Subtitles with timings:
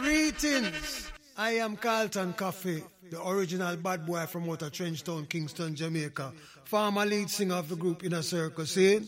[0.00, 1.12] Greetings.
[1.36, 6.32] I am Carlton Coffie, the original bad boy from Outer Trenchtown, Kingston, Jamaica,
[6.64, 9.00] former lead singer of the group Inner Circle, see?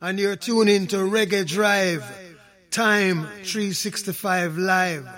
[0.00, 2.02] And you're tuning to Reggae Drive,
[2.70, 5.08] time 365 live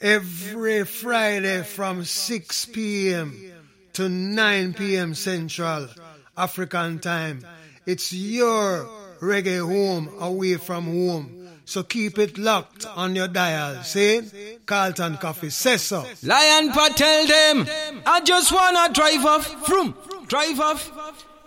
[0.01, 3.53] every Friday from 6 p.m.
[3.93, 5.15] to 9 p.m.
[5.15, 5.89] Central
[6.37, 7.45] African time.
[7.87, 8.89] It's your
[9.21, 11.41] reggae home away from home.
[11.67, 13.83] So keep it locked on your dial.
[13.85, 14.21] See?
[14.67, 16.05] Carlton Coffie says so.
[16.23, 17.67] Lion Power tell them,
[18.07, 19.95] I just wanna drive off, from,
[20.27, 20.91] drive off,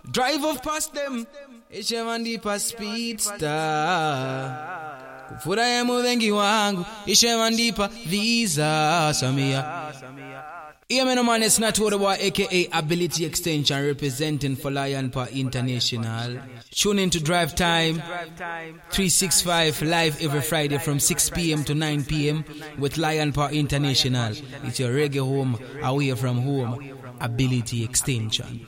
[0.09, 1.27] drive off past them.
[1.71, 3.47] Ishemandipa speedster.
[5.29, 9.49] Kufurahimu wengi wangu, ishemandipa visa Samia.
[9.49, 10.56] Yeah,
[10.89, 16.39] man, man, it's not about aka Ability Extension representing for Lion Power International.
[16.71, 17.95] Tune in to Drive Time
[18.91, 21.63] 365 live every Friday from 6 p.m.
[21.65, 22.45] to 9 p.m.
[22.77, 24.31] with Lion Power International.
[24.63, 26.93] It's your reggae home, away from home.
[27.19, 28.67] Ability Extension.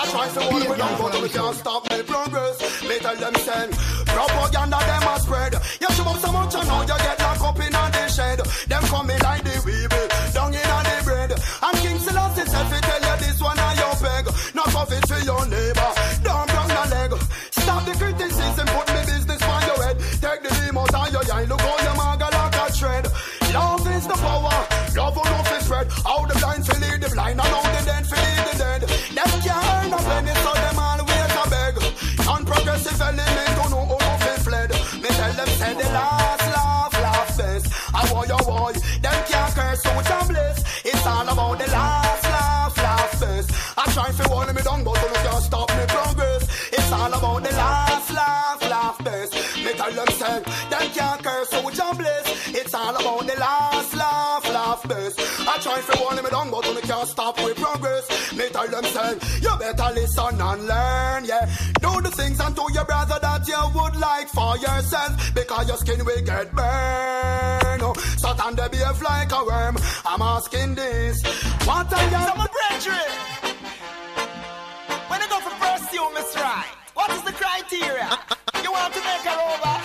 [0.00, 2.56] I try to hold me down, but you can't stop me progress.
[3.00, 3.72] Tell them send
[4.06, 5.52] propaganda, them a spread.
[5.80, 8.38] You show up so much, and now you get locked up in the shed.
[8.68, 11.30] Them coming like the weevil, down in the bread.
[11.32, 15.20] And King Selassie said, "Fi tell you this one are your peg, not profit for
[15.20, 15.79] your neighbor.
[52.80, 55.20] All about the last laugh, laugh best.
[55.20, 58.04] I try to hold me down, but you can't stop with progress.
[58.32, 59.12] Me tell them, say,
[59.44, 61.44] you better listen and learn, yeah.
[61.80, 66.04] Do the things unto your brother that you would like for yourself, because your skin
[66.04, 67.82] will get burned.
[67.82, 69.76] Oh, Satan, they behave like a worm.
[70.06, 71.22] I'm asking this.
[71.66, 72.20] What are you?
[72.28, 73.10] Some brethren.
[75.08, 76.72] When you go for first you miss right.
[76.94, 78.18] What is the criteria?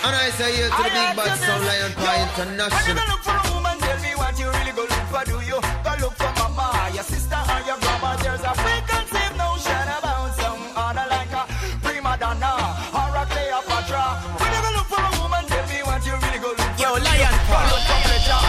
[0.05, 2.05] And I say here to the big bad sound Lion Pie
[2.37, 2.93] When you International.
[2.93, 5.23] go look for a woman, tell me what you really go look for.
[5.25, 8.13] Do you go look for mama, your sister, or your grandma?
[8.21, 11.43] There's a preconceived notion about some other like a
[11.81, 12.53] prima donna
[12.93, 14.05] or a Cleopatra.
[14.37, 16.85] When you go look for a woman, tell me what you really go look for.
[16.85, 17.65] Yo, Lion Pie.
[17.73, 18.45] Look for pleasure.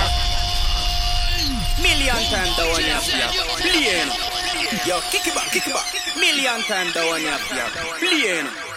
[1.80, 3.32] Million time the one you have here.
[3.64, 4.10] Playing.
[4.84, 5.88] Yo, kick it back, kick it back.
[6.20, 7.70] Million time the one you have here.
[7.96, 8.75] Playing.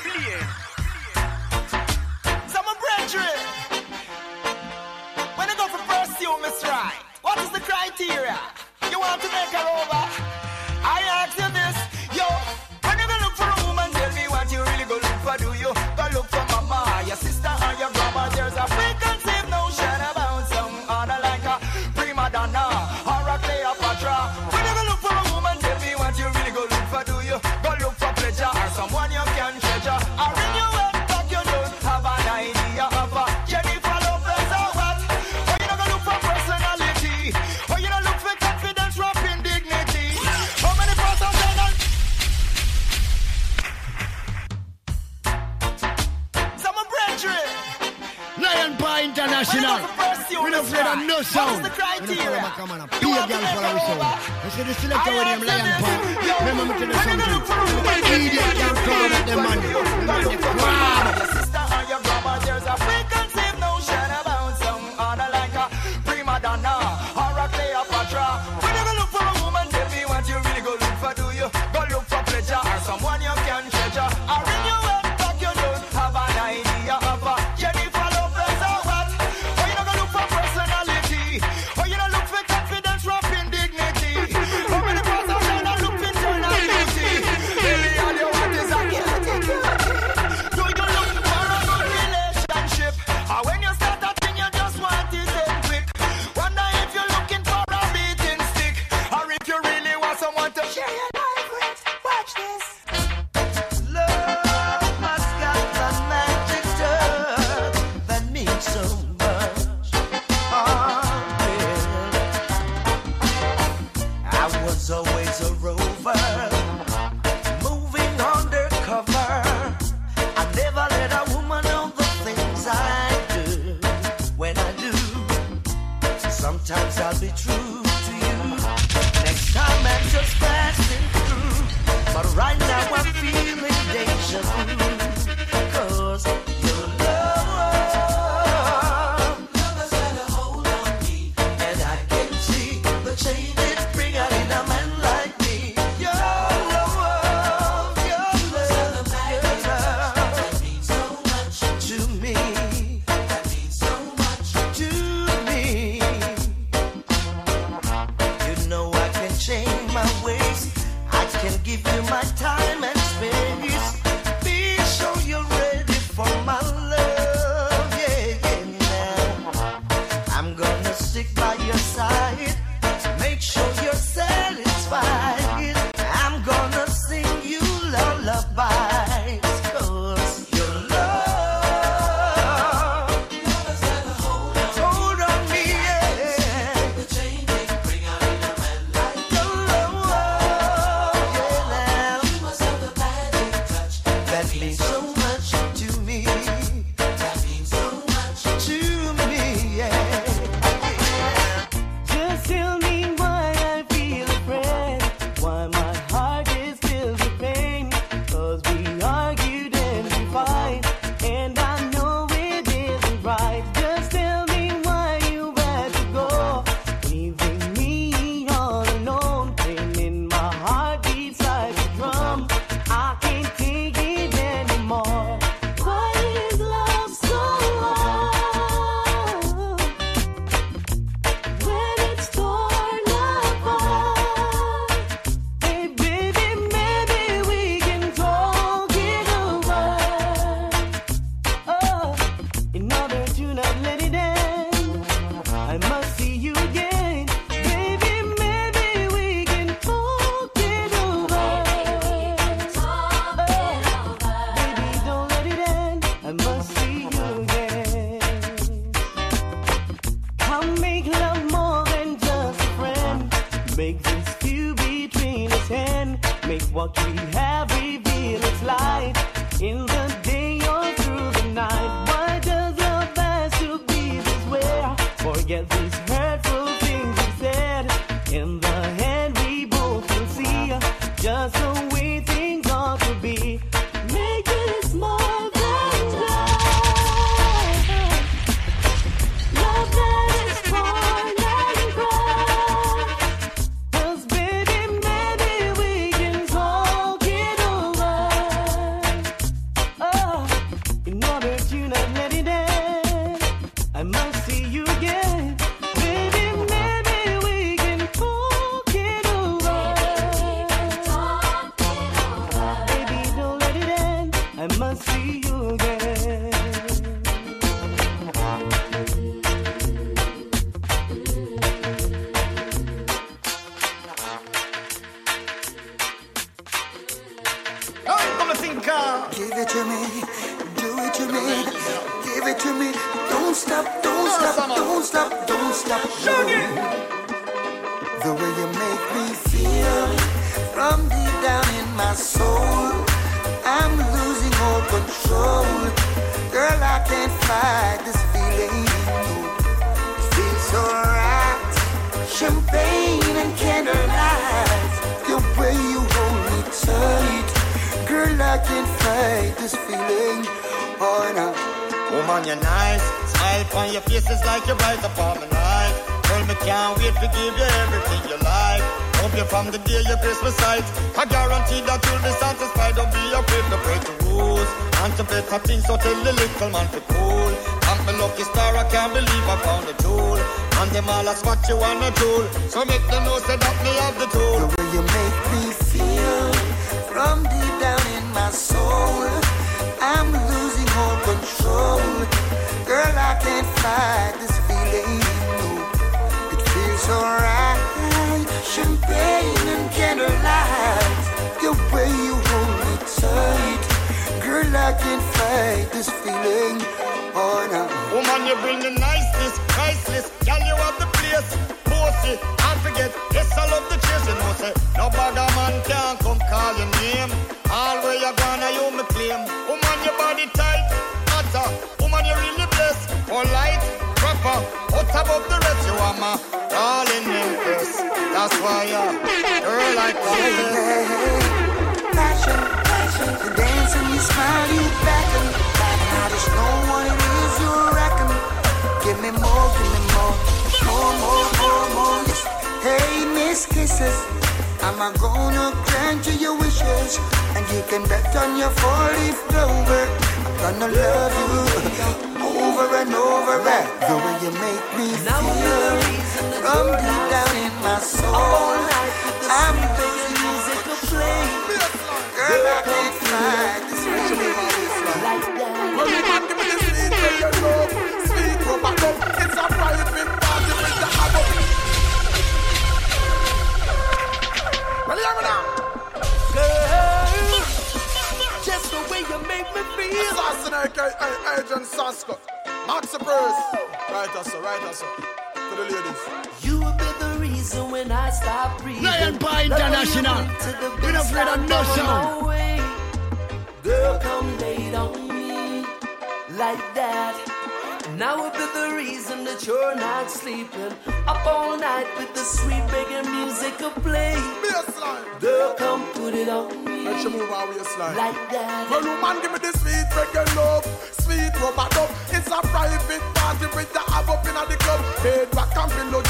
[7.99, 10.28] You want to make her over?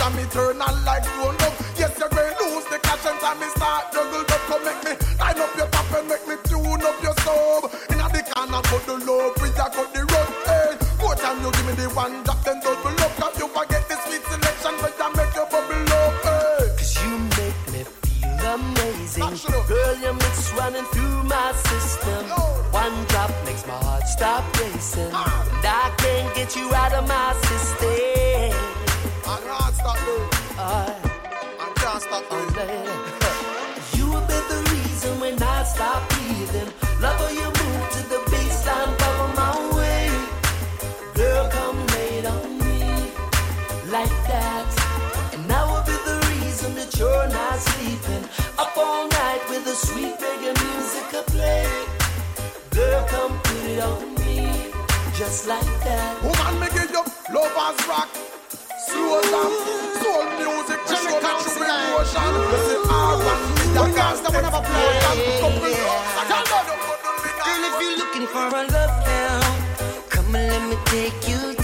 [0.10, 1.54] I'm eternal like grown up.
[1.78, 4.94] Yes, you may lose the cash and time is start juggle, but come make me
[5.22, 7.70] line up your top and make me tune up your soul.
[7.94, 10.32] In the corner for the love, we are got the road.
[10.50, 13.14] Hey, what time you give me the one drop, then double up.
[13.22, 16.14] Cause you forget the sweet selection, but I make your bubble up.
[16.26, 16.74] Hey.
[16.74, 19.30] Cause you make me feel amazing.
[19.70, 22.26] Girl, your mix running through my system.
[22.74, 25.14] One drop makes my heart stop racing.
[25.14, 25.46] Ah.
[25.54, 27.89] And I can't get you out of my system.
[33.96, 36.68] you will be the reason when I stop breathing.
[37.00, 40.12] Love how you move to the beat, stand cover my way.
[41.16, 42.84] Girl, come lay on me
[43.88, 44.68] like that.
[45.32, 48.28] And I will be the reason that you're not sleeping.
[48.58, 51.64] Up all night with the sweet reggae music I play.
[52.72, 54.74] Girl, come put it on me
[55.16, 56.22] just like that.
[56.24, 58.10] Woman, make it up, lovers rock.
[58.86, 59.52] Slow down,
[60.04, 60.59] soul music.
[67.46, 69.40] Girl, if you're looking for a love now,
[70.10, 71.59] come and let me take you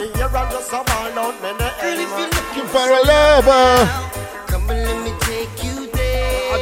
[0.00, 3.86] Girl, if you're looking for a lover.
[4.46, 6.54] Come and let me take you there.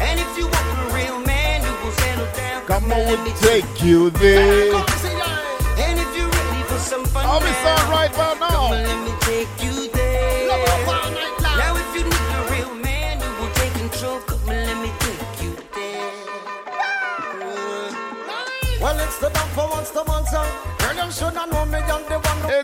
[0.00, 2.66] And if you want a real man you will settle down.
[2.66, 4.91] Come, come on, let me take you there.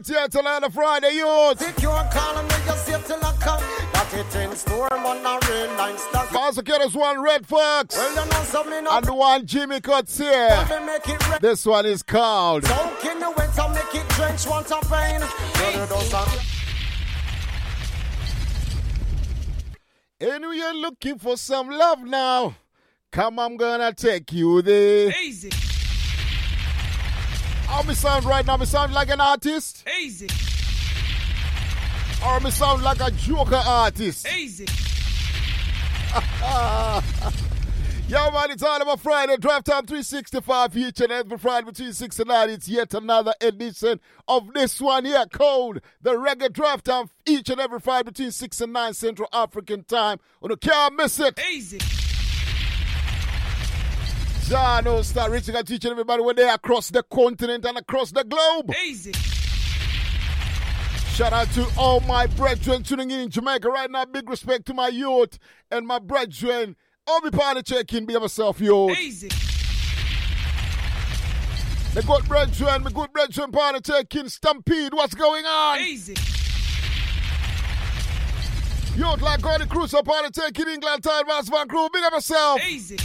[0.09, 1.59] The one It's yet another Friday, youth.
[1.59, 3.61] Think you are calling me just safe till I come.
[3.93, 6.33] That it in store, man, a real nice stuff.
[6.33, 7.97] Master Kiddos one Red Fox.
[7.97, 9.05] Well, you know something up.
[9.05, 10.67] And one Jimmy Cuts here.
[10.87, 11.41] Make it red.
[11.41, 15.21] This one is called Soak in the winter, make it drench, want a pain.
[20.21, 22.57] You And we are looking for some love now.
[23.11, 25.13] Come, I'm gonna take you there.
[25.23, 25.51] Easy,
[27.69, 28.57] How me sound right now?
[28.57, 29.85] Me sound like an artist?
[30.01, 30.27] easy,
[32.27, 34.27] Or me sound like a joker artist?
[34.37, 34.67] easy.
[38.09, 39.37] Yo, man, it's all about Friday.
[39.37, 42.49] Drive time 365 each and every Friday between 6 and 9.
[42.49, 47.61] It's yet another edition of this one here called the Reggae Drive Time each and
[47.61, 50.19] every Friday between 6 and 9 Central African Time.
[50.43, 51.39] Oh, and you can't miss it.
[51.53, 51.79] Easy.
[54.49, 57.77] John will start reaching out to each and everybody when they're across the continent and
[57.77, 58.73] across the globe.
[58.83, 59.13] Easy.
[61.13, 64.07] Shout out to all my brethren tuning in in Jamaica right now.
[64.07, 65.39] Big respect to my youth
[65.71, 66.77] and my brethren.
[67.07, 68.99] All be party check-in, be myself, youth.
[68.99, 69.29] Easy.
[71.93, 74.31] The good brethren, my good brethren, party check-in.
[74.31, 75.81] Stampede, what's going on?
[75.81, 76.15] Easy.
[78.97, 81.91] Youth like Gordy Cruz, party check-in England, Tide, Vance Van Crew.
[81.93, 82.63] Big up yourself.
[82.67, 82.97] Easy.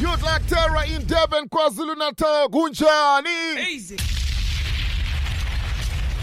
[0.00, 3.66] Youth like Terra in Devon, KwaZulu-Natal, Gunjani.
[3.68, 3.96] Easy.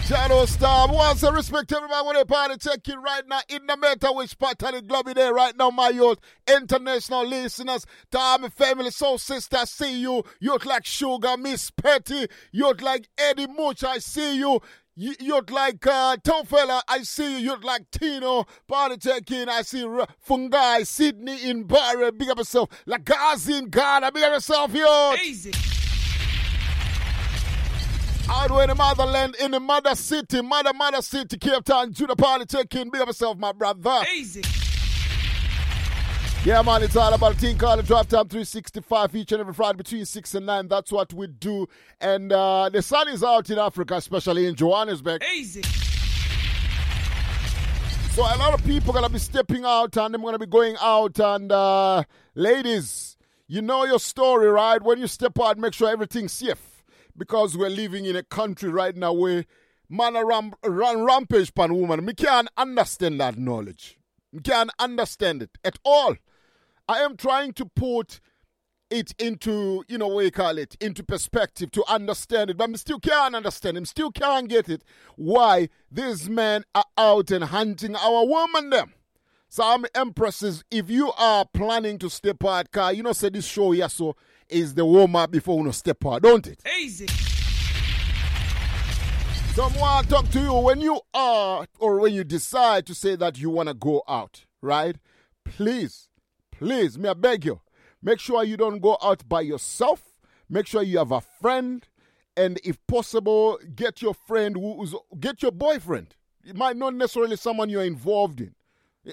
[0.06, 4.12] Shadow Star, wants to respect everybody when they party checking right now in the matter
[4.12, 6.18] which part of the globe there right now, my youth.
[6.48, 7.84] International listeners,
[8.14, 10.22] my family, soul sister, see you.
[10.40, 12.28] Youth like Sugar, Miss Petty.
[12.52, 14.60] Youth like Eddie Much, I see you.
[14.98, 17.50] You- You'd like uh, Tom Fella, I see you.
[17.52, 22.70] You'd like Tino, Party Checking, I see R- Fungai, Sydney in Barre, big up yourself.
[22.86, 25.14] Lagazi in Ghana, big up yourself, yo.
[25.22, 25.52] Easy.
[28.28, 32.44] Out in the motherland, in the mother city, mother, mother city, Cape Town, Judah Party
[32.46, 34.02] Checking, big up yourself, my brother.
[34.14, 34.42] Easy.
[36.46, 39.52] Yeah, man, it's all about a team called the Drive Time 365 each and every
[39.52, 40.68] Friday between 6 and 9.
[40.68, 41.66] That's what we do.
[42.00, 45.24] And uh, the sun is out in Africa, especially in Johannesburg.
[45.34, 45.64] Easy.
[48.12, 51.18] So a lot of people gonna be stepping out and they're gonna be going out.
[51.18, 52.04] And uh,
[52.36, 53.16] ladies,
[53.48, 54.80] you know your story, right?
[54.80, 56.84] When you step out, make sure everything's safe
[57.16, 59.46] because we're living in a country right now where
[59.88, 62.06] man a ram, run rampage pan woman.
[62.06, 63.98] We can't understand that knowledge.
[64.32, 66.14] We can't understand it at all.
[66.88, 68.20] I am trying to put
[68.90, 72.56] it into, you know, what you call it, into perspective to understand it.
[72.56, 74.84] But I still can't understand him, still can't get it
[75.16, 78.92] why these men are out and hunting our woman them.
[79.48, 83.46] So I'm empresses, if you are planning to step out, car, you know, say this
[83.46, 84.16] show here so
[84.48, 86.60] is the warm up before you know, step out, don't it?
[86.80, 87.06] Easy.
[89.54, 93.48] Someone talk to you when you are or when you decide to say that you
[93.48, 94.96] want to go out, right?
[95.44, 96.08] Please,
[96.58, 97.60] please, may I beg you,
[98.02, 100.02] make sure you don't go out by yourself.
[100.48, 101.86] Make sure you have a friend,
[102.36, 106.14] and if possible, get your friend who's get your boyfriend.
[106.44, 108.54] It might not necessarily someone you're involved in.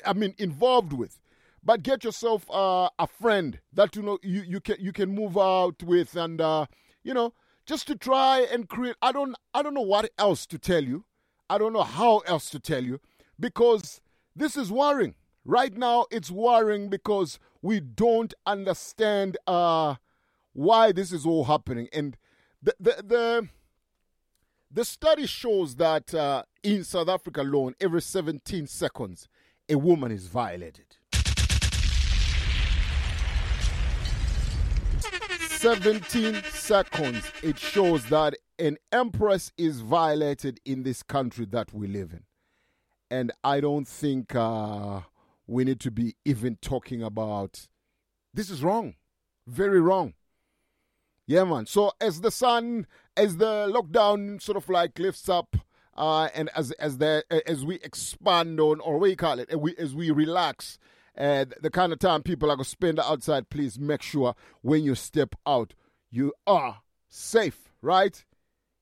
[0.06, 1.20] I mean, involved with.
[1.64, 5.38] But get yourself uh, a friend that you know you, you can you can move
[5.38, 6.66] out with, and uh,
[7.04, 7.34] you know
[7.66, 8.96] just to try and create.
[9.02, 11.06] I don't I don't know what else to tell you.
[11.50, 13.00] I don't know how else to tell you
[13.40, 14.02] because
[14.36, 15.16] this is worrying.
[15.46, 19.96] Right now, it's worrying because we don't understand uh,
[20.54, 22.16] why this is all happening, and
[22.62, 23.50] the the the,
[24.72, 29.28] the study shows that uh, in South Africa alone, every 17 seconds,
[29.68, 30.98] a woman is violated.
[35.64, 42.12] 17 seconds, it shows that an empress is violated in this country that we live
[42.12, 42.24] in.
[43.10, 45.02] And I don't think uh,
[45.48, 47.68] we need to be even talking about
[48.34, 48.96] this is wrong.
[49.46, 50.14] Very wrong.
[51.28, 51.66] Yeah, man.
[51.66, 55.56] So as the sun, as the lockdown sort of like lifts up,
[55.96, 59.58] uh, and as as the as we expand on, or what you call it, as
[59.58, 60.78] we as we relax,
[61.18, 64.96] uh, the kind of time people are gonna spend outside, please make sure when you
[64.96, 65.76] step out,
[66.10, 68.24] you are safe, right?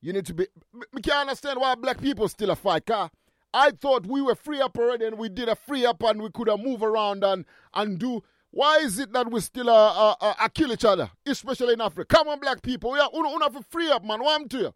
[0.02, 0.48] You need to be.
[0.94, 3.12] We can't understand why black people still a fight car.
[3.54, 6.30] I thought we were free up already, and we did a free up, and we
[6.30, 8.24] could have move around and and do.
[8.52, 11.82] Why is it that we still uh, uh, uh, uh, kill each other, especially in
[11.82, 12.06] Africa?
[12.16, 14.20] Come on, black people, we don't have to free up, man.
[14.22, 14.74] What to you?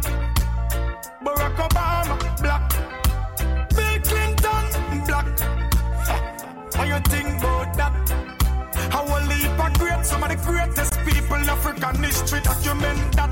[1.23, 2.63] Barack Obama Black.
[3.75, 4.65] Bill Clinton
[5.07, 5.27] Black.
[6.75, 7.93] How you think about that?
[8.91, 13.31] How a leap of great, some of the greatest people in African history document that.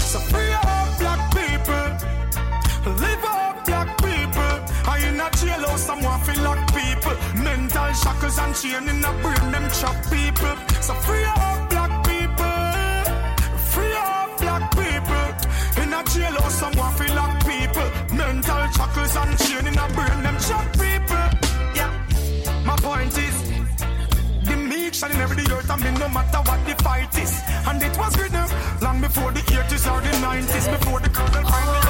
[0.00, 1.88] So free up black people,
[3.02, 4.56] live up black people.
[4.88, 7.16] I in a jailhouse, someone feel like people.
[7.42, 10.56] Mental shackles and chain in a brain, them trap people.
[10.80, 11.65] So free up
[16.16, 17.88] jailhouse, someone feel like people.
[18.16, 21.26] Mental shackles and chain in a brain, them trap people.
[21.78, 21.90] Yeah,
[22.64, 23.36] my point is.
[24.48, 27.32] The meek shall in every earth and me no matter what the fight is.
[27.68, 28.46] And it was written
[28.80, 31.85] long before the 80s or the 90s, before the colonel find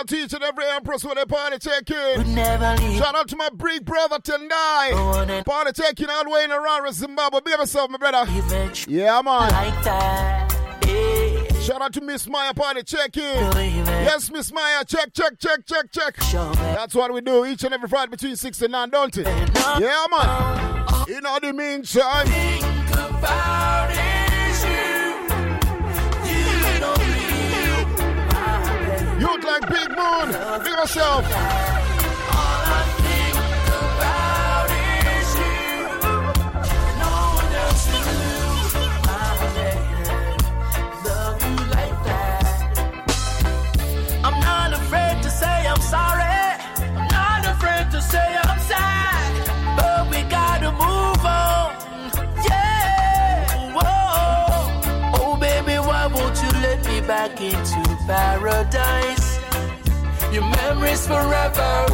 [0.00, 2.34] out to each and every empress with a party taking.
[2.96, 7.40] Shout out to my big brother and Party taking all the way in Aurora, Zimbabwe.
[7.44, 8.24] Be yourself, my brother.
[8.88, 9.50] Yeah, man.
[9.50, 10.56] like that.
[10.86, 11.60] Yeah.
[11.60, 12.82] Shout out to Miss Maya party.
[12.82, 13.86] Believe it.
[13.86, 16.16] Yes, Miss Maya, check, check, check, check, check.
[16.16, 19.26] That's what we do each and every Friday between 6 and 9, don't it?
[19.26, 21.08] Yeah, man.
[21.10, 24.09] In all the meantime, think about is
[29.40, 30.32] youth like Big Moon.
[30.64, 31.24] Big yourself.
[31.24, 33.36] All I think
[33.80, 34.70] about
[35.16, 35.76] is you.
[37.02, 40.04] No one else will, my lady.
[41.06, 42.44] Love you like that.
[44.24, 46.40] I'm not afraid to say I'm sorry.
[46.96, 49.32] I'm not afraid to say I'm sad.
[49.76, 51.68] But we gotta move on.
[52.48, 53.72] Yeah.
[55.14, 59.19] Oh, baby, why won't you let me back into paradise?
[60.32, 61.86] Your memories forever.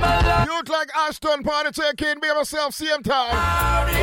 [0.00, 0.48] Life.
[0.48, 2.20] Youth like Ashton party taking.
[2.20, 3.34] Be yourself, same time.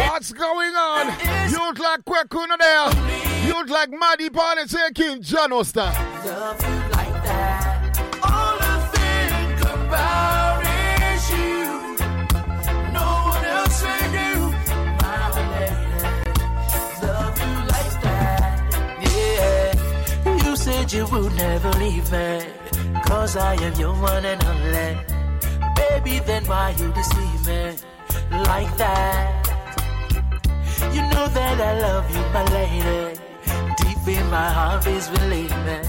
[0.10, 1.08] What's going on?
[1.50, 3.48] Youth like Kwekuna there.
[3.48, 5.22] Youth like Maddie party taking.
[5.22, 5.80] John Oster.
[5.82, 8.00] love you like that.
[8.24, 10.64] All I think about
[11.14, 11.66] is you.
[12.94, 14.32] No one else will do.
[15.02, 15.18] My
[15.50, 18.54] lady, love you like that.
[19.02, 20.46] Yeah.
[20.46, 22.57] You said you would never leave me.
[23.08, 24.98] Cause I am your one and only.
[25.76, 27.76] Baby, then why you deceive me
[28.32, 29.44] like that?
[30.94, 33.20] You know that I love you, my lady.
[33.78, 35.80] Deep in my heart, please believe me.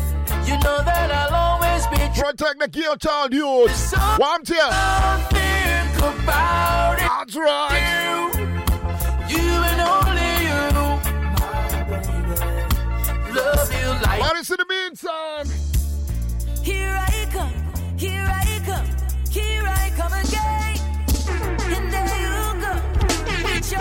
[0.47, 2.31] You know that I'll always be true.
[2.31, 3.33] Protect the girl child.
[3.71, 4.71] So One here.
[5.35, 7.09] think about it.
[7.09, 8.31] That's right.
[9.29, 10.63] You, you and only you,
[11.39, 12.35] my baby.
[13.35, 15.58] Love you like What is in the meantime?
[23.71, 23.77] Why,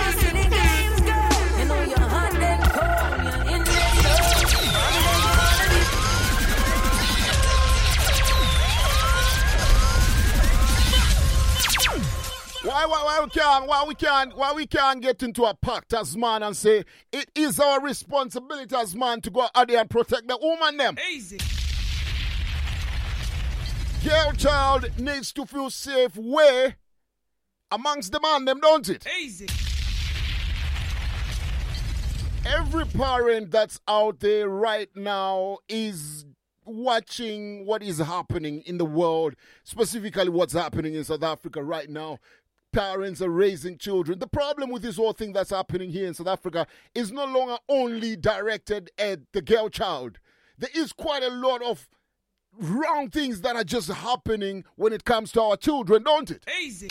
[12.86, 16.17] why, why we can't, why we can't, why we can't get into a pact as
[16.17, 20.28] man and say it is our responsibility as man to go out there and protect
[20.28, 20.97] the woman them.
[21.10, 21.38] Easy.
[24.04, 26.76] Girl child needs to feel safe way
[27.71, 29.08] amongst the man them, don't it?
[29.17, 29.47] Easy.
[32.48, 36.26] Every parent that's out there right now is
[36.64, 42.20] watching what is happening in the world, specifically what's happening in South Africa right now.
[42.72, 44.20] Parents are raising children.
[44.20, 47.58] The problem with this whole thing that's happening here in South Africa is no longer
[47.68, 50.20] only directed at the girl child.
[50.58, 51.90] There is quite a lot of
[52.58, 56.46] wrong things that are just happening when it comes to our children, don't it?
[56.62, 56.88] Easy.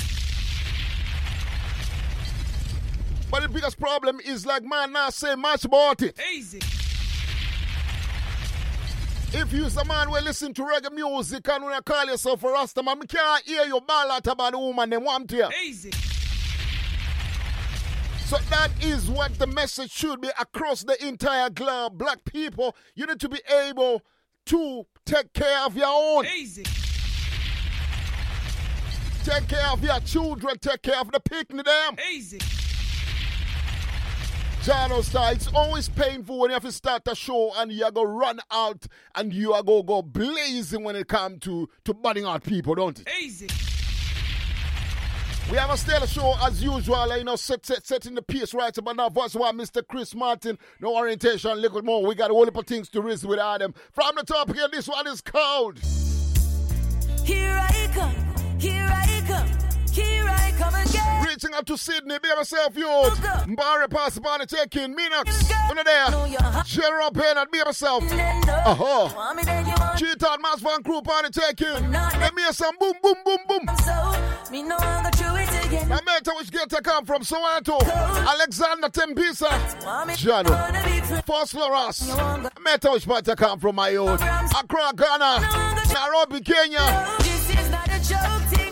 [3.31, 6.18] But the biggest problem is like man not say much about it.
[6.33, 6.61] Easy.
[9.33, 12.49] If you's a man will listen to reggae music and when you call yourself a
[12.49, 15.51] Rasta man, can't hear you ball out about the woman them want here.
[15.64, 15.91] Easy.
[18.27, 21.99] So that is what the message should be across the entire globe.
[21.99, 24.03] Black people, you need to be able
[24.47, 26.27] to take care of your own.
[26.27, 26.64] Easy.
[29.22, 30.59] Take care of your children.
[30.59, 31.97] Take care of the picnic them.
[32.12, 32.39] Easy.
[34.67, 37.93] Jano Star, it's always painful when you have to start a show and you are
[37.93, 41.69] going to run out and you are going to go blazing when it comes to,
[41.85, 43.09] to burning out people, don't it?
[43.23, 43.47] Easy.
[45.53, 48.77] We have a stellar show as usual, you know, set, set, setting the pace right
[48.77, 49.09] about now.
[49.09, 49.87] That's why Mr.
[49.87, 52.05] Chris Martin, no orientation, little more.
[52.05, 53.73] We got a whole heap of things to risk with Adam.
[53.93, 55.79] From the top here, this one is called.
[57.23, 59.66] Here I come, here I come,
[59.97, 61.24] here I come again.
[61.24, 62.86] Reaching out to Sydney, be myself, you.
[62.86, 66.07] Mbari pass by the taking, Minox, under there.
[66.64, 68.03] General Bernard, be myself.
[68.05, 71.90] Want me then you want Cheetah Mass Van Crew party taking.
[71.90, 73.76] Let me hear some boom, boom, boom, boom.
[73.82, 75.92] so, me know I'm gonna do it again.
[75.92, 77.80] I matter which gate I come from, Soweto.
[78.28, 80.51] Alexander me Jano.
[80.51, 81.20] wanna be free.
[81.26, 82.09] First Loras.
[82.11, 84.18] I matter which part I come from, my own.
[84.18, 85.84] Accra, Ghana.
[85.92, 87.16] Nairobi, Kenya.
[87.20, 88.66] This is not a joke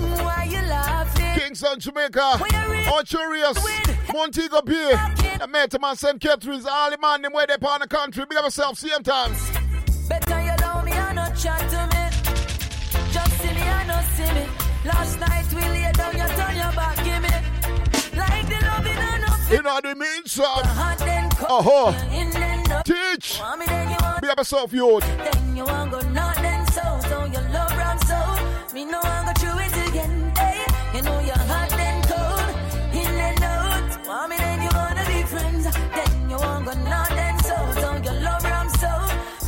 [1.55, 2.41] Kingston, Jamaica.
[2.93, 3.57] Ocho Rios.
[4.13, 4.91] Montego Bay.
[4.93, 6.21] I met man St.
[6.21, 6.67] Catherine's.
[6.67, 8.25] All the man them where they part the country.
[8.29, 9.33] Big up yourself, same time.
[10.09, 13.13] Better you love me and not chat to me.
[13.13, 14.47] Just see me and not see me.
[14.85, 18.19] Last night we lay down, you turn your back, give me.
[18.19, 20.65] Like the loving and not You know what I mean, son?
[20.65, 21.47] hot then come.
[21.51, 22.11] Uh-huh.
[22.11, 22.85] In then up.
[22.85, 23.39] Teach.
[23.39, 25.07] Want me then you Big up yourself, youth.
[25.07, 26.83] Then you want go not then so.
[27.09, 28.75] So you love ram so.
[28.75, 30.33] Me know I go through it again.
[30.37, 31.44] Hey, you know you're
[34.15, 35.65] Want me then you wanna be friends.
[35.65, 37.57] Then you want go not then so.
[37.81, 38.93] So you love ram so.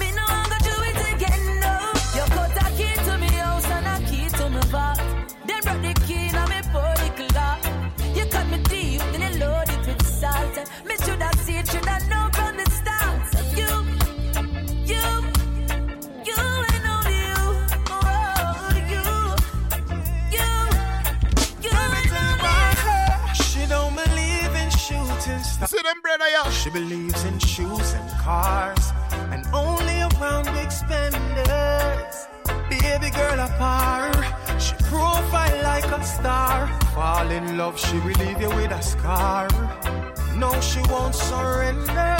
[0.01, 1.45] Me know I go through it again.
[1.64, 1.75] No,
[2.17, 4.99] you cut a key to me house and a key to me back.
[5.47, 7.61] Then brought the key in me pour the clock.
[8.17, 10.59] You cut me deep, then you load it with salt.
[25.57, 25.71] Stars.
[25.71, 26.51] See them, brother, yeah.
[26.51, 28.93] She believes in shoes and cars
[29.33, 32.27] and only around big spenders.
[32.71, 34.17] Baby girl apart,
[34.61, 36.69] she profile like a star.
[36.95, 39.49] Fall in love, she will leave you with a scar.
[40.35, 42.17] No, she won't surrender.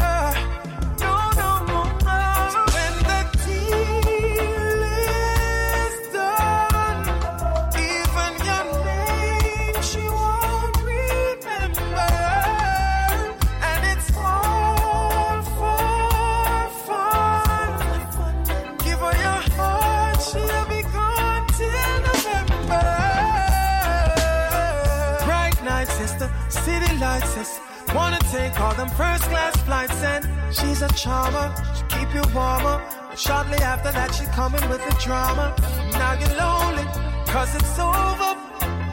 [28.59, 31.55] Wanna all them first class flights, and she's a charmer.
[31.77, 32.81] She keep you warmer.
[33.09, 35.55] But shortly after that, she coming with the drama.
[35.93, 36.85] Now you're lonely,
[37.27, 38.33] cause it's over.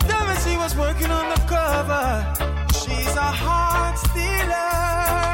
[0.07, 2.05] Damn it, she was working on the cover.
[2.73, 5.32] She's a heart stealer,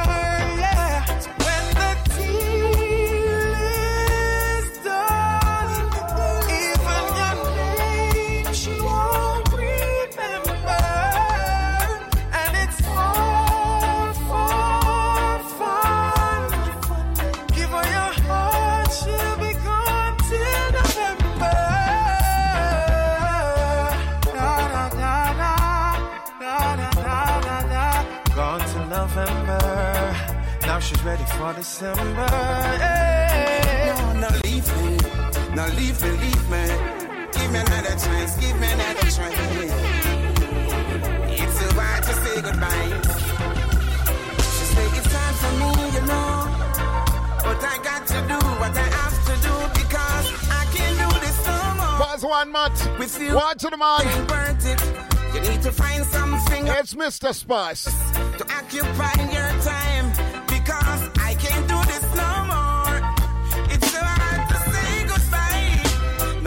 [31.00, 32.28] Now ready for December.
[32.28, 33.93] Hey.
[33.95, 34.97] No, no, leave me.
[35.56, 36.64] No, leave me, leave me.
[37.32, 39.30] Give me another chance, give me another try.
[41.32, 42.91] It's so hard to say goodbye.
[44.38, 46.32] She say it's time for me, you know.
[47.43, 51.38] But I got to do what I have to do because I can't do this
[51.45, 51.97] no more.
[52.06, 53.00] Pause one, Matt.
[53.00, 54.02] With you, Watch the man.
[54.50, 54.82] ain't it.
[55.34, 57.34] You need to find something It's Mr.
[57.34, 57.86] Spice.
[58.38, 59.14] to occupy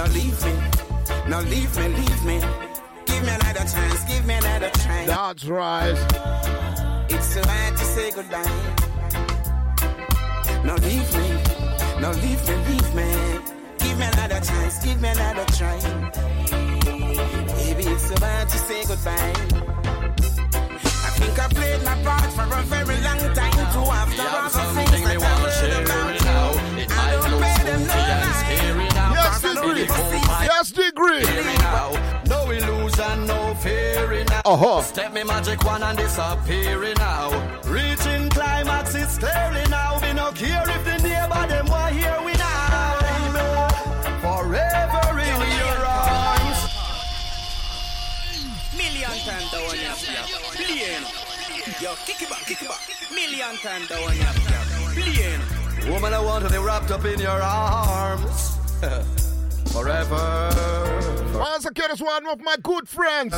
[0.03, 0.53] Now leave me,
[1.29, 2.41] now leave me, leave me.
[3.07, 5.07] Give me another chance, give me another try.
[5.07, 7.07] That's right.
[7.09, 8.43] It's so hard to say goodbye.
[10.65, 11.29] Now leave me,
[12.01, 13.39] now leave me, leave me.
[13.79, 15.79] Give me another chance, give me another try.
[17.63, 19.35] Baby, it's so hard to say goodbye.
[21.07, 24.65] I think I played my part for a very long time to after all the
[24.75, 25.32] things that I
[29.83, 31.21] Yes, degree.
[31.23, 32.29] Yes, degree.
[32.29, 34.81] No illusion, no fear in Uh-huh.
[34.83, 37.31] Step me magic one and disappearing now.
[37.65, 39.99] Reaching climax, it's clearly now.
[40.01, 43.69] We no care if the neighbor them want hear we now.
[44.23, 46.61] Forever in your arms.
[48.77, 51.03] Million times the one you have Billion.
[51.81, 52.81] Yo, kick it back, kick it back.
[53.11, 55.93] Million times the one you have Billion.
[55.93, 58.59] Woman, I want to be wrapped up in your arms.
[59.73, 60.51] Forever.
[61.35, 63.33] Once again, it's one of my good friends.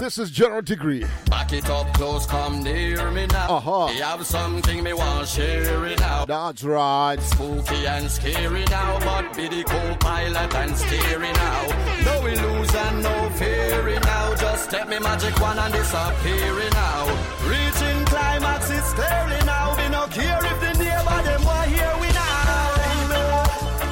[0.00, 1.04] This is General Degree.
[1.30, 3.56] Back it up close, come near me now.
[3.56, 3.92] Uh-huh.
[3.94, 6.24] You have something me want share it now.
[6.24, 7.16] That's right.
[7.20, 11.66] Spooky and scary now, but be the co-pilot and steering now.
[12.04, 14.34] No illusion, no fearing now.
[14.34, 17.06] Just step me magic one and disappearing now.
[17.46, 19.76] Reaching climax, it's clearly now.
[19.76, 22.28] We no care if the neighbor them want hear we now.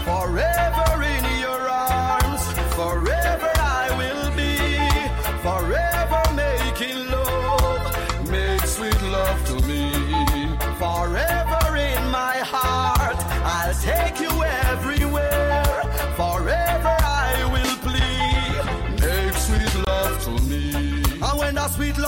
[0.04, 0.55] Forever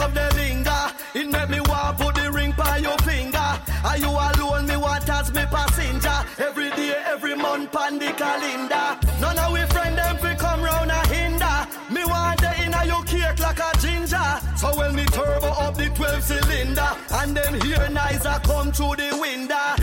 [0.08, 3.50] love they linger, it make me want put the ring by your finger.
[3.84, 4.66] Are you alone?
[4.66, 6.18] Me want as me passenger.
[6.38, 8.98] Every day, every month, pan the calendar.
[9.20, 11.66] None of we friend them fi come round a hinder.
[11.90, 14.28] Me want the inna your cake like a ginger.
[14.56, 18.96] So when me turbo up the 12 cylinder, and them here nice a come through
[18.96, 19.77] the window.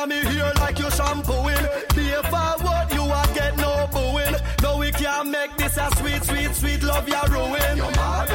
[0.00, 1.66] Them me here like you shampooing.
[1.94, 4.34] Be forward, you are get no booing.
[4.62, 7.76] No, we can't make this a sweet, sweet, sweet love you ruin.
[7.76, 8.28] You're mad.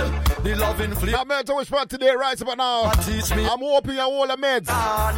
[0.43, 1.13] The loving flip.
[1.13, 2.91] Now, man, to which part today, right about now?
[2.91, 3.45] Teach me.
[3.45, 4.67] I'm hoping you all the meds.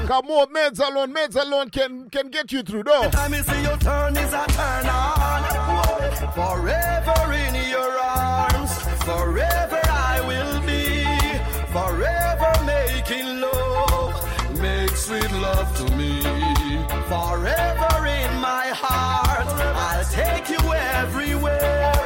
[0.07, 3.09] Come more meds alone, meds alone can can get you through, though.
[3.09, 5.43] Time you see your turn is a turn on.
[6.33, 8.71] Forever in your arms,
[9.03, 11.03] forever I will be.
[11.73, 16.36] Forever making love, make sweet love to me.
[17.07, 21.96] Forever in my heart, I'll take you everywhere.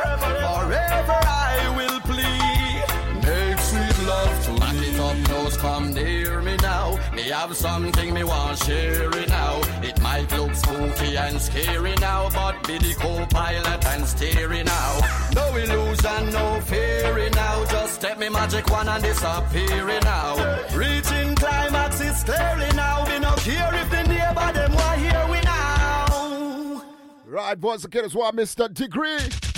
[7.31, 9.61] Have something me want share it now.
[9.81, 14.99] It might look spooky and scary now, but be the co-pilot and steering now.
[15.33, 17.65] No illusion, no fearing now.
[17.65, 20.65] Just step me magic one and disappearing now.
[20.75, 23.05] Reaching climax is clearly now.
[23.07, 26.83] We no care if the neighbor them want hear we now.
[27.25, 28.71] Right, boys and girls, what Mr.
[28.73, 29.50] Degree?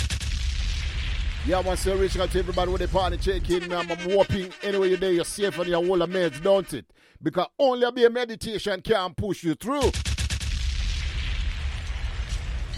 [1.46, 3.70] Yeah, to say reaching out to everybody with a party check in.
[3.70, 6.86] I'm, whopping anyway you're there, you're safe and you're all the meds, don't it?
[7.22, 9.90] Because only a bit of meditation can push you through.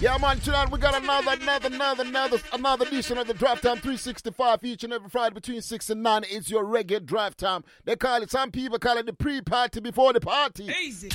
[0.01, 3.77] Yeah, man, tonight we got another, another, another, another, another edition of the Drive Time
[3.77, 6.25] 365 each and every Friday between 6 and 9.
[6.29, 7.63] It's your reggae drive time.
[7.85, 10.69] They call it, some people call it the pre-party before the party.
[10.83, 11.09] Easy.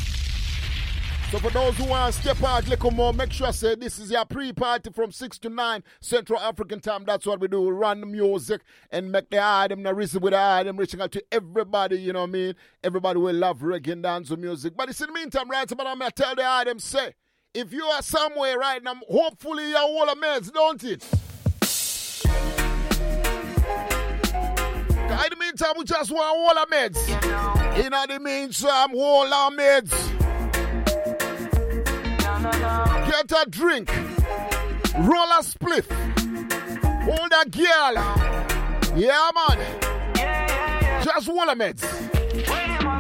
[1.32, 3.76] So for those who want to step out a little more, make sure I say
[3.76, 7.06] this is your pre-party from 6 to 9 Central African time.
[7.06, 7.62] That's what we do.
[7.62, 8.60] We run the music
[8.92, 12.20] and make the item, the reason with the item, reaching out to everybody, you know
[12.24, 12.56] what I mean?
[12.84, 14.76] Everybody will love reggae and dance music.
[14.76, 17.14] But it's in the meantime, right, but I'm going to tell the item, say,
[17.54, 21.08] if you are somewhere right now, hopefully you're all a meds, don't it?
[25.12, 26.98] In the meantime, we just want all our meds.
[27.78, 30.31] In the meantime, all our meds.
[32.42, 33.90] Get a drink.
[34.98, 35.86] Roll a spliff.
[37.04, 37.96] Hold a girl.
[38.98, 39.60] Yeah, man.
[41.04, 41.84] Just all our meds.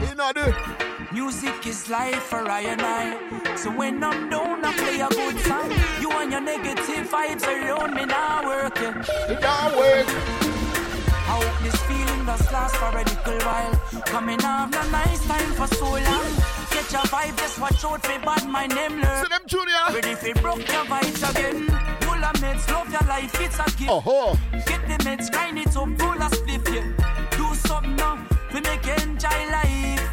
[0.07, 0.81] You know the
[1.11, 3.55] Music is life for I and I.
[3.55, 5.71] So when I'm down, I play a good song.
[5.99, 8.77] You and your negative vibes around me now work.
[8.77, 10.07] It don't work.
[10.07, 14.01] I hope this feeling does last for a little while.
[14.05, 16.50] Coming off no nice time for so long.
[16.81, 19.23] Get your vibe, just watch out for bad my name learn.
[19.23, 19.85] See them junior.
[19.93, 21.67] Ready for broke your vibes again.
[22.01, 23.91] Full of meds, love your life, it's a gift.
[23.91, 24.35] Uh-huh.
[24.65, 27.37] Get the meds, grind it up, full of spliff, yeah.
[27.37, 30.09] Do something now, we make enjoy life.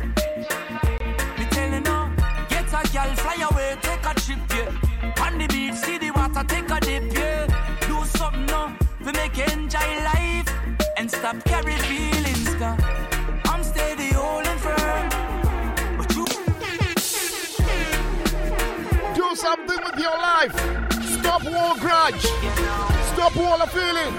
[1.39, 2.11] Me telling you,
[2.51, 5.25] get a girl, fly away, take a trip, yeah.
[5.25, 7.47] On the beach, see the water, take a dip, yeah.
[7.89, 10.53] Do something now, we make enjoy life.
[10.99, 11.77] And stop carry
[20.05, 20.53] Lodge.
[21.19, 22.23] Stop all grudge.
[23.13, 24.15] Stop all the feeling.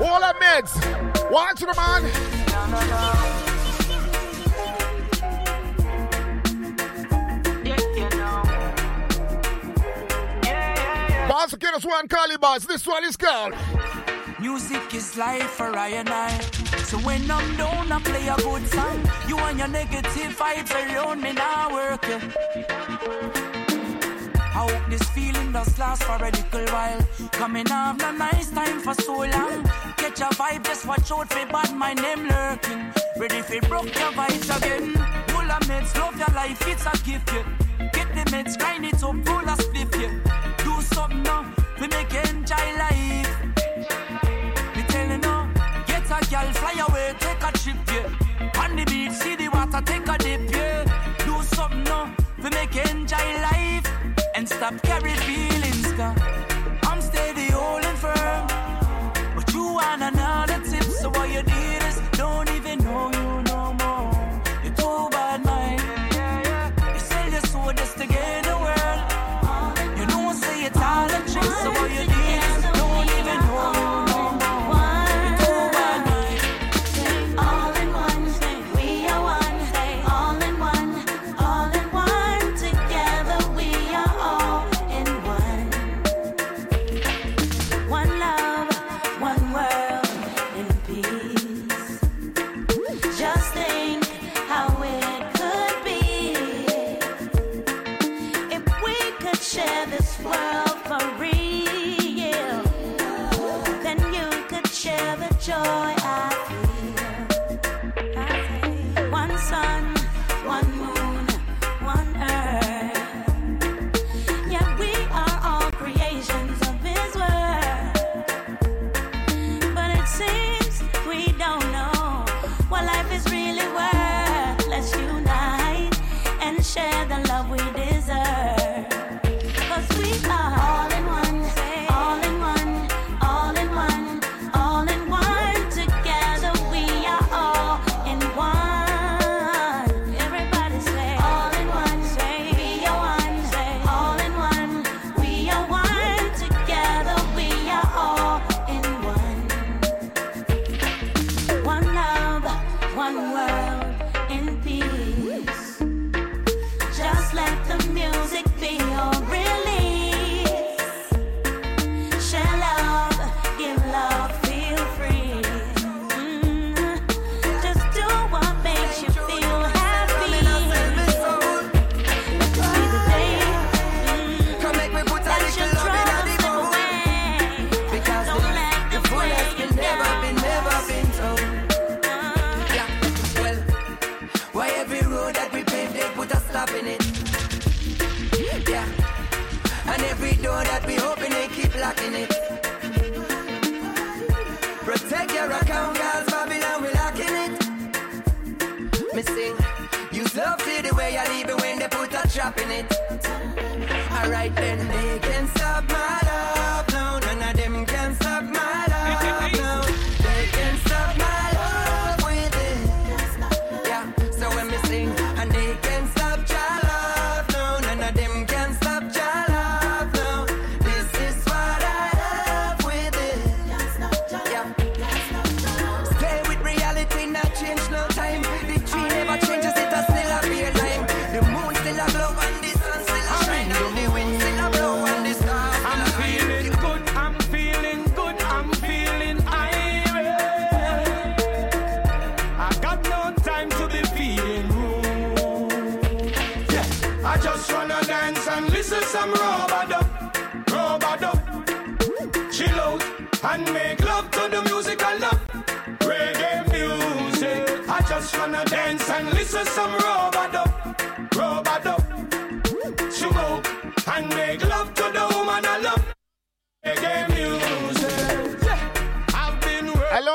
[0.00, 1.30] All the meds.
[1.30, 2.02] Watch the man.
[11.28, 12.66] Boss, get us one Cali boss.
[12.66, 13.54] This one is called.
[14.38, 16.38] Music is life for I and I.
[16.84, 19.00] So when I'm down, I play a good song.
[19.28, 23.61] You and your negative vibes around me now working.
[24.54, 27.00] I hope this feeling does last for a little while.
[27.32, 29.64] Coming off a nice time for so long.
[29.96, 32.92] Catch a vibe, just watch out for bad my name lurking.
[33.16, 34.92] Ready for broke your vibes again.
[35.28, 37.32] Full of meds, love your life, it's a gift.
[37.32, 37.88] Yeah.
[37.94, 39.94] Get the meds, grind it up, full of spliff.
[39.98, 40.12] Yeah.
[40.64, 41.50] Do something now,
[41.80, 43.32] we make enjoy life.
[44.76, 45.18] Me tell you
[45.86, 48.60] get a girl, fly away, take a trip, yeah.
[48.62, 50.84] On the beach, see the water, take a dip, yeah.
[51.24, 53.01] Do something now, we make enjoy
[54.62, 55.21] stop carry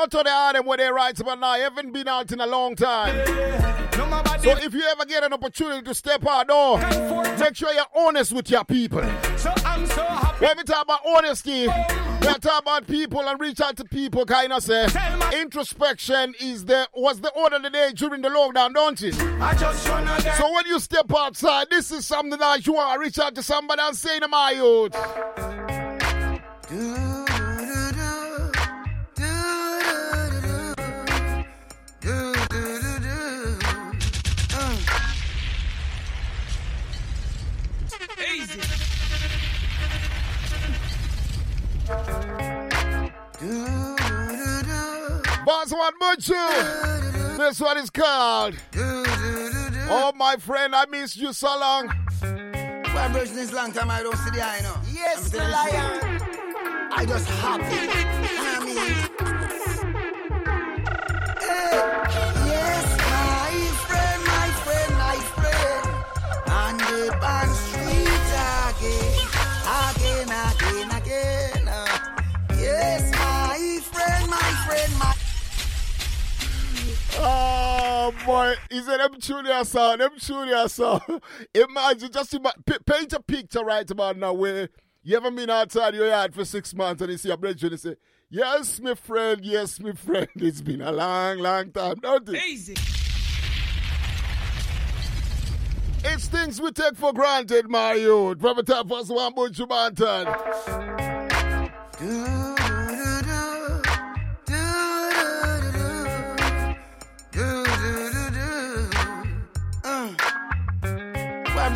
[0.00, 0.18] working.
[0.18, 1.48] To the Adam where they write about now.
[1.48, 3.14] I haven't been out in a long time.
[4.40, 6.78] So if you ever get an opportunity to step out, though,
[7.38, 9.02] make sure you're honest with your people.
[9.36, 10.46] So I'm so happy.
[10.46, 12.18] When we talk about honesty, oh.
[12.20, 14.86] we talk about people and reach out to people, kind of say
[15.34, 19.20] introspection is the was the order of the day during the lockdown, don't it?
[19.40, 20.38] I just wanna dance.
[20.38, 23.42] So when you step outside, this is something that you want to reach out to
[23.42, 24.94] somebody and say to my youth.
[45.70, 46.48] One more two.
[47.36, 48.54] This one is called.
[49.90, 51.88] Oh, my friend, I missed you so long.
[52.20, 54.74] Vibration is long time I don't see the eye, know.
[54.92, 56.20] Yes, I'm lion.
[56.92, 57.64] I just happy.
[58.38, 58.76] I mean,
[62.48, 63.52] Yes, my
[63.86, 65.86] friend, my friend, my friend.
[66.50, 67.47] On the band
[77.20, 81.00] Oh boy, he said them junior son, them junior son.
[81.54, 84.68] Imagine, just ima- p- paint a picture right about now where
[85.02, 87.82] you ever been outside your yard for six months and you see a brethren and
[87.84, 87.96] you say,
[88.30, 90.28] Yes, my friend, yes, my friend.
[90.36, 92.42] It's been a long, long time, don't it?
[92.46, 92.74] Easy.
[96.04, 98.40] It's things we take for granted, my youth.
[98.40, 100.26] From the top of one bunch of mountain.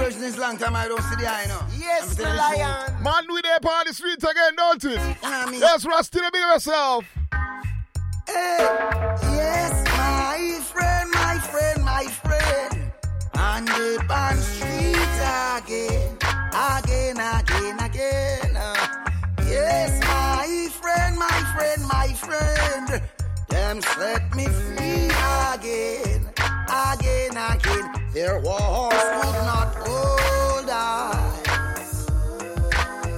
[0.03, 1.61] Vibration is long time I don't see the eye, know.
[1.79, 3.03] Yes, I'm telling lion.
[3.03, 5.17] Man, we there on the street again, don't it?
[5.23, 7.05] I mean, Yes, Rusty, the big of yourself.
[8.27, 8.59] Hey,
[9.37, 12.93] yes, my friend, my friend, my friend.
[13.35, 14.97] On the band street
[15.57, 16.17] again,
[16.53, 18.57] again, again, again.
[18.57, 18.87] Uh,
[19.47, 23.03] yes, my friend, my friend, my friend.
[23.49, 25.11] Them set me free
[25.55, 26.29] again,
[26.73, 27.93] again, again.
[28.13, 31.33] Their walls could not hold I.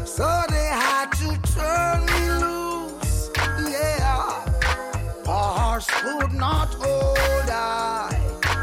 [0.05, 3.31] So they had to turn me loose,
[3.71, 4.45] yeah.
[5.25, 8.11] Bars could not hold I,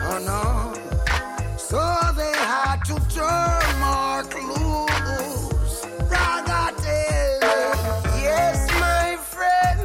[0.10, 0.74] oh no.
[1.58, 1.80] So
[2.16, 5.86] they had to turn Mark loose.
[6.12, 7.42] Ragatele,
[8.22, 9.84] yes, my friend,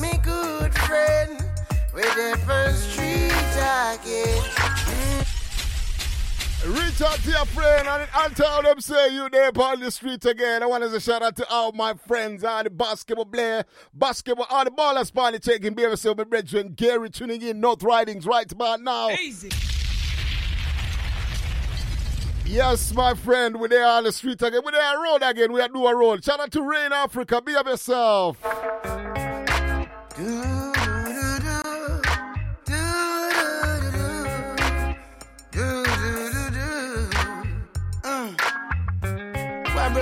[0.00, 1.44] me good friend,
[1.94, 3.32] with the first street
[3.92, 4.33] again.
[6.74, 10.24] Reach out to your friend and, and tell them say you there on the street
[10.24, 10.60] again.
[10.60, 14.46] I want to say shout out to all my friends on the basketball player, basketball,
[14.50, 18.50] all the ballers party taking beer yourself, my brethren, Gary tuning in, North Ridings right
[18.50, 19.10] about now.
[19.10, 19.50] Easy.
[22.44, 24.60] Yes, my friend, we're there on the street again.
[24.64, 25.52] We're there on the road again.
[25.52, 26.24] We are do a road.
[26.24, 27.40] Shout out to Rain Africa.
[27.40, 28.36] Be up yourself.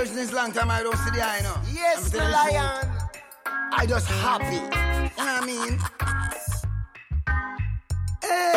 [0.03, 1.55] Vibration is long time I don't see the eye, know.
[1.73, 2.19] Yes, you.
[2.19, 2.87] lion.
[3.71, 4.59] I just happy.
[5.17, 5.79] I mean,
[8.21, 8.53] Hey,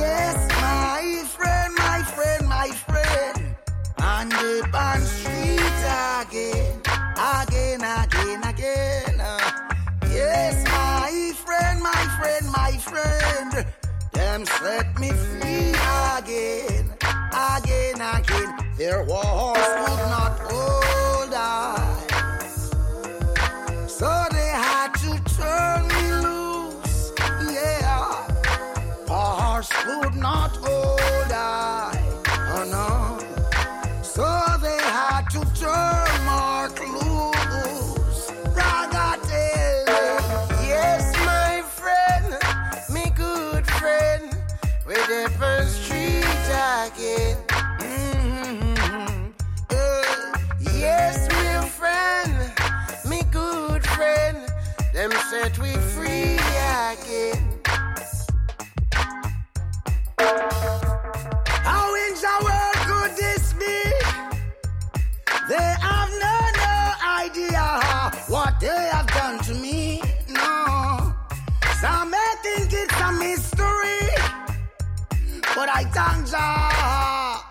[0.00, 3.56] yes, my friend, my friend, my friend.
[4.00, 5.82] On the band street
[6.20, 6.80] again,
[7.16, 9.20] again, again, again.
[9.20, 9.50] Uh,
[10.10, 13.66] yes, my friend, my friend, my friend.
[14.12, 15.74] Them set me free
[16.18, 16.91] again,
[17.42, 18.54] again, again.
[18.76, 21.96] Their walls could not hold I.
[23.88, 27.12] So they had to turn me loose,
[27.52, 28.26] yeah.
[29.06, 31.91] Bars could not hold I,
[54.92, 56.36] them set we free
[56.92, 57.60] again.
[61.68, 63.82] How in the world could this be?
[65.48, 66.92] They have no, no
[67.24, 67.64] idea
[68.28, 70.02] what they have done to me.
[70.28, 71.14] No.
[71.80, 74.08] Some may think it's a mystery,
[75.54, 77.42] but I thank Jah.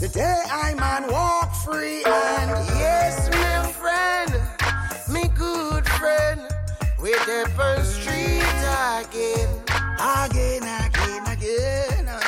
[0.00, 2.75] The day I man walk free, and
[7.26, 8.40] with street
[9.02, 9.48] again,
[9.98, 12.08] again, again, again.
[12.08, 12.20] Uh.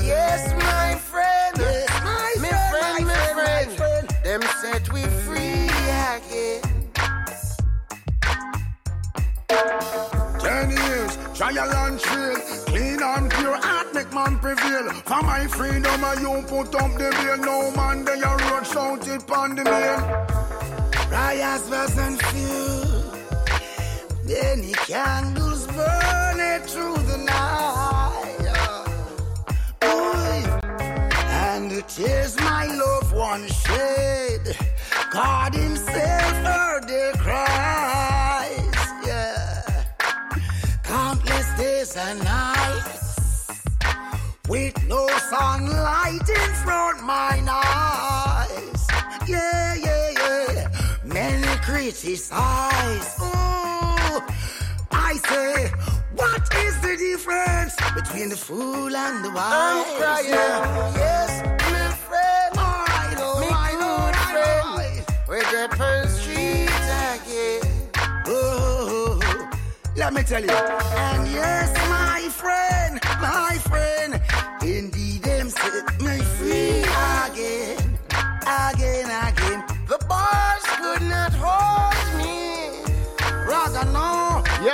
[0.00, 1.64] Yes, my friend, uh.
[1.64, 5.66] yes, my me friend, my friend, my friend, them set we free
[6.14, 6.62] again.
[10.38, 12.36] Ten years, trial and trail.
[12.66, 14.90] Clean and pure heart make man prevail.
[15.04, 17.38] For my freedom, oh, I you put up the bail.
[17.38, 19.98] No man, they a road shouted on the mail.
[21.10, 22.97] Riots wasn't few.
[24.30, 28.48] Any candles burning through the night.
[29.84, 30.44] Ooh.
[31.30, 34.54] And it is my loved one shed.
[35.10, 38.74] God Himself heard their cries.
[39.06, 39.62] Yeah.
[40.82, 43.48] Countless days and nights.
[44.46, 48.86] With no sunlight in front my eyes.
[49.26, 50.68] Yeah, yeah, yeah.
[51.04, 53.18] Many criticize.
[53.22, 53.97] Ooh
[55.18, 55.70] say,
[56.14, 59.52] what is the difference between the fool and the wise?
[59.52, 60.30] I'm crying,
[60.96, 62.54] yes, my friend.
[62.56, 65.28] Oh, I know, Me I know, good friend.
[65.28, 66.70] We get per street
[67.12, 67.62] again.
[68.26, 69.20] Oh,
[69.96, 70.50] let me tell you.
[70.50, 74.20] And yes, my friend, my friend,
[74.62, 75.07] indeed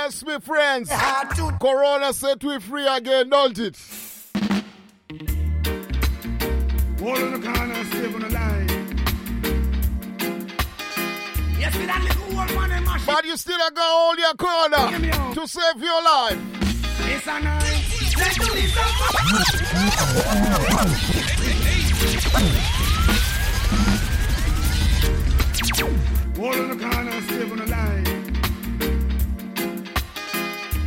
[0.05, 0.87] Yes, my friends.
[1.59, 3.75] Corona set we free again, don't it?
[6.99, 8.67] Hold on the corner save on the line.
[11.57, 13.07] You see that little old man and machine?
[13.07, 16.37] But you still a go hold your Hear corner to save your life.
[17.09, 17.81] It's a night.
[18.15, 18.75] Let's do this.
[26.37, 28.14] Hold on the corner save on the line.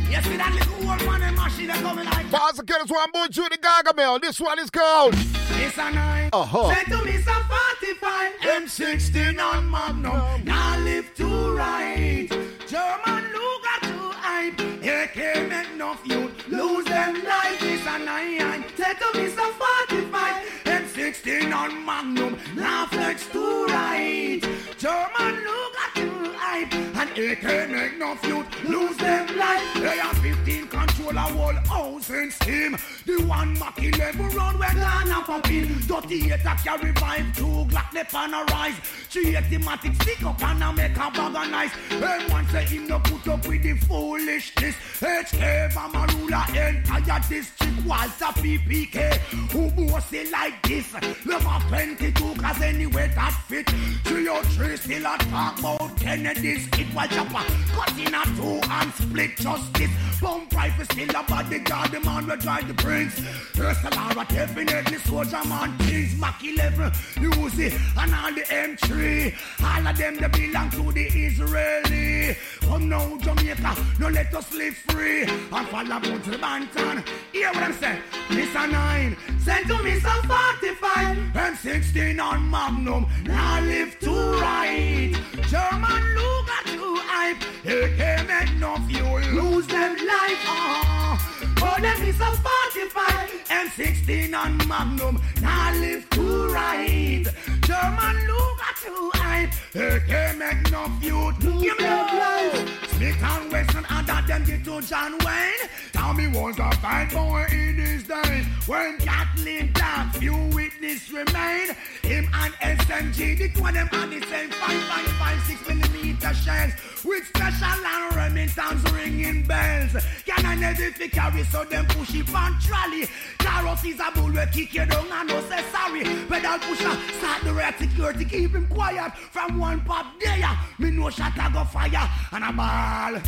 [0.09, 3.11] Yes, you see that little old man and machine that coming like Pastor Kenneth one
[3.11, 4.19] boy the Gargamel.
[4.19, 5.13] This one is called.
[5.13, 6.29] It's a night.
[6.33, 6.73] Uh-huh.
[6.73, 7.43] Send to me some
[7.79, 10.45] 45 M16 on Magnum.
[10.45, 12.27] Now live to right.
[12.65, 14.59] German Luger to hype.
[14.81, 17.61] AK make no youth lose them life.
[17.61, 18.65] It's a nine.
[18.75, 22.37] Send to me some 45 M16 on Magnum.
[22.55, 24.41] Now flex to right.
[24.77, 26.88] German Luger to hype.
[26.99, 29.73] And AK make no youth lose them life.
[29.75, 30.67] They are 15
[30.99, 32.77] control a whole in steam.
[33.05, 35.67] The one Mac 11 round where Ghana popping.
[35.67, 38.75] 38 a carry vibe, two Glock they pan a rise.
[39.09, 41.71] 380 matic stick up and a make a bag nice.
[41.91, 44.75] And one say him no put up with the foolishness.
[44.99, 49.13] HK Vamarula entire district Walther PPK.
[49.51, 50.93] Who boss it like this?
[51.25, 53.69] Love a 22 cause anyway that fit.
[53.69, 57.45] 303 still a talk about Kennedy's kid while chopper.
[57.73, 59.91] Cut in a two and split justice.
[60.21, 63.19] Bump rifle still a bodyguard, the man will drive the prince.
[63.53, 69.33] First Lara definitely soldier man, things Mac 11, Uzi, and all the M3.
[69.63, 72.37] All of them they belong to the Israeli.
[72.61, 75.23] Come now, Jamaica, no let us live free.
[75.23, 77.05] And follow up to the Banton.
[77.31, 78.01] Hear what I'm saying?
[78.31, 81.17] A nine, send to me some 45.
[81.33, 84.11] M16 on Magnum, now live to
[84.41, 85.13] right.
[85.47, 86.68] German Luger
[87.07, 87.41] hype.
[87.65, 90.43] AK make no fuel, lose them life.
[90.45, 91.38] Uh-huh.
[91.61, 97.25] Oh, them is a 45 M16 on Magnum, now live to right.
[97.61, 99.51] German Luger to hype.
[99.75, 102.89] AK make no fuel, give me a life.
[102.99, 105.69] Smith and Wesson and that them get to John Wayne.
[105.93, 108.45] Tell Tommy was a bad boy in his days.
[108.65, 111.75] When Kathleen died, few witnesses remain.
[112.01, 116.73] Him and SMG, the two of them on the same 5.56 millimeter shells.
[117.05, 119.95] With special and Remingtons ringing bells.
[120.25, 123.07] Can I never carry so them push it on trolley.
[123.37, 126.03] Carrots is a bull will kick you down and no say sorry.
[126.03, 129.11] Pedal pusher, start the red security, keep him quiet.
[129.31, 133.21] From one pop there, me no shot I go fire and a ball.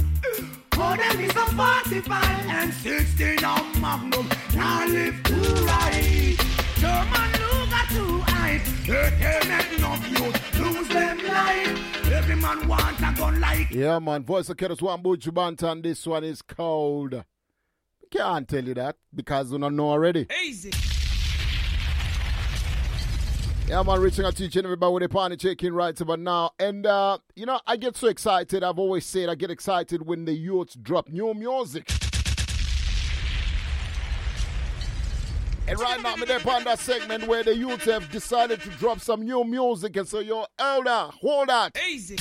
[0.84, 4.28] Oh, them is a 45 and 16 on Magnum.
[4.56, 6.38] Now live to right.
[6.76, 8.64] German Luger to hype.
[8.88, 12.12] They can't make enough youth lose them life.
[12.12, 14.24] Every man want a gun like Yeah, man.
[14.24, 15.84] Voice of Kenneth one boy Banton.
[15.84, 17.24] This one is called.
[18.12, 20.28] Can't tell you that because you don't know already.
[20.46, 20.72] Easy.
[23.68, 26.52] Yeah, man, reaching out to each and everybody with a party checking right about now.
[26.60, 28.64] And, uh, you know, I get so excited.
[28.64, 31.90] I've always said I get excited when the youths drop new music.
[35.70, 39.00] And right now, I'm there on that segment where the youths have decided to drop
[39.00, 39.96] some new music.
[39.96, 41.78] And so, yo, elder, hold that.
[41.90, 42.18] Easy.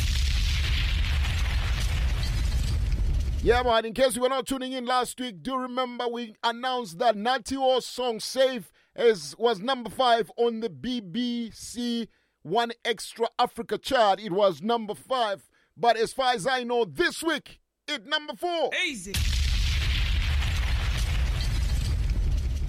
[3.43, 6.99] Yeah, man, in case you were not tuning in last week, do remember we announced
[6.99, 12.09] that Natty O's song Safe is, was number five on the BBC
[12.43, 14.21] One Extra Africa chart.
[14.21, 15.49] It was number five.
[15.75, 18.73] But as far as I know, this week, it number four.
[18.87, 19.15] Easy.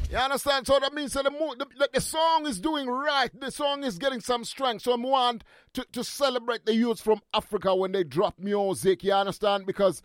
[0.09, 0.67] You understand?
[0.67, 3.29] So that means that the, the, the, the song is doing right.
[3.37, 4.83] The song is getting some strength.
[4.83, 5.43] So I want
[5.73, 9.03] to, to celebrate the youths from Africa when they drop music.
[9.03, 9.65] You understand?
[9.65, 10.01] Because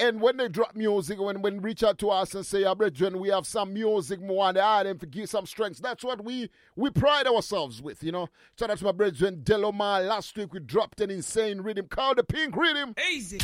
[0.00, 3.20] and when they drop music, when when reach out to us and say, "Ah, brethren,
[3.20, 6.90] we have some music more and add and give some strength." That's what we we
[6.90, 8.28] pride ourselves with, you know.
[8.56, 10.06] So to my brethren Delomar.
[10.06, 12.94] Last week we dropped an insane rhythm called the Pink Rhythm.
[13.12, 13.38] Easy.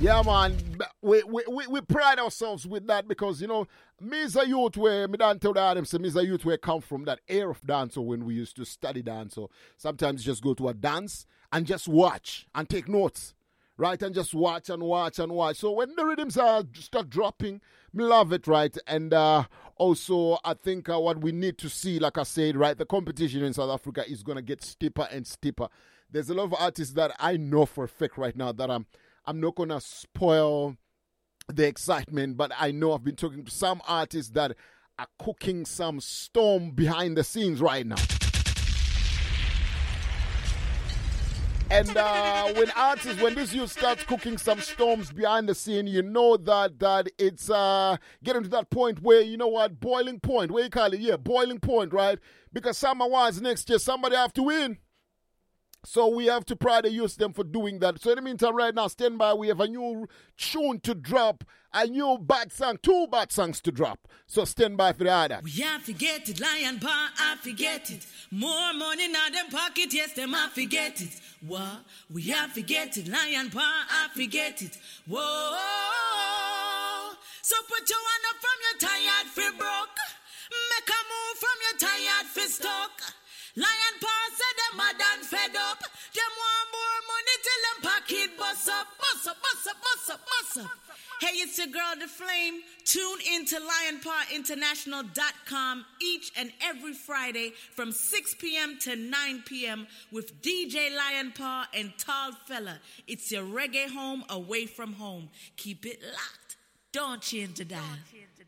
[0.00, 0.56] Yeah, man.
[1.02, 3.66] We, we, we, we pride ourselves with that because, you know,
[4.00, 6.80] me as a youth where, me don't tell the me as a youth where come
[6.80, 10.42] from that era of dance or when we used to study dance or sometimes just
[10.42, 13.34] go to a dance and just watch and take notes,
[13.80, 14.00] right?
[14.02, 15.56] And just watch and watch and watch.
[15.56, 17.62] So when the rhythms are start dropping,
[17.94, 18.76] me love it, right?
[18.86, 19.44] And uh,
[19.76, 23.42] also, I think uh, what we need to see, like I said, right, the competition
[23.42, 25.68] in South Africa is to get steeper and steeper.
[26.10, 28.84] There's a lot of artists that I know for a fact right now that I'm,
[29.24, 30.76] I'm not to spoil
[31.48, 34.56] the excitement, but I know I've been talking to some artists that
[34.98, 37.96] are cooking some storm behind the scenes right now.
[41.70, 46.02] And uh, when artists, when this youth starts cooking some storms behind the scene, you
[46.02, 50.50] know that that it's uh, getting to that point where you know what, boiling point.
[50.50, 50.98] Where you call it?
[50.98, 52.18] Yeah, boiling point, right?
[52.52, 54.78] Because Summer Wars next year, somebody have to win.
[55.84, 58.00] So we have to pride and use them for doing that.
[58.02, 59.32] So in the meantime, right now, stand by.
[59.32, 63.72] We have a new tune to drop, a new bad song, two bad songs to
[63.72, 64.06] drop.
[64.26, 65.40] So stand by for the other.
[65.42, 68.06] We have forget it, lion paw, I forget it.
[68.30, 71.18] More money in them pocket, yes, them I forget it.
[71.46, 71.84] What?
[72.12, 74.76] We have forget it, lion paw, I forget it.
[75.08, 75.56] Whoa.
[77.42, 79.98] So put your hand up from your tired fi broke.
[80.50, 83.14] Make a move from your tired fi stuck.
[83.56, 85.80] Lion paw said them mad and fed up.
[85.80, 90.20] Them want more money till them pocket bust up, bust up, bust up, bust up,
[90.26, 90.70] bust up.
[91.20, 92.62] Hey, it's your girl, The Flame.
[92.84, 98.78] Tune into lionpowerinternational.com each and every Friday from 6 p.m.
[98.80, 99.86] to 9 p.m.
[100.10, 102.80] with DJ Lion Power and Tall Fella.
[103.06, 105.28] It's your reggae home away from home.
[105.58, 106.56] Keep it locked.
[106.92, 107.98] Don't change the dial.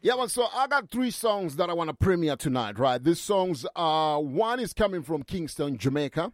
[0.04, 3.00] Yeah, well, so I got three songs that I want to premiere tonight, right?
[3.00, 6.32] These songs, are one is coming from Kingston, Jamaica,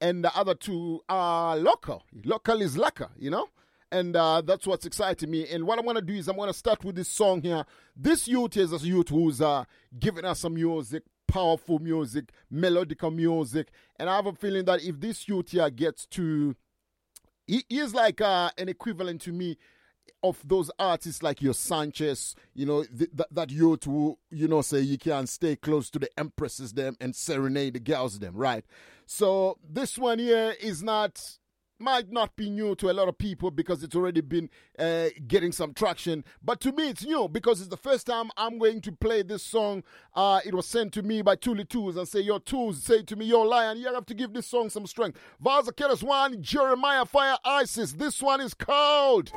[0.00, 2.04] and the other two are local.
[2.24, 3.48] Local is lekker, you know?
[3.90, 5.48] And uh, that's what's exciting me.
[5.48, 7.64] And what I'm going to do is I'm going to start with this song here.
[7.96, 9.64] This youth is a youth who's uh,
[9.98, 13.72] giving us some music, powerful music, melodical music.
[13.96, 16.54] And I have a feeling that if this youth here gets to
[17.48, 19.56] he is like uh, an equivalent to me
[20.22, 24.62] of those artists like your Sanchez, you know, th- th- that youth who, you know,
[24.62, 28.64] say you can stay close to the empresses them and serenade the girls them, right?
[29.06, 31.38] So this one here is not
[31.78, 35.52] might not be new to a lot of people because it's already been uh, getting
[35.52, 36.24] some traction.
[36.42, 39.42] But to me, it's new because it's the first time I'm going to play this
[39.42, 39.84] song.
[40.14, 43.16] Uh, it was sent to me by Tuli Tools and say, Your Tools say to
[43.16, 45.18] me, Yo, Lion, you have to give this song some strength.
[45.42, 47.92] Vaza Keras one, Jeremiah Fire Isis.
[47.92, 49.32] This one is called.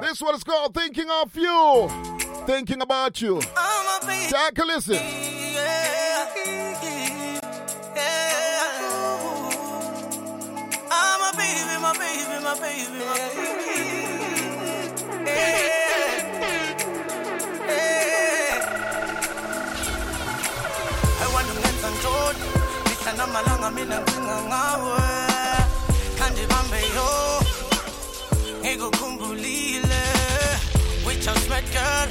[0.00, 1.88] This one is called Thinking of You.
[2.46, 3.40] Thinking about you.
[3.40, 4.98] Take a listen.
[10.90, 13.76] I'm a baby, my baby, my baby, my baby.
[15.26, 15.66] Yeah.
[17.66, 18.64] Yeah.
[21.22, 22.36] I want to get some toad.
[22.86, 23.12] Mr.
[23.18, 25.00] Namalanga, mina mzinga ngawe.
[26.18, 27.08] Kandi bambe yo.
[28.60, 29.85] Ngikukumbulile.
[31.26, 32.08] Just girl.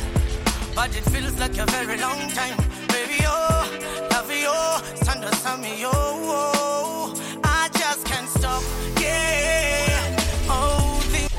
[0.76, 2.58] But it feels like a very long time.
[2.90, 8.62] Baby, oh, love you, oh, Sandra Sammy, oh, oh, I just can't stop,
[9.00, 10.18] yeah.
[10.50, 11.30] Oh, the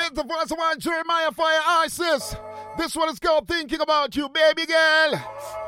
[0.00, 2.36] It's the first one, Jeremiah Fire Isis.
[2.76, 5.65] This one is called Thinking About You, baby girl.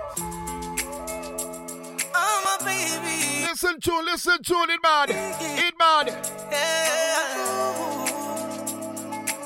[2.31, 3.17] I'm baby.
[3.49, 5.09] Listen to, listen to it, man.
[5.11, 6.07] It, man.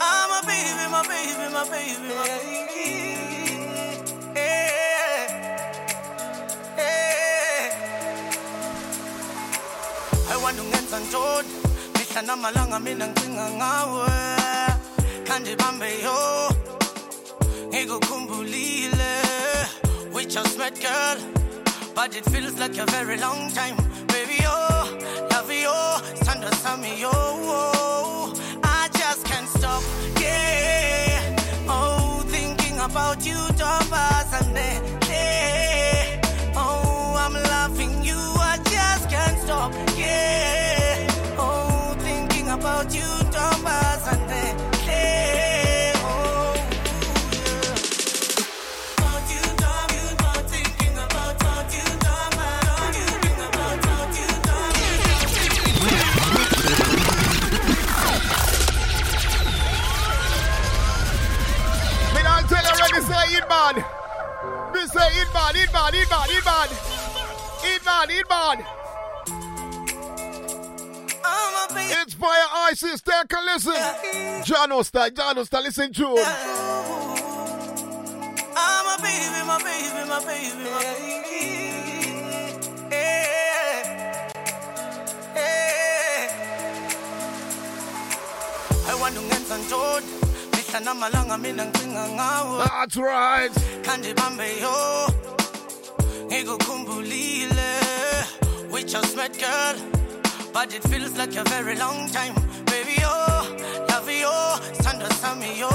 [0.01, 2.87] I'm a baby, my baby, my baby, my baby.
[4.35, 5.21] Yeah.
[6.77, 7.65] Yeah.
[10.29, 11.45] I want to get some toad.
[11.95, 14.09] Mihla namalanga mina ngicinga ngawe.
[15.25, 16.49] Kandi bambe yo.
[17.71, 19.13] Ngikukumbulile.
[20.13, 21.19] We just met, girl.
[21.95, 23.77] But it feels like a very long time.
[24.07, 24.99] Baby, oh,
[25.31, 28.35] love you, oh, Sandra Sammy, oh,
[28.65, 29.83] I just can't stop,
[30.21, 31.37] yeah.
[31.69, 35.02] Oh, thinking about you, Thomas, and then,
[65.03, 66.71] Play inbound, inbound, inbound, inbound.
[67.75, 68.61] Inbound, inbound.
[72.03, 74.45] Inspire ISIS, take a listen.
[74.45, 76.27] John Oster, John Oster, listen to him.
[78.55, 81.43] I'm a baby, my baby, my baby, my baby.
[88.87, 89.67] I want to get some
[90.73, 92.65] mihla namalanga mina ngicinga ngawe.
[92.65, 93.53] That's right.
[93.83, 95.09] kandibambe yo
[96.29, 97.73] ngikukhumbulile.
[98.71, 99.77] We just met girl
[100.53, 102.35] but it feels like a very long time.
[102.65, 103.13] Baby yo
[103.89, 104.33] love yo
[104.81, 105.69] sanda sami yo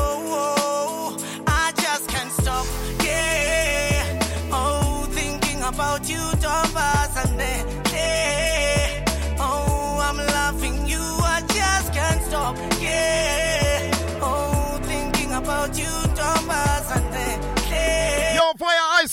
[1.47, 2.65] I just can't stop
[3.03, 4.19] yeah.
[4.51, 7.86] Oh thinking about you Thomas and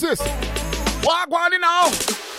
[0.04, 0.20] Isis.
[1.02, 2.33] Walk one now.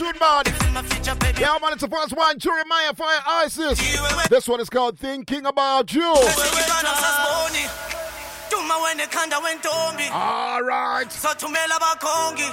[0.00, 1.16] Man, tune future.
[1.40, 2.38] Yeah, man, it's the first one.
[2.38, 3.78] Jeremiah Fire Isis.
[4.28, 6.14] This one is called Thinking About You.
[11.08, 12.50] sothumela bakhongi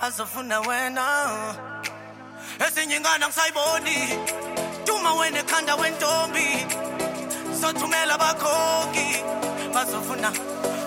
[0.00, 4.18] azofuna wena uh, ezinye ingane ngisayiboni
[4.84, 6.46] tuma wene khanda wentombi
[7.60, 9.22] sothumela bakhongi
[9.74, 10.30] bazofuna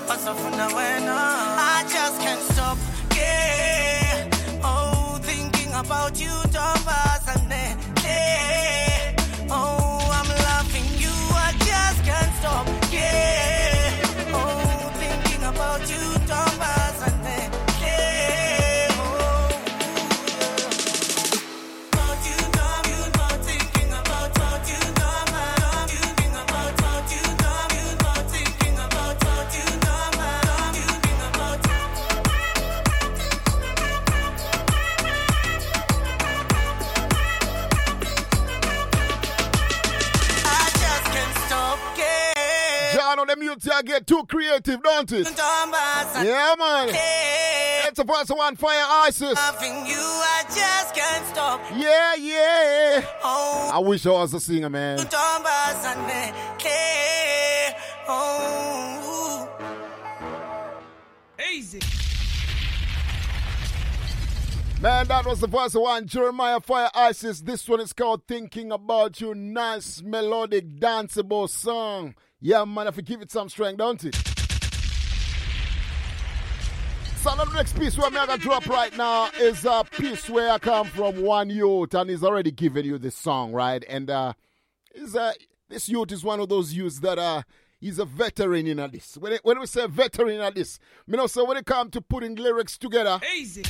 [0.08, 2.78] bazofuna wena uh, I just can't stop
[3.16, 3.77] yeah
[6.16, 7.50] you Thomas and
[43.48, 45.26] Mute here get too creative, don't it?
[45.38, 46.90] Yeah, man.
[46.90, 49.40] yeah It's the first one, Fire Isis.
[49.88, 53.06] you I just can't stop Yeah, yeah.
[53.24, 54.98] oh I wish I was a singer, man.
[61.50, 61.80] Easy.
[64.82, 67.40] Man, that was the first one, Jeremiah Fire Isis.
[67.40, 69.34] This one is called Thinking About You.
[69.34, 72.14] Nice, melodic, danceable song.
[72.40, 74.16] Yeah, man, if you give it some strength, don't it?
[77.18, 80.60] So the next piece where I'm gonna drop right now is a piece where I
[80.60, 83.84] come from one youth and he's already given you this song, right?
[83.90, 84.34] And uh
[84.94, 85.34] is uh
[85.68, 87.42] this youth is one of those youths that uh
[87.80, 89.18] he's a veteran in this.
[89.18, 92.02] When, it, when we say veteran in this, you know, so when it comes to
[92.02, 93.64] putting lyrics together, Easy.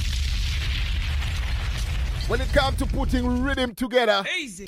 [2.28, 4.68] when it comes to putting rhythm together, Easy.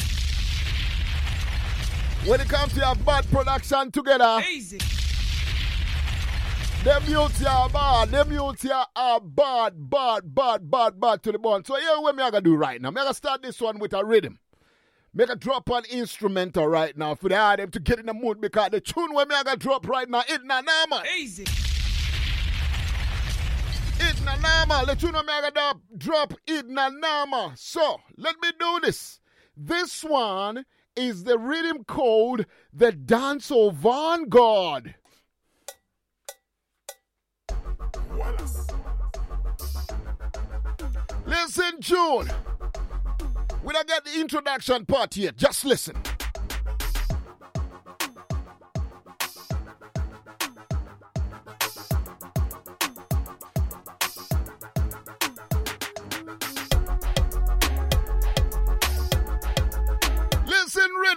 [2.26, 4.78] When it comes to your bad production together, Easy.
[6.84, 8.10] them youths are bad.
[8.10, 8.66] Them youths
[8.96, 11.64] are bad, bad, bad, bad, bad to the bone.
[11.64, 12.92] So here what me I gonna do right now.
[12.92, 14.40] Me I gonna start this one with a rhythm.
[15.14, 18.40] Make a drop an instrumental right now for the them to get in the mood
[18.40, 21.04] because the tune where me I gonna drop right now it na nama.
[21.18, 21.44] Easy.
[24.02, 24.84] It na nama.
[24.86, 27.54] The tune where me I gonna drop it na nama.
[27.56, 29.20] So let me do this.
[29.58, 30.66] This one
[31.00, 34.96] is the rhythm called the Dance of Vanguard.
[41.26, 42.30] Listen, June.
[43.64, 45.38] We don't get the introduction part yet.
[45.38, 45.96] Just listen.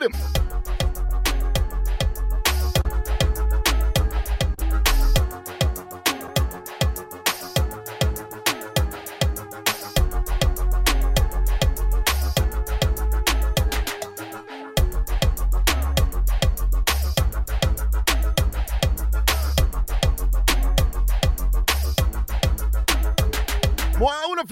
[0.03, 0.43] with him.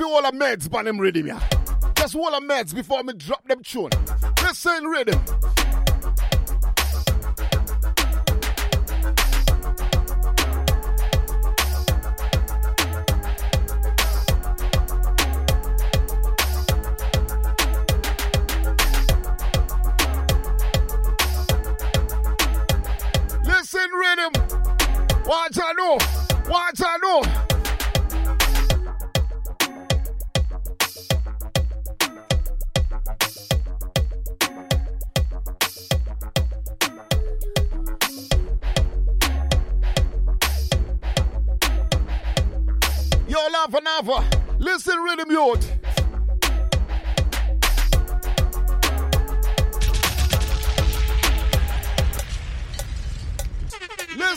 [0.02, 1.38] all the meds but I'm ready, yeah.
[1.94, 3.90] Just all the meds before me drop them tune.
[4.42, 5.39] Listen, rhythm.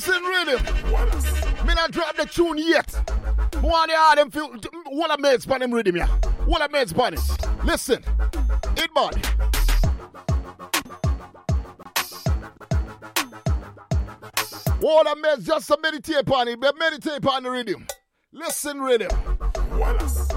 [0.05, 0.61] Listen rhythm.
[1.65, 2.91] Me not drop the tune yet.
[3.61, 4.49] One of them feel
[4.89, 6.07] what a meds pan them rhythm yeah.
[6.45, 7.15] What a meds pan.
[7.65, 8.03] Listen.
[8.75, 9.15] It bad.
[14.81, 17.88] What a meds just meditate on it, but meditate on the rhythm.
[18.34, 19.09] Listen rhythm.
[19.71, 20.32] Wallace.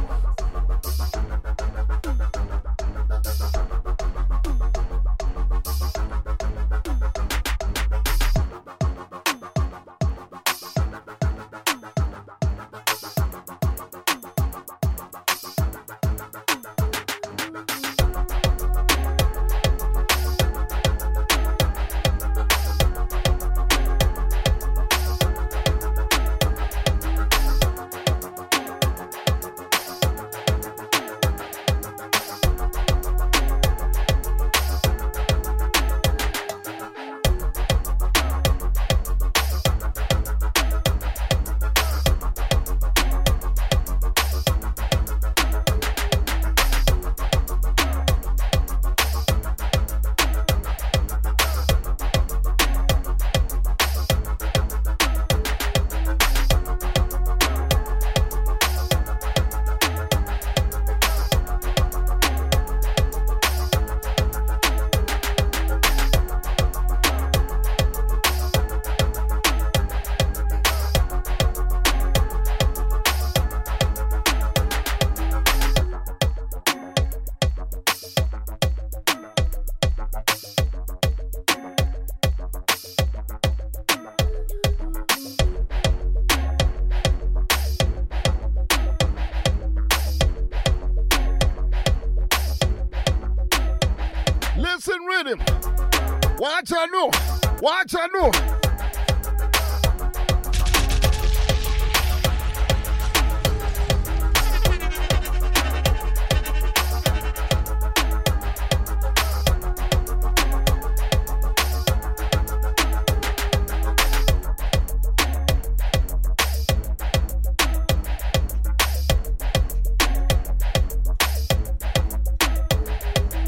[97.61, 98.31] Watch I know.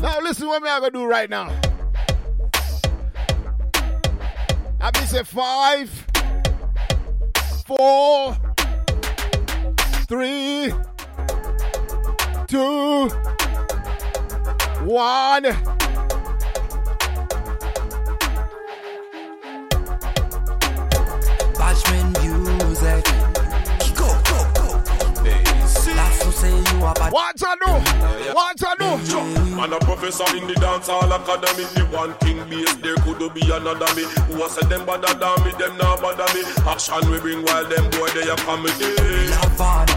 [0.00, 1.67] Now listen what me I gonna do right now.
[5.38, 5.88] Five,
[7.64, 8.17] four,
[31.38, 34.04] hall academy The one king base there could be another me.
[34.28, 36.42] Who was a say them bother than me, them not bother me.
[36.66, 38.94] Action we bring while them boy they a comedy
[39.30, 39.87] Love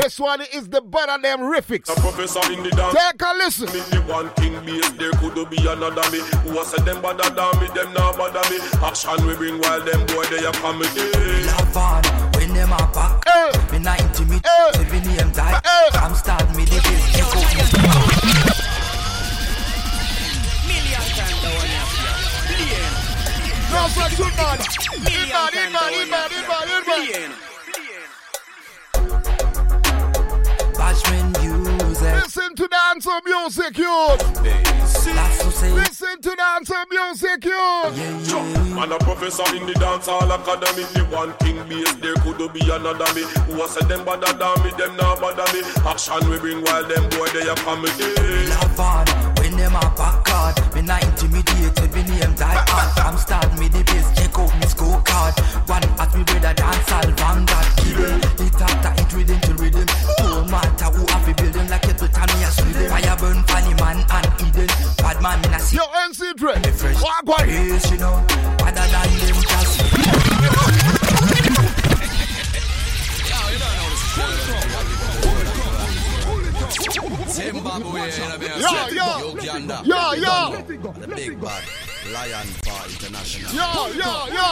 [0.00, 1.90] This one is the better them riffix.
[1.92, 3.66] A professor in the dance Take a listen.
[3.66, 7.28] Me the one king base there could be another me Who a say them bother
[7.28, 11.04] than me, them not bother me Action we bring while them boy they a comedy
[11.44, 13.20] Love on when them a back.
[13.28, 13.52] Eh.
[13.72, 14.40] Me not intimate.
[14.72, 15.20] Seven eh.
[15.20, 15.52] name die.
[15.52, 15.90] Eh.
[15.92, 17.20] Come start me the best.
[17.20, 17.44] You go.
[20.64, 21.92] Million times the one you have
[22.48, 22.72] Play
[23.68, 24.64] No, sir, too bad.
[25.04, 25.60] Inbad,
[30.90, 31.30] inbad, inbad, inbad, inbad.
[31.30, 32.30] Bashman music.
[32.70, 34.42] dancehall music, youth.
[35.74, 38.74] Listen to dancehall music, youth.
[38.74, 40.82] Man a professor in the dancehall academy.
[40.94, 43.22] The one king base, there could be another me.
[43.46, 45.62] Who a said them bother than me, them not bother me.
[45.86, 47.94] Action we bring while them boy they a coming.
[48.50, 49.06] Love on
[49.38, 50.58] when them a back card.
[50.74, 52.90] Me not intimidated, me name die hard.
[52.98, 55.38] From start me the base, check out me scorecard.
[55.70, 57.66] One at me brother dance all vanguard.
[57.78, 59.49] Kill it, it after it rhythm
[63.80, 64.66] man and Eden.
[64.98, 65.76] Bad man me na see.
[65.76, 66.54] Yo, NC Dre.
[66.60, 67.02] Me fresh.
[67.02, 67.48] Walk one.
[67.48, 68.14] Yes, you know.
[68.60, 70.80] Other than them just.
[77.28, 78.00] Zimbabwe,
[78.58, 79.22] Yeah, yeah.
[79.22, 80.62] Uganda, Yeah, yeah.
[80.62, 81.62] the big bad
[82.12, 83.52] Lion Power International.
[83.52, 84.46] Yo, yo, yo.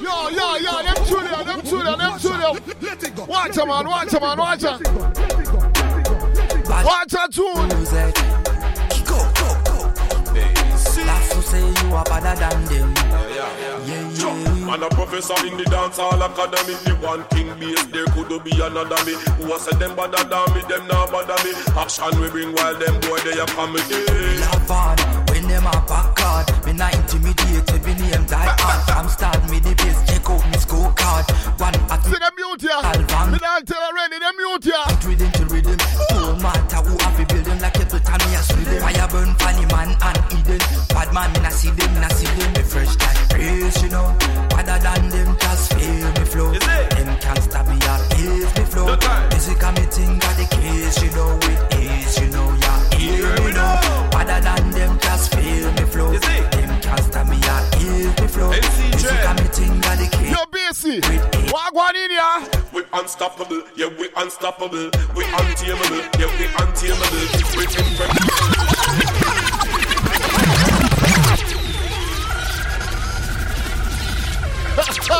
[0.00, 0.82] Yo, yo, yo.
[0.82, 3.26] Them two there, them two there, them two there.
[3.26, 5.63] Watch a man, watch a man, watch a.
[6.66, 7.68] Watch a tune.
[7.68, 8.14] Music.
[9.04, 9.92] Go, go, go.
[10.34, 12.94] That's to say you are better than them.
[13.34, 14.64] Yeah, yeah.
[14.64, 16.74] Man a professor in the dancehall academy.
[16.84, 19.14] The one king base, there could be another me.
[19.38, 21.52] Who a said them bother than me, them not bother me.
[21.76, 23.84] Action we bring while them boy they a coming.
[24.40, 24.96] Love on
[25.28, 26.48] when them a back card.
[26.64, 28.80] Me not intimidated, me name die hard.
[28.88, 31.28] From start me the base, check out me scorecard.
[31.60, 32.80] One at See them mute here.
[33.30, 34.33] Me not tell already, them
[41.14, 42.52] man me na see them, na see them.
[42.52, 44.16] Me fresh like praise, you know.
[44.58, 46.50] Other than them, just feel me flow.
[46.52, 48.86] Them can't stop me up, ease me flow.
[49.30, 52.98] Music and me thing got the case, you know it is, you know yeah.
[52.98, 54.10] Hear me know.
[54.18, 56.10] Other than them, just feel me flow.
[56.18, 58.50] Them can't stop me up, ease me flow.
[58.50, 60.30] Music and me thing got the case.
[60.34, 61.00] Yo, Bay C.
[61.52, 62.40] Walk one in here.
[62.74, 64.90] We unstoppable, yeah we unstoppable.
[65.14, 67.24] We untamable, yeah we untamable.
[67.54, 69.03] We incredible.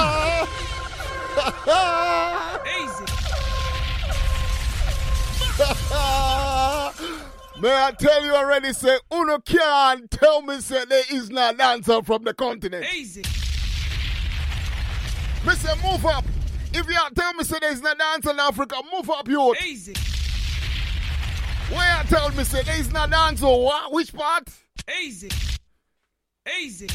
[7.60, 12.02] May I tell you already, say, Uno can't tell me, say, there is no dancer
[12.02, 12.86] from the continent.
[12.94, 13.20] Easy.
[15.46, 16.24] Me say, move up.
[16.72, 19.62] If you tell me, say, there is no dancer in Africa, move up, youth.
[19.62, 19.92] Easy.
[21.74, 23.92] Where you tell me, say, there is no dancer, what?
[23.92, 24.48] Which part?
[25.02, 25.28] Easy.
[26.58, 26.88] Easy.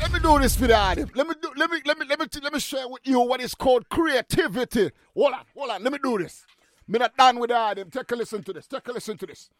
[0.00, 1.10] Let me do this for the Adam.
[1.14, 1.50] Let me do.
[1.56, 1.80] Let me.
[1.84, 2.06] Let me.
[2.08, 2.26] Let me.
[2.42, 4.90] Let me share with you what is called creativity.
[5.14, 5.44] Hold on.
[5.56, 5.82] Hold on.
[5.82, 6.44] Let me do this.
[6.88, 7.90] Me not done with the Adam.
[7.90, 8.66] Take a listen to this.
[8.66, 9.50] Take a listen to this.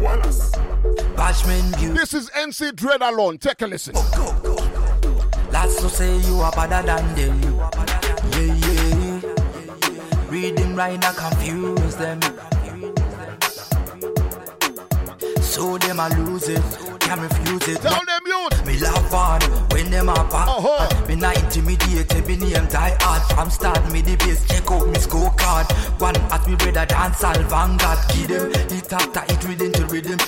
[0.00, 0.52] Wallace.
[1.16, 3.38] This is NC Dread alone.
[3.38, 3.94] Take a listen.
[3.94, 7.42] Lots to say you are better than them.
[8.32, 9.20] Yeah, yeah.
[10.30, 12.20] Reading right now confuse them.
[15.42, 16.62] So them a lose it,
[17.10, 17.82] can't refuse it.
[17.82, 18.66] Tell them youth.
[18.66, 19.40] Me laugh on
[19.72, 20.46] when them a back.
[20.46, 21.08] Uh-huh.
[21.08, 23.22] Me not intimidated, me name die hard.
[23.34, 25.66] From start me the base, check out me scorecard.
[26.00, 27.98] One at me brother dance all vanguard.
[28.14, 30.18] Give them it after it rhythm to rhythm.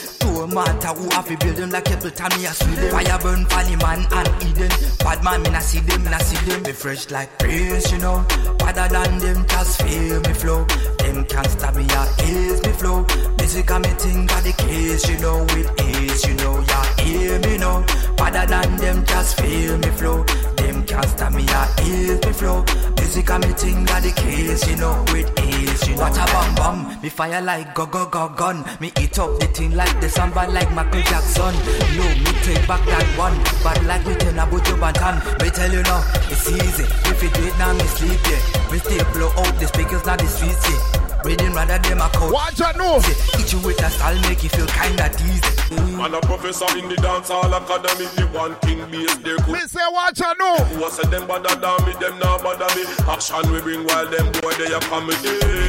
[0.42, 2.90] No matter who have a building like Appleton, me a Sweden.
[2.90, 4.70] Fire burn funny man and Eden.
[4.98, 6.64] Bad man, me na see them, na see them.
[6.64, 8.26] Be fresh like praise, you know.
[8.58, 10.64] Better than them, just feel me flow.
[10.98, 13.06] Them can't stop me, I ease me flow.
[13.38, 17.38] Music and me thing got the case, you know it is, you know, yeah, hear
[17.40, 17.84] me know.
[18.16, 20.24] Better than them, just feel me flow.
[20.56, 22.64] Them can't stop me, yeah, ease me flow.
[22.96, 26.02] Music and me thing got the case, you know it is, you know.
[26.02, 28.64] What a bum bum, me fire like go go go gun.
[28.80, 31.54] Me eat up the thing like the samba like Michael Jackson.
[31.96, 35.16] No, me take back that one, but like me turn a Buju Banton.
[35.42, 36.84] Me tell you now, it's easy.
[37.10, 38.70] If you do it now, me sleep yeah.
[38.72, 41.11] Me stay blow out the speakers, not the streets yeah.
[41.24, 42.32] Reading rather them a coat.
[42.32, 43.00] Watch out, no.
[43.00, 45.96] Hit you with a style, make you feel kinda dizzy.
[45.96, 48.06] Man a professor in the dancehall academy.
[48.16, 50.56] The one king base, there could Me say, watch out, no.
[50.74, 52.82] Who a said them bother than me, them not bother me.
[53.06, 55.16] Action we bring while them boy they a coming.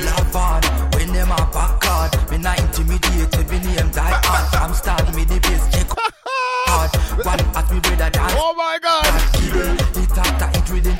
[0.06, 0.62] Love on
[0.98, 2.12] when them a back card.
[2.32, 4.46] Me not intimidated, me name die hard.
[4.50, 5.88] From start me the base check
[6.66, 6.90] hard.
[7.24, 8.34] One at me brother dance.
[8.36, 9.06] Oh my God.
[10.02, 10.98] It after it rhythm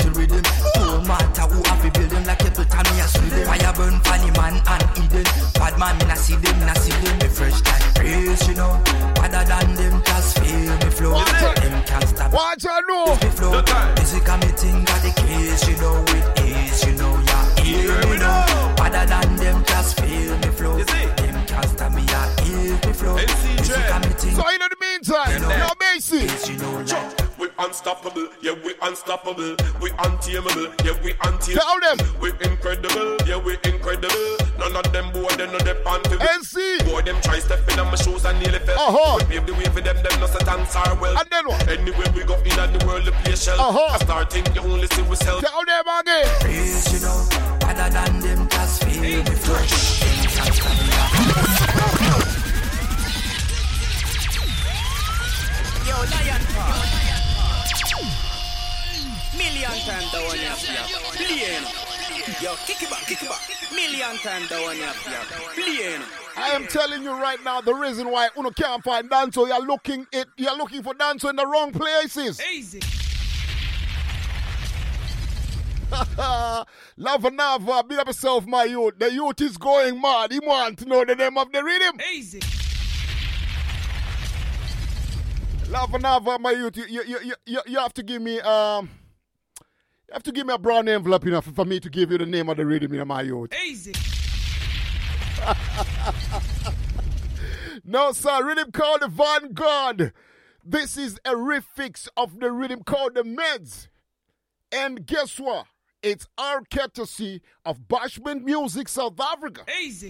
[4.44, 5.24] man and Eden.
[5.56, 7.18] Bad man, me na see them, na see them.
[7.20, 8.74] Me fresh like praise, you know.
[9.24, 11.24] Other than them, just feel me flow.
[11.62, 12.34] Them can't stop.
[12.34, 13.16] Watch out, no.
[13.24, 13.52] Me flow.
[13.96, 17.64] Music and me thing got the case, you know it is, you know yeah.
[17.64, 18.76] Hear me know.
[18.86, 20.78] Other than them, just feel me flow.
[20.78, 22.28] Them can't stop me, yeah.
[22.44, 23.53] Hear me flow.
[23.74, 24.36] Music and me thing.
[24.36, 25.58] So in the meantime, You know.
[25.58, 26.30] yo, Macy.
[26.52, 27.10] You know,
[27.40, 29.56] We unstoppable, yeah, we unstoppable.
[29.82, 31.58] We untamable, yeah, we untamable.
[31.58, 31.98] Tell them.
[32.22, 34.38] We incredible, yeah, we incredible.
[34.60, 36.86] None of them boy, they know they pan to NC.
[36.86, 38.78] Boy, them try stepping on my shoes and nearly fell.
[38.80, 39.18] Uh-huh.
[39.20, 41.18] We pave the way for them, them no set dance are well.
[41.18, 41.68] And then what?
[41.68, 43.60] Anywhere we go in the world, the place shell.
[43.60, 43.96] Uh-huh.
[43.96, 45.42] I start think you only see we sell.
[45.42, 46.28] Tell them again.
[46.42, 47.28] Praise, you know,
[47.66, 50.04] other than them just feel me fresh.
[55.86, 56.42] Yo, Lion.
[59.38, 60.68] Million times the one you have to
[61.18, 61.72] Play, you know.
[62.42, 63.42] Yo, kick it back, kick it back.
[63.74, 65.10] Million times the one you have to
[65.54, 66.06] Play, you know.
[66.38, 69.48] I am telling you right now the reason why Uno can't find Danzo.
[69.48, 70.28] You're looking it.
[70.38, 72.42] You're looking for Danzo in the wrong places.
[72.54, 72.80] Easy.
[76.98, 78.98] Lava Nava, big up yourself, my youth.
[78.98, 80.32] The youth is going mad.
[80.32, 82.00] He want to know the name of the rhythm.
[82.14, 82.40] Easy.
[85.74, 86.78] Lava Nava, my youth.
[86.78, 88.90] You, you, you, you, you have to give me um.
[90.08, 92.28] You have to give me a brown envelope enough for me to give you the
[92.28, 93.52] name of the rhythm, you know, my youth.
[93.66, 93.94] Easy.
[97.86, 98.46] No, sir.
[98.46, 100.14] Rhythm called the Vanguard.
[100.64, 103.90] This is a refix of the rhythm called the Meds.
[104.72, 105.66] And guess what?
[106.02, 109.66] It's our courtesy of Bashment Music South Africa.
[109.82, 110.10] Easy.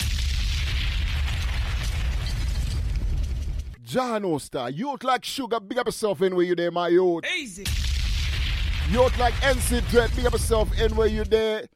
[3.94, 7.24] John Oster, youth like Sugar, big up yourself in where you there, my youth.
[7.38, 7.64] Easy.
[8.90, 11.68] Youth like NC Dread, big up yourself in where you there.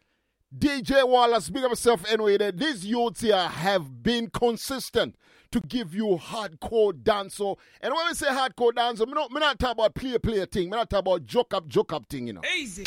[0.57, 2.51] DJ Wallace, big up yourself you there.
[2.51, 5.15] These youths here have been consistent
[5.51, 7.59] to give you hardcore dancehall.
[7.81, 10.71] And when we say hardcore dancehall, me not, me not talk about play play thing.
[10.71, 12.41] Me not talk about joke up joke up thing, you know.
[12.57, 12.81] Easy.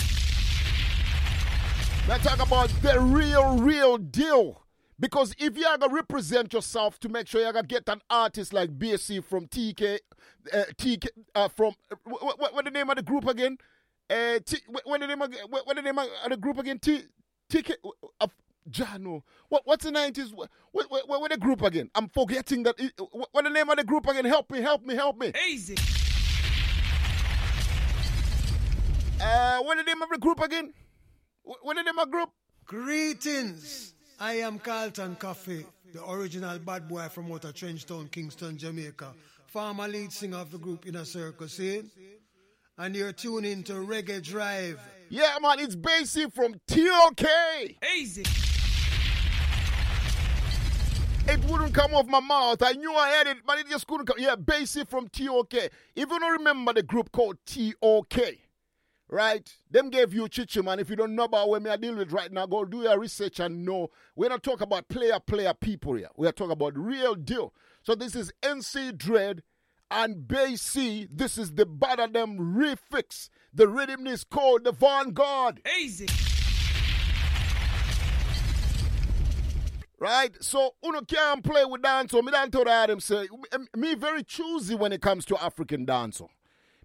[2.09, 4.65] Me talk about the real, real deal.
[5.01, 7.89] Because if you are going to represent yourself to make sure you're going to get
[7.89, 9.99] an artist like Bay C from TK,
[10.53, 11.73] uh, TK uh, from,
[12.05, 13.57] what, what, what the name of the group again?
[14.11, 16.79] Uh, T, what, what the name of, what, what the name of the group again?
[16.79, 17.03] T,
[17.51, 17.73] TK,
[18.21, 18.27] uh,
[18.71, 19.23] Jano.
[19.49, 20.35] What, what's the 90s?
[20.35, 21.91] What, what, what, what the group again?
[21.95, 22.75] I'm forgetting that.
[22.79, 24.27] It, what, what the name of the group again?
[24.27, 25.33] Help me, help me, help me.
[25.49, 25.77] Easy.
[29.23, 30.75] Uh, what the name of the group again?
[31.43, 32.31] What, what the name of the group?
[32.67, 33.95] Greetings.
[34.23, 35.65] I am Carlton Coffie,
[35.95, 39.15] the original bad boy from out of Trenchtown, Kingston, Jamaica.
[39.47, 41.85] Former lead singer of the group Inner Circle, see?
[42.77, 44.79] And you're tuning to Reggae Drive.
[45.09, 47.27] Yeah, man, it's Bay C from TOK.
[47.97, 48.25] Easy.
[51.27, 52.63] It wouldn't come off my mouth.
[52.63, 54.17] I knew I had it, but it just couldn't come.
[54.19, 55.55] Yeah, Bay C from TOK.
[55.55, 58.19] If you don't remember the group called TOK,
[59.11, 59.53] right?
[59.71, 60.79] Them gave you chichi, man.
[60.79, 62.99] If you don't know about what me I deal with right now, go do your
[62.99, 63.91] research and know.
[64.17, 66.09] We're not talking about player, player people here.
[66.17, 67.53] We are talking about real deal.
[67.83, 69.43] So this is NC Dread
[69.91, 71.09] and Bay C.
[71.11, 73.29] This is the Bada Them refix.
[73.53, 75.61] The rhythm is called the Vanguard.
[75.81, 76.07] Easy.
[79.99, 80.35] Right?
[80.43, 82.25] So, uno can't play with dancehall.
[82.25, 83.29] Me don't tell them say,
[83.77, 86.31] me very choosy when it comes to African dancehall.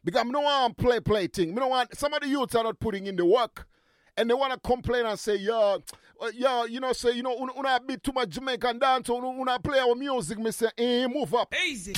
[0.06, 1.50] Because I don't want play play thing.
[1.50, 3.68] Me don't want, some of the youths are not putting in the work.
[4.16, 5.78] And they want to complain and say, yeah,
[6.22, 9.18] uh, yeah, you know, say, you know, uno, uno a bit too much Jamaican dancehall,
[9.18, 11.54] uno, uno play our music, me say, eh, move up.
[11.68, 11.94] Easy.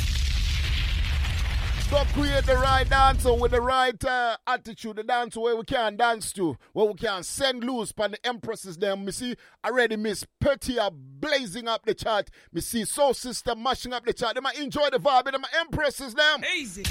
[1.92, 5.96] Don't create the right dancer with the right uh, attitude, the dancer where we can
[5.96, 9.06] dance to, where we can send loose upon the empresses them.
[9.06, 9.36] Me see
[9.66, 12.30] already Miss Petty are blazing up the chart.
[12.52, 14.36] Me see Soul Sister mashing up the chart.
[14.36, 16.44] They might enjoy the vibe, them empresses them.
[16.58, 16.84] Easy.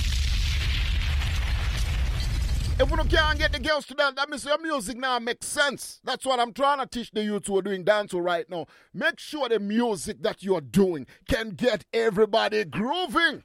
[2.79, 5.99] If we can't get the girls to dance, that means your music now makes sense.
[6.05, 8.67] That's what I'm trying to teach the youth who are doing dancehall right now.
[8.93, 13.45] Make sure the music that you're doing can get everybody grooving.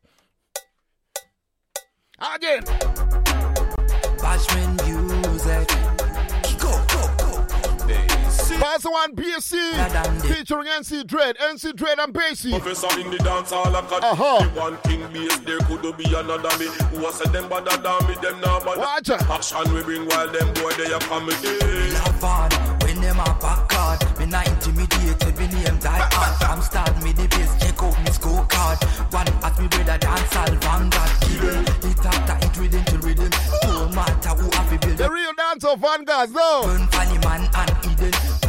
[2.20, 2.64] Again.
[4.20, 4.86] Bashment
[5.32, 5.91] music.
[8.62, 12.52] Pass one BSC featuring NC Dread, NC Dread and Bay C.
[12.52, 14.48] Professor in the dance hall of cut Uh-huh.
[14.48, 18.08] The one king base there could be another me Who a say them better than
[18.08, 19.28] me them now but Watch out.
[19.32, 21.58] Action we bring while them boy they a comedy
[21.90, 22.52] Love on
[22.86, 24.20] when them a back card.
[24.20, 26.44] Me not intimidated, me name die hard.
[26.46, 28.78] I'm start me the base, check out me scorecard.
[29.14, 31.12] One at me brother dance all vanguard.
[31.26, 33.30] Kill it, it after it rhythm to rhythm.
[33.66, 36.62] No matter who have to build The real dance of vanguards, though.
[36.66, 37.81] Burn funny man and Eden.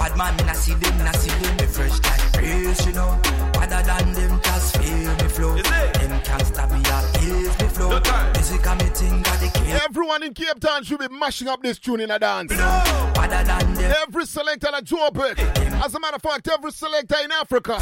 [0.02, 1.56] Bad man, me not see them, not see them.
[1.58, 3.20] Me fresh like praise, you know.
[3.54, 5.54] Other than them, just feel me flow.
[5.54, 8.00] Them can't stop me, I is me flow.
[8.34, 11.78] Music and me thing got the Everyone in Cape Town should be mashing up this
[11.78, 12.50] tune in a dance.
[12.50, 13.94] Other than them.
[14.02, 15.38] Every selector that drop it.
[15.84, 17.78] As a matter of fact, every selector in Africa.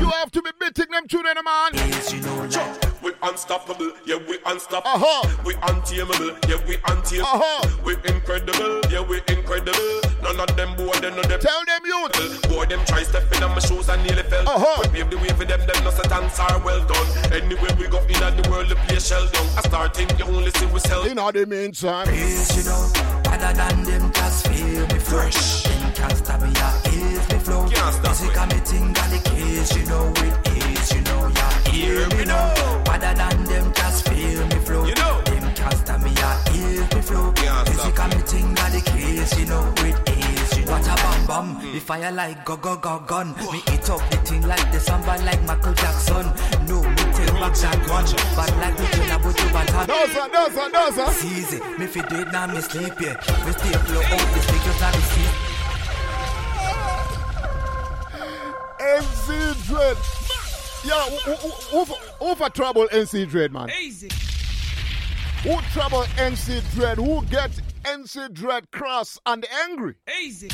[0.00, 2.97] You have to be beating them tune in a man.
[3.02, 5.06] We unstoppable, yeah, we unstoppable.
[5.06, 5.42] Uh-huh.
[5.44, 7.28] We untamable, yeah, we untamable.
[7.28, 7.68] Uh-huh.
[7.84, 10.00] We incredible, yeah, we incredible.
[10.22, 11.40] None of them boy, none of them.
[11.40, 12.42] Tell them youth.
[12.48, 14.48] Boy, them try step in on my shoes and nearly fell.
[14.48, 14.82] Uh-huh.
[14.82, 17.32] We pave the way for them, them no dance are well done.
[17.32, 19.46] Anywhere we go in the world, the place shell down.
[19.56, 21.04] I start think you only see we sell.
[21.04, 22.06] In the meantime.
[22.06, 22.90] Praise, you know,
[23.30, 25.62] other than them just feel me fresh.
[25.64, 27.68] Them can't stop me, yeah, ease me flow.
[27.68, 30.47] Can't stop Music and me ting, got the case, you know, it
[30.88, 32.82] is, you know, yeah, hear me know.
[32.88, 34.86] Other than them just feel me flow.
[34.86, 35.22] You know.
[35.24, 37.32] Them can't stop me, yeah, ease me flow.
[37.32, 40.72] Music me thing got the case, you know, it is, you know.
[40.72, 41.72] What a bam bam, mm.
[41.72, 43.34] the fire like go go go gun.
[43.52, 46.26] Me eat up the thing like the samba like Michael Jackson.
[46.66, 48.06] No, me take back that one,
[48.36, 51.08] but like me tell about you, but I Doza, doza, doza.
[51.08, 51.60] it's easy.
[51.78, 53.14] Me fi do it now, me sleep yeah.
[53.44, 55.28] Me stay blow out the speakers now, me see.
[58.80, 60.47] NC Dread.
[60.88, 61.94] Yeah, who, who, who, who,
[62.28, 63.68] who for trouble NC Dread, man?
[63.82, 64.08] Easy.
[65.42, 66.96] Who trouble NC Dread?
[66.96, 67.50] Who get
[67.84, 69.96] NC Dread cross and angry?
[70.22, 70.48] Easy.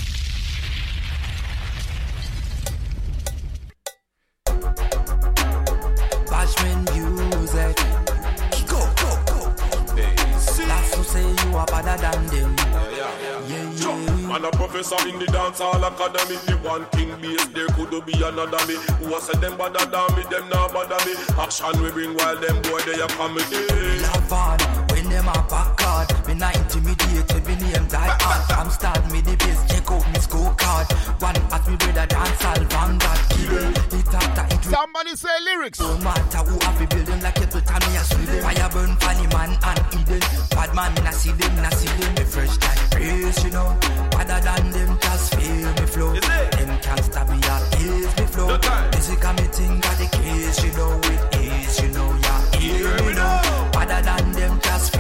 [6.27, 6.83] Bashman
[7.31, 7.77] music.
[8.67, 9.55] Go, go, go.
[9.95, 12.57] That's who say you are better than them.
[12.59, 13.74] Yeah Yeah, yeah.
[14.35, 16.35] And a professor in the dance hall academy.
[16.47, 18.75] The one king base, there could be another me.
[18.99, 21.15] Who a say them bother than me, them not bother me.
[21.39, 23.63] Action we bring while them boy they a comedy.
[24.03, 24.59] Love on
[24.91, 26.24] when them a back card.
[26.35, 28.43] Me not intimidated, me name die hard.
[28.59, 30.91] I'm start me the base, check out me scorecard.
[31.23, 33.21] One at me brother dance all vanguard.
[33.31, 34.65] Kill it after it.
[34.65, 35.79] Somebody say lyrics.
[35.79, 38.43] No matter who have a building like a put me a Sweden.
[38.43, 40.21] Fire burn funny man and Eden.
[40.51, 42.15] Bad man, me nah see them, nah see them.
[42.19, 43.79] Me fresh like praise, you know.
[44.19, 46.19] Other than them, just feel me flow.
[46.19, 48.59] Them can't stop me, yeah, ease me flow.
[48.91, 52.91] Music and me thing got the case, you know it is, you know, yeah, hear
[53.07, 53.71] me know.
[53.79, 54.94] Other than them, just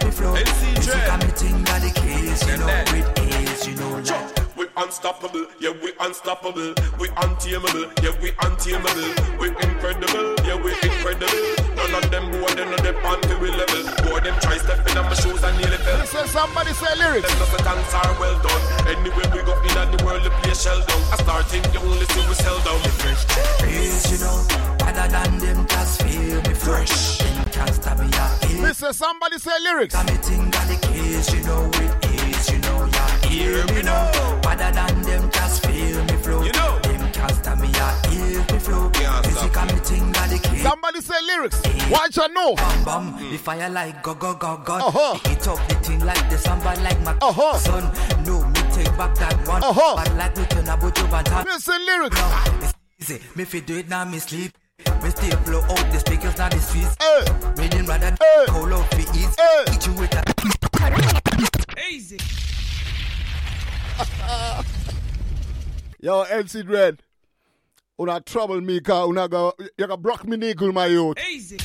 [0.00, 0.34] yeah, ease me flow.
[0.34, 4.30] Music and me thing got the case, you know it is, you know, yeah.
[4.56, 6.74] We unstoppable, yeah, we unstoppable.
[6.98, 9.08] We untamable, yeah, we untamable.
[9.38, 11.28] We incredible, yeah, we incredible.
[11.76, 13.84] None of them boy, they know they on to we level.
[14.08, 15.98] Boy, them try step in on my shoes and nearly fell.
[15.98, 17.28] Listen, somebody say lyrics.
[17.28, 18.62] Them just dance are well done.
[18.88, 21.02] Anywhere we go in that the world, the place shell down.
[21.12, 22.80] I start think you only see we sell down.
[22.96, 23.26] fresh.
[23.60, 24.40] Praise, you know.
[24.88, 27.25] Other than them, just feel me fresh.
[28.78, 29.94] Yeah, Listen, somebody say lyrics.
[29.94, 33.82] Got me thing got the case, you know it is, you know, yeah, hear me
[33.82, 34.40] know.
[34.44, 36.42] Other than them, just feel me flow.
[36.42, 36.80] You know.
[37.42, 38.90] Them me, yeah, hear me flow.
[38.90, 40.62] Can't Music stop and me thing got the case.
[40.62, 41.62] Somebody say lyrics.
[41.90, 42.54] Watch you know.
[42.54, 44.74] Bam bam, the fire like go go go go.
[44.74, 45.18] Uh-huh.
[45.30, 47.56] Eat up the thing like the samba like my Uh-huh.
[47.58, 47.84] son.
[48.24, 49.62] No, me take back that one.
[49.64, 49.96] Uh-huh.
[49.96, 51.44] But like me turn about you Banton.
[51.46, 52.20] Listen, lyrics.
[52.98, 54.52] It's easy, me fi do it now, me sleep.
[55.22, 56.48] Me stay blow out the speakers now eh.
[56.48, 56.56] eh.
[56.56, 56.96] the streets.
[57.00, 57.24] Hey,
[57.62, 58.44] Reading rather than Hey.
[58.46, 59.34] call out fi ease.
[59.38, 59.64] Eh.
[59.66, 59.72] Hey.
[59.72, 60.22] Hit you with a
[61.90, 62.16] Easy.
[66.00, 67.02] yo, NC Dread.
[67.98, 71.16] Una trouble me, cause una go, you can broke me nickel, my youth.
[71.30, 71.56] Easy.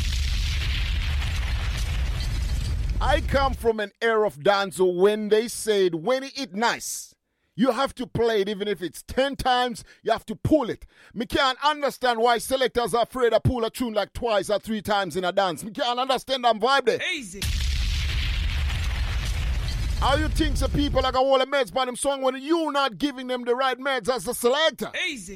[3.01, 7.10] I come from an era of dancehall when they said when it nice,
[7.55, 10.85] you have to play it even if it's 10 times, you have to pull it.
[11.13, 14.81] Me can't understand why selectors are afraid to pull a tune like twice or three
[14.81, 15.63] times in a dance.
[15.63, 16.99] Me can't understand that vibe there.
[17.13, 17.41] Easy.
[19.99, 22.71] How you think the people like a whole of meds by them song when you
[22.71, 24.91] not giving them the right meds as the selector?
[25.07, 25.35] Easy.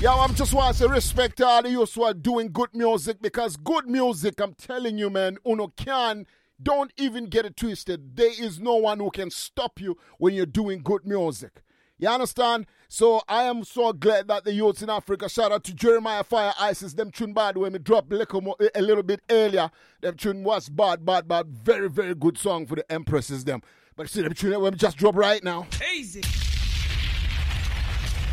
[0.00, 2.70] Yeah, I'm just want to say respect to all the youths who are doing good
[2.74, 6.26] music because good music, I'm telling you, man, Uno can.
[6.62, 8.16] Don't even get it twisted.
[8.16, 11.62] There is no one who can stop you when you're doing good music.
[11.98, 12.66] You understand?
[12.88, 16.52] So I am so glad that the youths in Africa, shout out to Jeremiah Fire
[16.58, 19.70] Isis, them tune bad when we dropped a little, mo- a little bit earlier.
[20.00, 21.46] Them tune was bad, bad, bad.
[21.48, 23.62] Very, very good song for the Empresses, them.
[23.94, 25.66] But see, them tune when we just drop right now.
[25.94, 26.22] Easy.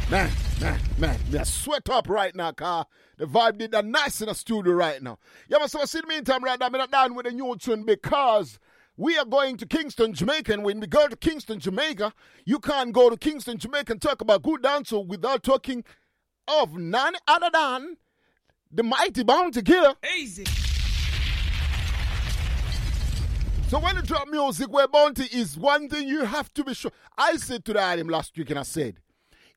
[0.09, 2.85] Man, man, man, me a sweat up right now, car.
[3.17, 5.17] The vibe did that nice in the studio right now.
[5.47, 7.55] You yeah, but so in the meantime, right now, I'm not done with the new
[7.57, 8.59] tune because
[8.97, 10.53] we are going to Kingston, Jamaica.
[10.53, 12.13] And when we go to Kingston, Jamaica,
[12.45, 15.83] you can't go to Kingston, Jamaica and talk about good dancehall without talking
[16.47, 17.97] of none other than
[18.71, 19.93] the mighty bounty killer.
[20.17, 20.45] Easy.
[23.69, 26.91] So when you drop music where bounty is one thing you have to be sure.
[27.17, 28.95] I said to the item last week and I said,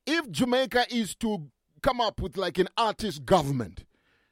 [0.07, 1.49] if Jamaica is to
[1.83, 3.85] come up with like an artist government,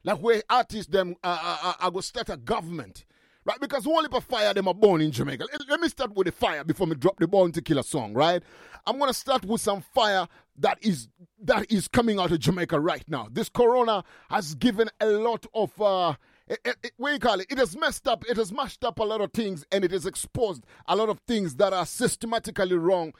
[0.03, 3.05] Like where artists them uh, uh, uh, I go start a government.
[3.45, 5.45] Right, because only for fire them are born in Jamaica.
[5.69, 8.43] Let, me start with the fire before me drop the Bounty Killer song, right?
[8.85, 10.27] I'm gonna start with some fire
[10.59, 11.07] that is
[11.43, 13.29] that is coming out of Jamaica right now.
[13.31, 16.15] This corona has given a lot of uh
[16.47, 17.47] it, it, it- what you call it?
[17.51, 20.05] It has messed up, it has mashed up a lot of things and it has
[20.05, 23.13] exposed a lot of things that are systematically wrong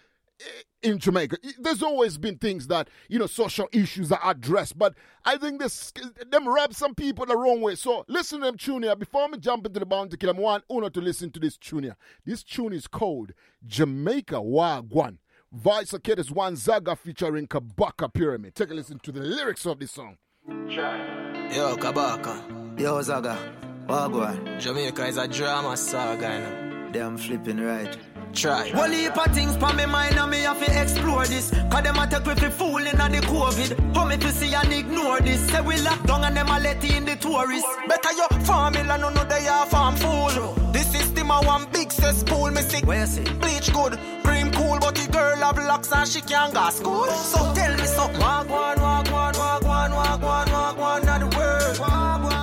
[0.82, 1.38] in Jamaica.
[1.60, 4.96] There's always been things that, you know, social issues are addressed, but
[5.26, 5.94] I think this
[6.30, 7.76] them rub some people the wrong way.
[7.76, 8.96] So listen to them tune here.
[8.96, 11.84] Before me jump into the bounty kill, I want Uno to listen to this tune
[11.84, 11.98] here.
[12.26, 13.34] This tune is called
[13.66, 15.18] Jamaica Wagwan.
[15.52, 18.56] Vice Kid is one Zaga featuring Kabaka Pyramid.
[18.56, 20.18] Take a listen to the lyrics of this song.
[20.48, 22.80] Yo, Kabaka.
[22.80, 23.38] Yo, Zaga.
[23.86, 24.60] Wagwan.
[24.60, 26.90] Jamaica is a drama saga, you know.
[26.94, 27.98] Damn flipping right.
[28.34, 28.72] Try.
[28.74, 31.52] Well, heap of things pa me mind and me have to explore this.
[31.70, 33.94] Cause them a take we fi fooling and the COVID.
[33.96, 35.42] How me fi see and ignore this?
[35.50, 37.68] Say we lock down and them a let in the tourists.
[37.88, 40.54] Better your formula, no no they are farm fool.
[40.72, 42.50] This system a one big cesspool.
[42.52, 42.86] Me sick.
[42.86, 43.24] Where see?
[43.24, 47.08] Bleach good, cream cool, but the girl have locks and she can't go school.
[47.08, 48.22] So tell me something.
[48.22, 51.76] Wagwan, wagwan, wagwan, wagwan, wagwan, not the word.
[51.78, 52.41] Wagwan,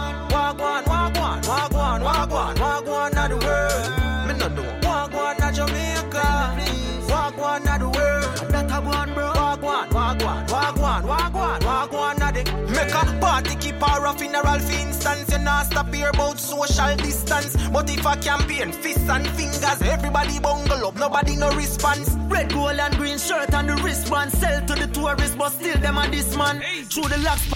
[13.78, 15.32] party, keep her a funeral for instance.
[15.32, 17.56] You not stop here about social distance.
[17.68, 22.10] But if a campaign, fists and fingers, everybody bungle up, nobody no response.
[22.28, 25.98] Red, gold, and green shirt and the wristband sell to the tourists, but still them
[25.98, 26.62] and this man.
[26.90, 27.50] Through the locks.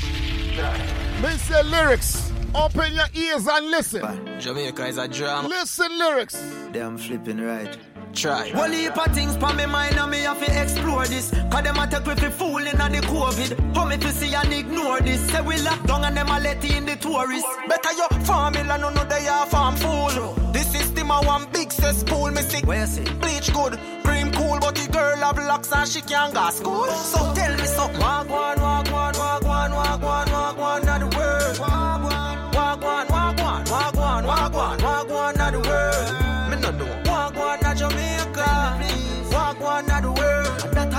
[1.23, 2.33] Me say lyrics.
[2.55, 4.39] Open your ears and listen.
[4.39, 5.49] Jamaica is a drama.
[5.49, 6.35] Listen lyrics.
[6.73, 7.79] Damn flipping right.
[8.15, 8.53] Try.
[8.55, 11.31] Well, heap of things pa me mind and me have to explore this.
[11.51, 13.75] Cause them a take we fi fooling and the COVID.
[13.75, 15.21] How me fi see and ignore this?
[15.31, 17.49] Say we lock down and them a let in the tourists.
[17.69, 20.35] Better your formula, no no they are farm fool.
[20.53, 22.31] This system a one big cesspool.
[22.33, 22.67] Me sick.
[22.67, 23.03] Where see?
[23.15, 26.87] Bleach good, cream cool, but the girl have locks and she can't go school.
[26.87, 27.99] So tell me something.
[28.01, 31.57] Wagwan, wagwan, wagwan, wagwan, wagwan, not the word.
[31.57, 36.22] Wagwan, wagwan, wagwan, wagwan, wagwan, wagwan, not the word.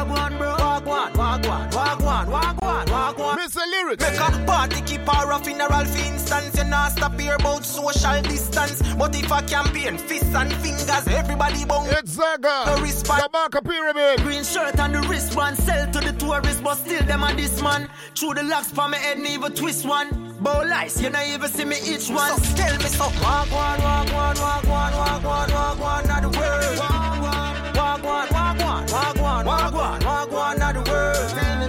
[0.05, 0.17] Word.
[0.17, 0.55] That a one, bro.
[0.55, 3.35] Wagwan, wagwan, wagwan, wagwan, wagwan.
[3.35, 4.03] Miss the lyrics.
[4.03, 6.57] Make a party, keep her a funeral for instance.
[6.57, 8.81] You not stop here about social distance.
[8.95, 11.87] But if a campaign, fists and fingers, everybody bung.
[11.89, 12.63] It's Zaga.
[12.67, 13.23] No response.
[13.23, 14.21] Kabaka Pyramid.
[14.21, 17.89] Green shirt and the wristband sell to the tourists, but still them and this man.
[18.15, 20.35] Through the locks for my head, and even twist one.
[20.41, 22.37] Bow lights, you not even see me each one.
[22.39, 23.05] So tell me so.
[23.05, 26.77] Wagwan, wagwan, wagwan, wagwan, wagwan, not the word.
[26.77, 28.27] Wagwan, wagwan,
[28.93, 31.62] wagwan, wagwan, wagwan, not the word.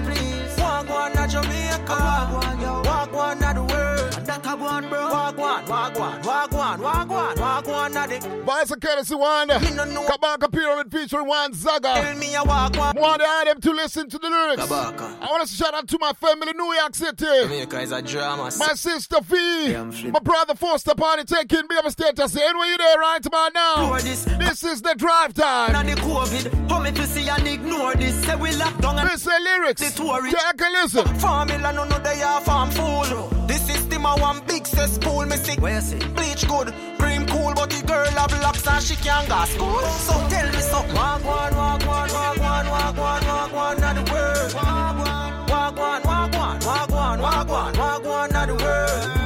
[6.05, 8.77] Wagwan, wagwan, wagwan, wagwan, the.
[8.81, 9.49] Courtesy one.
[9.49, 11.95] Kabaka Pyramid featuring one Zaga.
[11.95, 12.95] Tell me a wagwan.
[12.95, 14.63] Want the item to listen to the lyrics.
[14.63, 15.21] Kabaka.
[15.21, 17.25] I want to shout out to my family, in New York City.
[17.25, 18.51] Jamaica is a drama.
[18.59, 19.77] My sister V,
[20.11, 22.37] my brother Foster Party taking me up a status.
[22.37, 23.97] Anyway, you there right about now?
[23.99, 24.25] This.
[24.25, 25.75] this is the drive time.
[25.75, 28.15] And the COVID, how me to see and ignore this?
[28.25, 29.81] Say we lock down and the lyrics.
[29.81, 30.43] the tourists.
[30.43, 31.19] Take a listen.
[31.19, 33.29] Formula no no they are farm fool.
[33.47, 35.27] This system a one big cesspool.
[35.27, 35.61] Me sick.
[35.61, 35.99] Where see?
[36.15, 39.81] Bleach good, cream cool, but the girl have locks and she can't go school.
[39.83, 40.97] So tell me something.
[40.97, 44.53] Wagwan, wagwan, wagwan, wagwan, wagwan, not the word.
[44.53, 48.65] Wagwan, wagwan, wagwan, wagwan, wagwan, wagwan, not the word.
[48.65, 49.24] Me no know.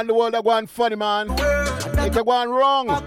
[0.00, 1.26] On the world, I go on funny, man.
[1.30, 2.86] It's a going wrong.
[2.86, 3.02] Make a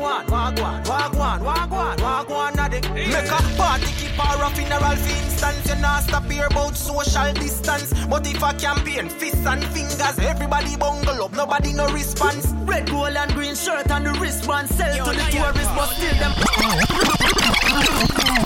[3.57, 5.68] party, keep her a funeral for instance.
[5.68, 7.94] You not stop here about social distance.
[8.06, 12.53] But if a campaign, fists and fingers, everybody bungle up, nobody no response.
[12.65, 16.34] Red, gold, and green shirt and the wristband sell to the tourists, but still them.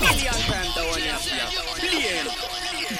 [0.00, 1.24] Million times the one you have.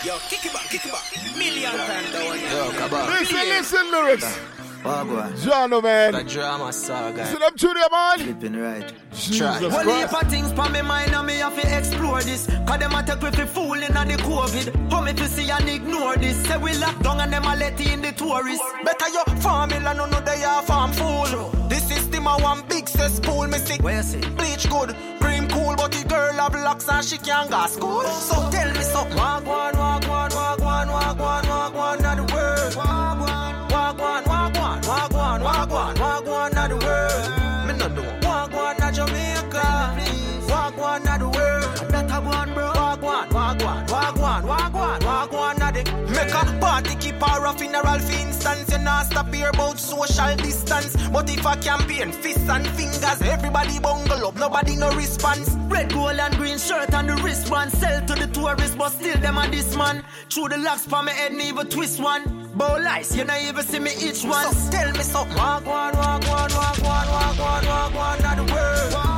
[0.05, 1.05] Yo, kick it back, kick it back.
[1.39, 2.91] Million times the one you Yo, have.
[2.91, 3.09] Kabaka.
[3.19, 4.58] Listen, listen, lyrics.
[4.89, 5.33] Wagwan.
[5.45, 6.13] Jono, man.
[6.13, 7.27] The drama saga.
[7.27, 8.19] See them tune there, man.
[8.19, 8.93] Flipping right.
[9.13, 9.61] Jesus Try.
[9.61, 10.25] Well, heap Christ.
[10.25, 12.47] of things pa me mind and me have to explore this.
[12.67, 14.91] Cause them a take we fi fooling and the COVID.
[14.91, 16.37] How me fi see and ignore this?
[16.47, 18.65] Say we lock down and them a let in the tourists.
[18.85, 21.51] Better your formula, no no they are farm fool.
[21.69, 23.47] This system a one big cesspool.
[23.47, 23.83] Me sick.
[23.83, 24.21] Where see?
[24.21, 28.03] Bleach good, cream cool, but the girl have locks and she can't go school.
[28.05, 29.17] So tell me something.
[29.17, 32.73] Wagwan, wagwan, wagwan, wagwan, wagwan, not the word.
[32.75, 37.67] Wagwan, wagwan, wagwan, wagwan, wagwan, wagwan, not the word.
[37.67, 38.19] Me no know.
[38.27, 39.67] Wagwan, not Jamaica.
[40.51, 41.91] Wagwan, not the word.
[41.93, 42.73] That a one, bro.
[42.73, 45.58] Wagwan, wagwan, wagwan, wagwan, wagwan, not the.
[46.19, 48.73] Make a party, keep her a funeral, for instance.
[48.73, 50.97] You not stop here about social distance.
[51.13, 55.51] But if a campaign, fists and fingers, everybody bungle up, nobody no response.
[55.69, 57.71] Red, gold, and green shirt and the wristband.
[57.71, 60.05] Sell to the tourists, but still them a this man.
[60.29, 62.51] Through the locks for my head, never twist one.
[62.57, 64.53] Bow lights, you not even see me each one.
[64.53, 65.37] So tell me something.
[65.37, 68.93] Walk one, walk one, walk one, walk one, walk one, not the word.
[68.93, 69.18] Walk one, walk one, walk one, walk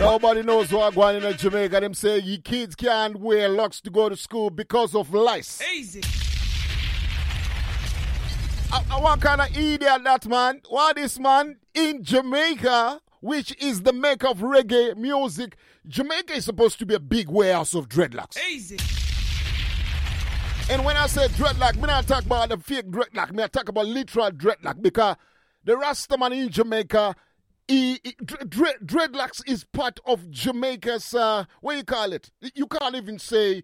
[0.00, 1.80] Nobody knows what going in Jamaica.
[1.80, 5.62] Them say you kids can't wear locks to go to school because of lice.
[5.74, 6.02] Easy.
[8.72, 10.60] I, I want kind of idiot that man.
[10.68, 15.56] What is man in Jamaica, which is the make of reggae music?
[15.86, 18.38] Jamaica is supposed to be a big warehouse of dreadlocks.
[18.50, 18.78] Easy.
[20.70, 23.32] And when I say dreadlock, me not talk about the fake dreadlock.
[23.32, 25.16] Me I talk about literal dreadlock because
[25.64, 27.14] the Rastaman in Jamaica,
[27.72, 32.30] he, he- dre- dre- dreadlocks is part of Jamaica's, uh, what you call it?
[32.54, 33.62] You can't even say,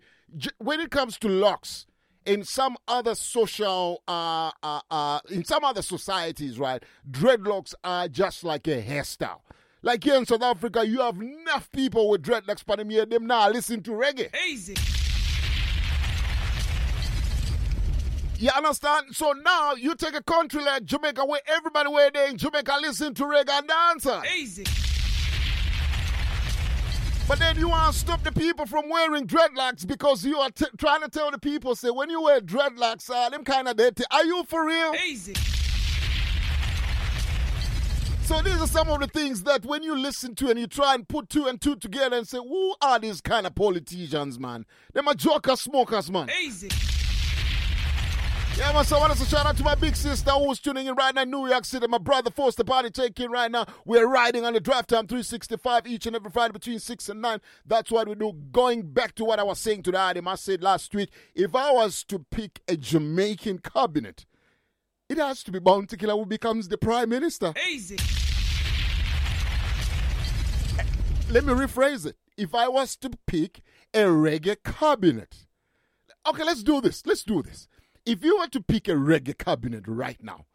[0.59, 1.87] when it comes to locks,
[2.25, 8.45] in some other social, uh, uh, uh, in some other societies, right, dreadlocks are just
[8.45, 9.41] like a hairstyle.
[9.83, 13.27] Like here in South Africa, you have enough people with dreadlocks, but them here, them
[13.27, 14.35] now listen to reggae.
[14.47, 14.75] Easy.
[18.39, 19.07] You understand?
[19.17, 23.13] So now you take a country like Jamaica where everybody where they in Jamaica listen
[23.15, 24.23] to reggae and dancer.
[24.37, 24.65] Easy.
[27.27, 30.67] But then you want to stop the people from wearing dreadlocks because you are t-
[30.79, 34.05] trying to tell the people, say, when you wear dreadlocks, uh, them kind of dirty.
[34.13, 34.95] Are you for real?
[35.05, 35.35] Easy.
[38.25, 40.95] So these are some of the things that when you listen to and you try
[40.95, 44.65] and put two and two together and say, who are these kind of politicians, man?
[44.93, 46.31] Them are my joker smokers, man.
[46.43, 46.69] Easy.
[48.59, 50.97] Yeah, man, so I want to shout out to my big sister who's tuning in
[50.97, 51.87] right now in New York City.
[51.87, 53.67] My brother Force the party taking right now.
[53.85, 57.41] We're riding on the drive time 365 each and every Friday between 6 and 9.
[57.65, 58.33] That's what we do.
[58.51, 61.55] Going back to what I was saying to the item, I said last week, if
[61.55, 64.27] I was to pick a Jamaican cabinet,
[65.09, 67.55] it has to be Bounty Killer who becomes the prime minister.
[67.71, 67.97] Easy.
[71.31, 72.17] Let me rephrase it.
[72.37, 73.63] If I was to pick
[73.95, 75.47] a reggae cabinet,
[76.27, 77.07] okay, let's do this.
[77.07, 77.69] Let's do this.
[78.09, 80.47] If you were to pick a reggae cabinet right now,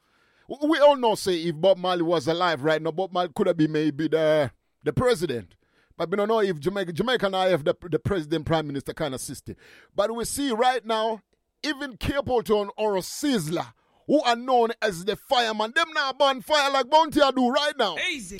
[0.47, 3.57] we all know, say, if Bob Marley was alive right now, Bob Marley could have
[3.57, 4.51] been maybe the
[4.83, 5.53] the president.
[5.95, 9.13] But we don't know if Jamaica, Jamaica I have the, the president prime minister kind
[9.13, 9.55] of system.
[9.95, 11.21] But we see right now,
[11.61, 13.73] even Capleton or Sizzla,
[14.07, 17.77] who are known as the fireman, them now burn fire like Bounty I do right
[17.77, 17.97] now.
[18.11, 18.39] Easy.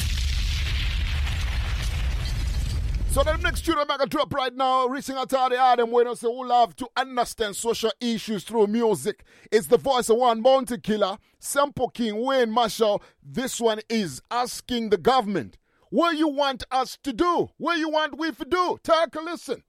[3.13, 5.91] So the next tune I'm gonna drop right now, reaching out to all the Adam
[5.91, 9.23] winners who love to understand social issues through music.
[9.51, 13.03] It's the voice of one bounty killer, Sample King, Wayne Marshall.
[13.21, 15.59] This one is asking the government,
[15.91, 17.51] what you want us to do?
[17.57, 18.79] What you want we to do?
[18.81, 19.61] Take a listen.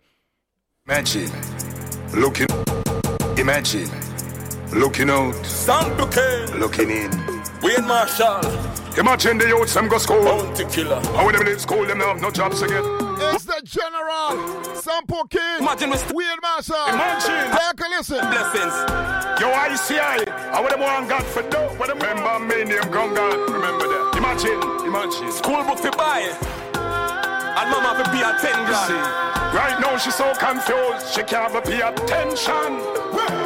[0.86, 1.30] Imagine
[2.14, 2.48] looking,
[3.36, 3.90] imagine
[4.72, 7.10] looking out, Sample King, looking in.
[7.60, 8.40] Wayne Marshall,
[8.96, 10.24] Imagine the youths them go school.
[10.24, 11.00] Bounty Killer.
[11.12, 13.03] How when them leave school, them have no jobs again.
[13.32, 16.12] It's the General, Sample King, Imagine Mr.
[16.12, 16.76] Wayne Marshall.
[16.88, 17.50] Imagine.
[17.56, 18.20] Take a listen.
[18.28, 18.74] Blessings.
[19.40, 21.72] Yo, ICI, how when them want God for dough?
[21.78, 23.50] What them remember me name Gun God?
[23.50, 24.16] Remember that.
[24.16, 25.32] Imagine, imagine.
[25.32, 26.20] School book for buy.
[27.56, 29.24] And mama for be a 10 grand.
[29.54, 33.43] Right now she's so confused, she can't even pay attention.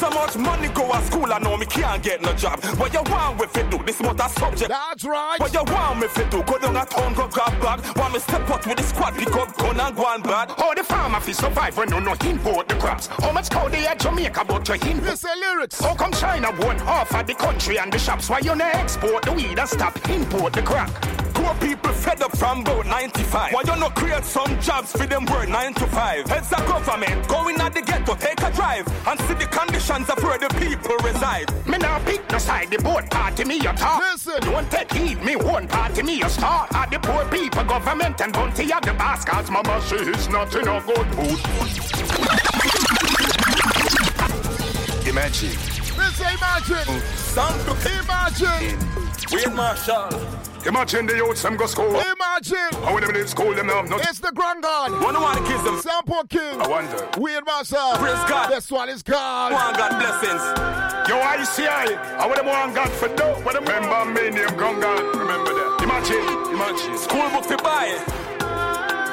[0.00, 2.62] Pay so much money go to school, I know me can't get no job.
[2.78, 3.78] What you want with it do?
[3.84, 4.68] This what a subject.
[4.68, 5.38] That's right.
[5.38, 6.42] What you want with it do?
[6.42, 7.96] Go down a town, go grab bag.
[7.96, 10.52] Want me step out with the squad, pick up gun and go on bad.
[10.52, 13.08] How the farmer fi survive when you no import the crops?
[13.08, 15.02] How much cow they at Jamaica but to import?
[15.02, 15.80] Listen lyrics.
[15.80, 18.30] How come China won half of the country and the shops?
[18.30, 21.19] Why you no export the weed and stop import the crack?
[21.40, 23.54] Poor people fed up from about 95.
[23.54, 26.26] Why you not create some jobs for them work 9 to 5?
[26.26, 30.10] Heads of government, going in at the ghetto, take a drive, and see the conditions
[30.10, 31.48] of where the people reside.
[31.66, 34.02] Me now pick no side, the boat party me you talk.
[34.02, 34.38] Listen.
[34.42, 36.74] Don't take heed, me one party me you start.
[36.74, 40.54] At the poor people, government and bounty of the boss, cause mama she is not
[40.54, 41.40] in a good mood.
[45.08, 45.56] Imagine.
[45.96, 47.00] Listen, imagine.
[47.16, 48.78] Sample Imagine.
[49.32, 50.49] Wayne Marshall.
[50.66, 51.88] Imagine the youths them go school.
[51.88, 52.70] Imagine.
[52.84, 54.92] How when them leave school, them have no It's the Grand God.
[55.02, 55.78] One of the kids them.
[55.80, 56.60] Sample King.
[56.60, 57.08] I wonder.
[57.18, 57.96] Wayne Marshall.
[57.96, 58.50] Praise God.
[58.50, 59.52] This one is God.
[59.52, 60.42] One God blessings.
[61.08, 63.40] Yo, ICI, how when them want God for dough?
[63.42, 65.16] What them remember me name Gun God?
[65.16, 65.82] Remember that.
[65.82, 66.98] Imagine, imagine.
[66.98, 68.19] School book to buy.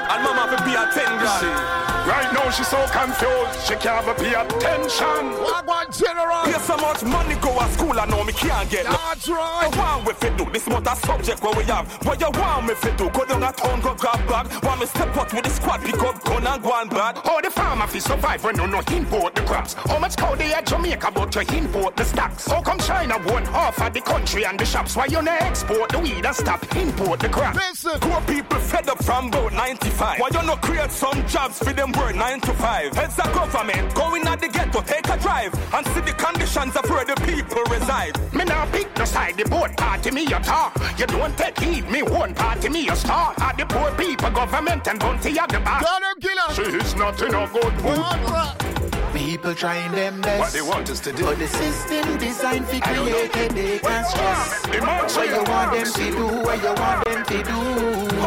[0.09, 1.87] And mama fi pay a ten grand.
[2.07, 5.35] Right now she's so confused, she can't even pay attention.
[5.43, 6.43] Wagwan General.
[6.45, 8.85] Pay so much money go to school, I know me can't get.
[8.85, 9.67] That's right.
[9.69, 11.91] You want me fi do this much a subject where we have.
[12.05, 13.09] What you want me fi do?
[13.09, 14.63] Go down a town, go grab bag.
[14.63, 17.17] Want me step out with the squad, pick up gun and go and bad.
[17.25, 19.73] How the farmer fi survive when you no import the crops?
[19.73, 22.47] How much cow they at Jamaica but you import the stocks?
[22.47, 24.95] How come China won half of the country and the shops?
[24.95, 27.55] Why you no export the weed and stop import the crop?
[27.55, 27.99] Listen.
[27.99, 29.96] Poor people fed up from about 95.
[29.97, 32.93] Why you no create some jobs for them work 9 to 5?
[32.93, 36.87] Heads of government going at the ghetto, take a drive and see the conditions of
[36.89, 38.13] where the people reside.
[38.31, 40.77] Me now pick no side, the board party me a talk.
[40.99, 43.33] You don't take heed, me one party me a star.
[43.39, 45.81] At the poor people, government and bounty of the bar.
[45.81, 46.79] Donald Killer.
[46.79, 49.13] She's not in a good mood.
[49.13, 50.39] People trying them best.
[50.39, 51.23] What they want us to do.
[51.23, 54.61] But the system designed to create headache and stress.
[54.63, 58.17] Demand What you want them to do, what you want them to do.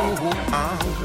[0.52, 0.99] Uh,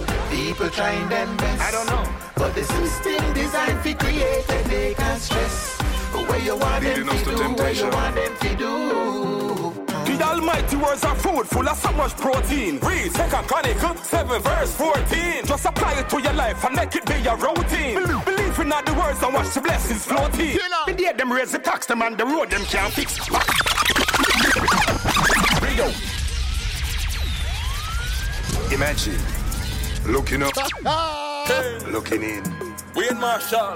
[0.55, 1.61] people trying them best.
[1.61, 2.09] I don't know.
[2.35, 5.81] But the system designed to create headache and stress.
[6.11, 7.89] What you want them Leading us to to do, what you temptation.
[7.91, 10.17] want them to do.
[10.17, 12.79] The almighty words are food full of so much protein.
[12.79, 15.45] Read 2 Chronicle 7 verse 14.
[15.45, 17.95] Just apply it to your life and make it be your routine.
[18.01, 20.57] Believe, believe in all the words and watch the blessings floating.
[20.87, 23.19] The day them raise the tax, them on the road, them can't fix.
[25.61, 25.91] Rio.
[28.73, 29.44] Imagine
[30.07, 30.53] looking up,
[31.91, 32.43] looking in.
[32.95, 33.73] Wayne Marshall.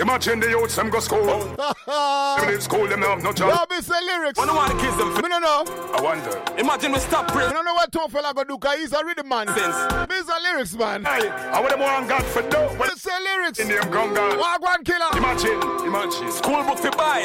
[0.00, 1.20] Imagine the youths them go school.
[1.22, 2.36] Oh.
[2.40, 3.70] Them leave school, them have no Yo, job.
[3.70, 4.36] me say lyrics.
[4.38, 5.14] One want the kids them.
[5.14, 5.62] Me no know.
[5.94, 6.42] I wonder.
[6.58, 7.52] Imagine we stop I prison.
[7.52, 9.46] don't know what Tall Fella gonna do, cause he's a rhythm man.
[9.48, 11.04] Since- Me is a lyrics man.
[11.04, 12.56] Hey, I want them one God for do.
[12.58, 13.58] Well, Me say lyrics.
[13.60, 14.36] in them gun God.
[14.40, 15.06] Wagwan Killer.
[15.16, 16.32] Imagine, imagine.
[16.32, 17.20] School book to buy.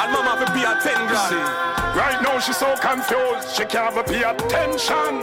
[0.00, 1.36] And mama fi be a ten grand.
[1.98, 5.20] right now she's so confused, she can't even pay attention.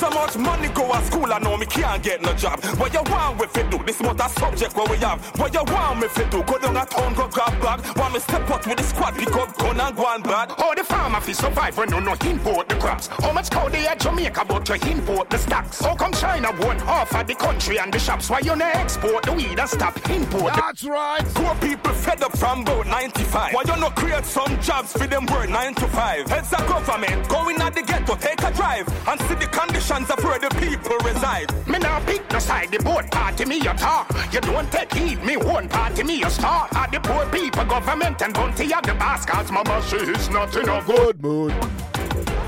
[0.00, 2.64] So much money go to school, I know me can't get no job.
[2.80, 3.76] What you want me it do?
[3.84, 5.20] This much a subject where we have.
[5.38, 6.42] What you want me fi do?
[6.42, 7.98] Go down a town, go grab bag.
[7.98, 10.52] Want me step out with the squad, pick up gun and go and bad.
[10.56, 13.08] How the farmer fi survive when you no import the crops?
[13.08, 15.80] How much cow they at Jamaica but you import the stocks?
[15.82, 18.30] How come China won half of the country and the shops?
[18.30, 21.24] Why you no export the weed and stop import That's right.
[21.34, 23.52] Poor people fed up from about 95.
[23.52, 26.26] Why you not create some jobs for them work 9 to 5?
[26.26, 29.50] Heads of government going at the ghetto, take a drive and see the
[29.90, 31.48] conditions of where the people reside.
[31.66, 34.08] Me now pick no side, the board party me a talk.
[34.32, 36.68] You don't take heed, me one party me a star.
[36.72, 38.94] At the poor people, government and bounty of the
[39.26, 41.54] cause mama she is not in a good mood.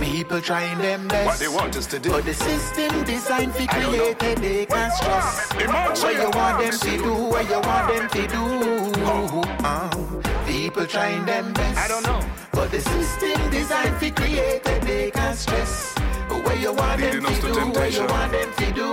[0.01, 1.27] People trying them best.
[1.27, 2.11] What they want us to do.
[2.11, 5.53] But the system designed to create headache and stress.
[5.53, 8.43] What you want them to do, what you want them to do.
[9.65, 11.79] Uh, people trying them best.
[11.79, 12.21] I don't know.
[12.53, 15.92] But the system designed to create headache and stress.
[16.41, 18.07] What you want them Leading us to do, what you temptation.
[18.07, 18.89] want them to do.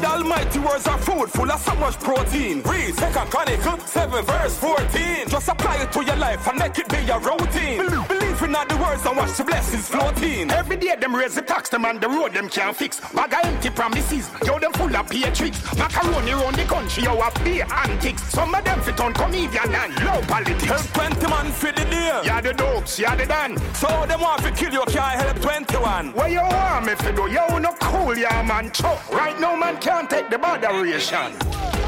[0.00, 2.62] The almighty words are food full of so much protein.
[2.62, 5.28] Read 2 Chronicle 7 verse 14.
[5.28, 7.78] Just apply it to your life and make it be your routine.
[7.84, 10.50] Believe, believe in all the words and watch the blessings floating.
[10.50, 13.00] Every day them raise the tax, them on the road them can't fix.
[13.12, 15.60] Bag of empty promises, yo them full of pay tricks.
[15.76, 18.22] Macaroni round the country, yo have beer antics.
[18.32, 20.64] Some of them fit on comedian and low politics.
[20.64, 22.20] Help 20 man for the day.
[22.24, 23.56] Yeah the dopes, yeah the dan.
[23.74, 26.12] So them want to kill you can't help 21.
[26.12, 27.30] What you want me to do?
[27.30, 28.70] Yo no cool, yeah man.
[28.72, 28.98] Cho.
[29.12, 31.32] Right now man can't take the moderation.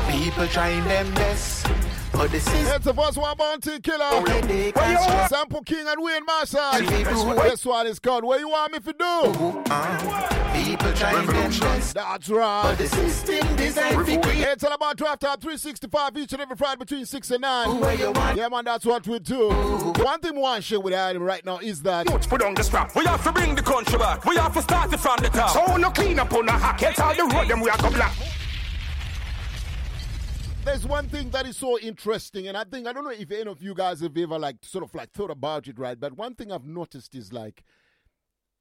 [0.09, 1.90] People trying them best.
[2.13, 4.05] But the system It's the first one bounty killer.
[4.29, 5.31] headache What and you want?
[5.31, 6.61] Sample King and Wayne Marshall.
[6.73, 9.63] That's what- This one is called What You Want Me to Do.
[9.71, 11.95] Uh, people trying them best.
[11.95, 12.75] That's But right.
[12.79, 16.77] the system designed to create It's all about 12 top 365 each and every Friday
[16.79, 17.81] between 6 and 9.
[17.81, 18.37] what you want.
[18.37, 19.49] Yeah, man, that's what we do.
[19.51, 22.55] One thing we want to share with Adam right now is that Youths put on
[22.55, 22.95] the strap.
[22.95, 24.25] We have to bring the country back.
[24.25, 25.51] We have to start it from the top.
[25.51, 26.79] So no clean up on a hack.
[26.79, 28.13] Get all the road them we are go black.
[30.65, 33.51] There's one thing that is so interesting, and I think I don't know if any
[33.51, 35.99] of you guys have ever like sort of like thought about it, right?
[35.99, 37.63] But one thing I've noticed is like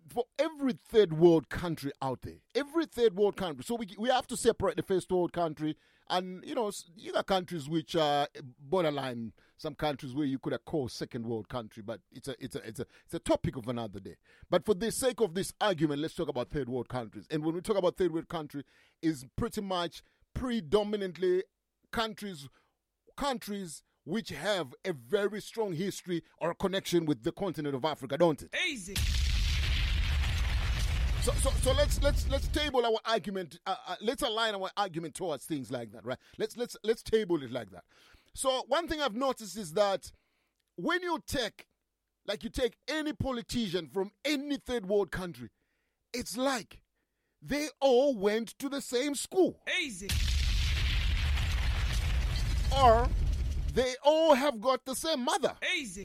[0.09, 3.63] for every third world country out there, every third world country.
[3.63, 5.75] So we we have to separate the first world country
[6.09, 8.27] and you know you got countries which are
[8.59, 9.33] borderline.
[9.57, 12.65] Some countries where you could have called second world country, but it's a it's a
[12.65, 14.15] it's a it's a topic of another day.
[14.49, 17.27] But for the sake of this argument, let's talk about third world countries.
[17.29, 18.63] And when we talk about third world country,
[19.01, 20.01] is pretty much
[20.33, 21.43] predominantly
[21.91, 22.47] countries
[23.17, 28.41] countries which have a very strong history or connection with the continent of Africa, don't
[28.41, 28.49] it?
[28.67, 28.95] Easy.
[31.21, 33.59] So, so, so let's let's let's table our argument.
[33.67, 36.17] Uh, uh, let's align our argument towards things like that, right?
[36.37, 37.83] Let's let's let's table it like that.
[38.33, 40.11] So one thing I've noticed is that
[40.77, 41.65] when you take,
[42.25, 45.49] like you take any politician from any third world country,
[46.13, 46.79] it's like
[47.41, 49.59] they all went to the same school.
[49.83, 50.07] Easy.
[52.77, 53.07] Or
[53.73, 55.53] they all have got the same mother.
[55.77, 56.03] Easy.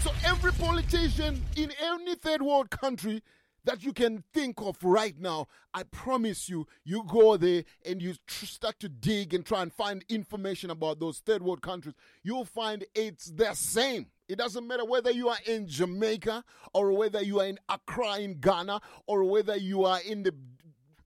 [0.00, 3.22] So every politician in any third world country
[3.64, 8.14] that you can think of right now, I promise you, you go there and you
[8.26, 12.44] tr- start to dig and try and find information about those third world countries, you'll
[12.44, 14.06] find it's the same.
[14.28, 18.40] It doesn't matter whether you are in Jamaica or whether you are in Accra in
[18.40, 20.34] Ghana or whether you are in the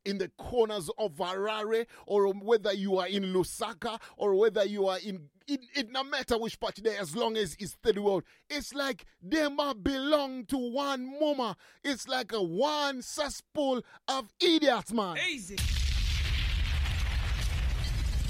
[0.05, 4.99] in the corners of Harare or whether you are in Lusaka or whether you are
[4.99, 8.73] in it, it no matter which part there as long as it's third world it's
[8.75, 15.17] like they might belong to one mama it's like a one cesspool of idiots man
[15.31, 15.57] Easy.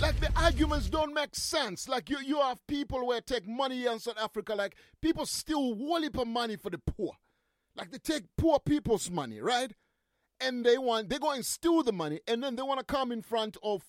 [0.03, 1.89] like the arguments don't make sense.
[1.89, 6.27] Like you, you have people where take money in South Africa, like people steal of
[6.27, 7.13] money for the poor.
[7.77, 9.73] Like they take poor people's money, right?
[10.45, 13.13] And they want they go and steal the money, and then they want to come
[13.13, 13.83] in front of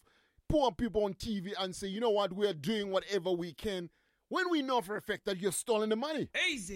[0.49, 3.89] poor people on TV and say, you know what, we're doing whatever we can.
[4.29, 6.29] When we know for a fact that you're stealing the money.
[6.49, 6.75] Easy.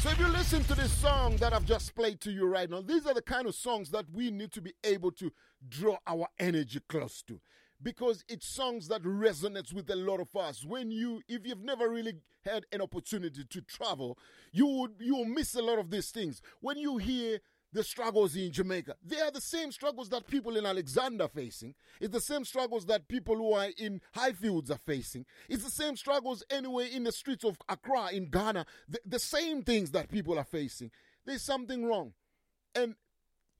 [0.00, 2.80] So if you listen to this song that I've just played to you right now,
[2.80, 5.30] these are the kind of songs that we need to be able to
[5.68, 7.38] draw our energy close to.
[7.82, 10.64] Because it's songs that resonates with a lot of us.
[10.64, 12.14] When you, if you've never really
[12.44, 14.18] had an opportunity to travel,
[14.52, 16.40] you would you will miss a lot of these things.
[16.60, 17.40] When you hear
[17.72, 21.74] the struggles in Jamaica, they are the same struggles that people in Alexandra are facing.
[22.00, 25.24] It's the same struggles that people who are in Highfields are facing.
[25.48, 28.66] It's the same struggles anyway in the streets of Accra in Ghana.
[28.88, 30.90] The, the same things that people are facing.
[31.24, 32.14] There's something wrong,
[32.74, 32.94] and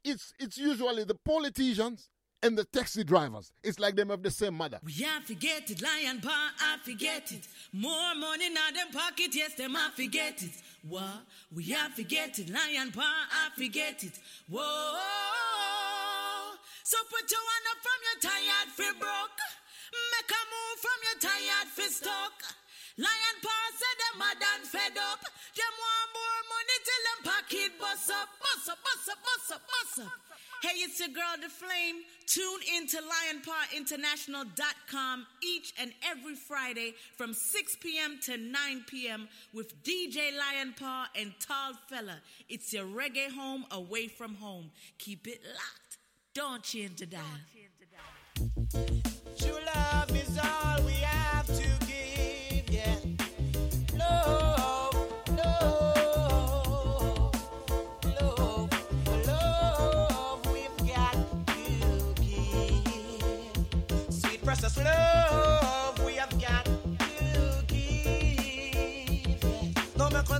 [0.02, 2.08] it's it's usually the politicians
[2.42, 3.52] and the taxi drivers.
[3.62, 4.80] It's like them have the same mother.
[4.84, 7.46] We I forget it, lion paw, I forget it.
[7.72, 10.52] More money now them pocket, yes, them I forget it.
[10.88, 11.26] What?
[11.54, 14.18] We I forget it, lion paw, I forget it.
[14.48, 14.96] Whoa.
[16.82, 19.40] So put your hand up from your tired free broke.
[19.90, 22.34] Make a move from your tired fist stuck.
[22.98, 25.22] Lion paw said them mad and fed up.
[25.22, 29.62] Them want more money till them pocket bust up, bust up, bust up, bust up,
[29.70, 30.39] bust up.
[30.62, 32.02] Hey, it's your girl, The Flame.
[32.26, 38.18] Tune in to lionpowerinternational.com each and every Friday from 6 p.m.
[38.24, 39.26] to 9 p.m.
[39.54, 42.18] with DJ Lion Power and Tall Fella.
[42.50, 44.70] It's your reggae home away from home.
[44.98, 45.96] Keep it locked.
[46.34, 47.22] Don't change the dial.
[49.38, 50.09] True love
[64.50, 65.29] Sweet precious love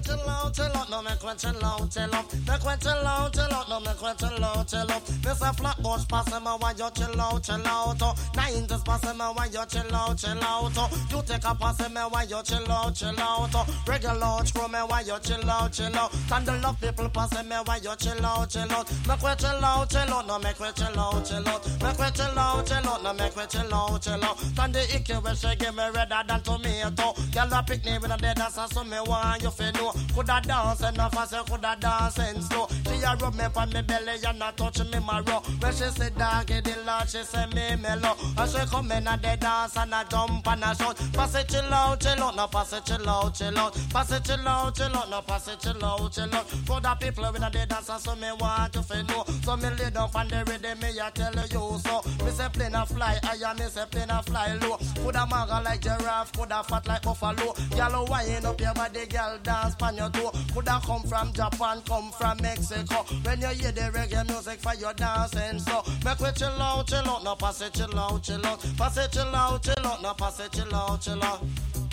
[0.05, 2.32] quit out, chill out, no me quit chill out, chill out.
[2.32, 5.06] Me quit chill out, chill out, no me quit chill out, chill out.
[5.06, 8.02] Say flatbush pass him why you chill out, chill out.
[8.02, 8.14] oh.
[8.35, 10.72] Nineties pass him why you chill out, chill out.
[10.77, 11.06] oh.
[11.10, 13.51] You take a pass him why you chill out, chill out.
[13.55, 13.82] oh.
[13.86, 16.12] Regular screw me why you chill out, chill out.
[16.31, 18.90] Up people pass him why you chill out, chill out.
[19.09, 21.66] Me quit chill out, chill out, no me quit chill out, chill out.
[21.82, 24.39] Me quit chill out, chill out, no me quit chill out, chill out.
[24.70, 27.12] The icky when she give me redder than tomato.
[27.32, 29.72] Girl a pick when I dead as so me want you fi
[30.14, 32.66] Coulda dance enough as you coulda dance in slow.
[32.86, 35.40] She a rub me on me belly and a touch me marrow.
[35.60, 38.16] When she say doggy the Lord, she say me mellow.
[38.36, 40.96] And she come in and they dance and a jump and a shout.
[41.12, 43.74] Pass it chill out, chill out, no pass it chill out, chill out.
[43.90, 46.46] Pass it chill out, chill out, no pass it chill out, chill out.
[46.66, 49.24] For the people when they dance and so me want you fi know.
[49.44, 52.02] So me lay down on the rhythm, me a tell you so.
[52.24, 54.76] Me say plane a fly higher, me say plane a fly low.
[54.96, 57.52] Coulda maga like giraffe, coulda fat like buffalo.
[57.70, 60.31] Gyal wind up your body, gyal dance pan your toe.
[60.52, 63.05] Coulda come from Japan, come from Mexico.
[63.24, 67.09] When you hear the reggae music for your dancing, so make we chill out, chill
[67.09, 70.12] out, no pass it, chill out, chill out, pass it, chill out, chill out, no
[70.15, 71.43] pass it, chill out, chill out.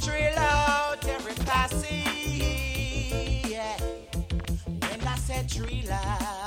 [0.01, 2.03] Chill out every passy,
[3.49, 3.77] yeah.
[3.79, 6.46] When I said drill out,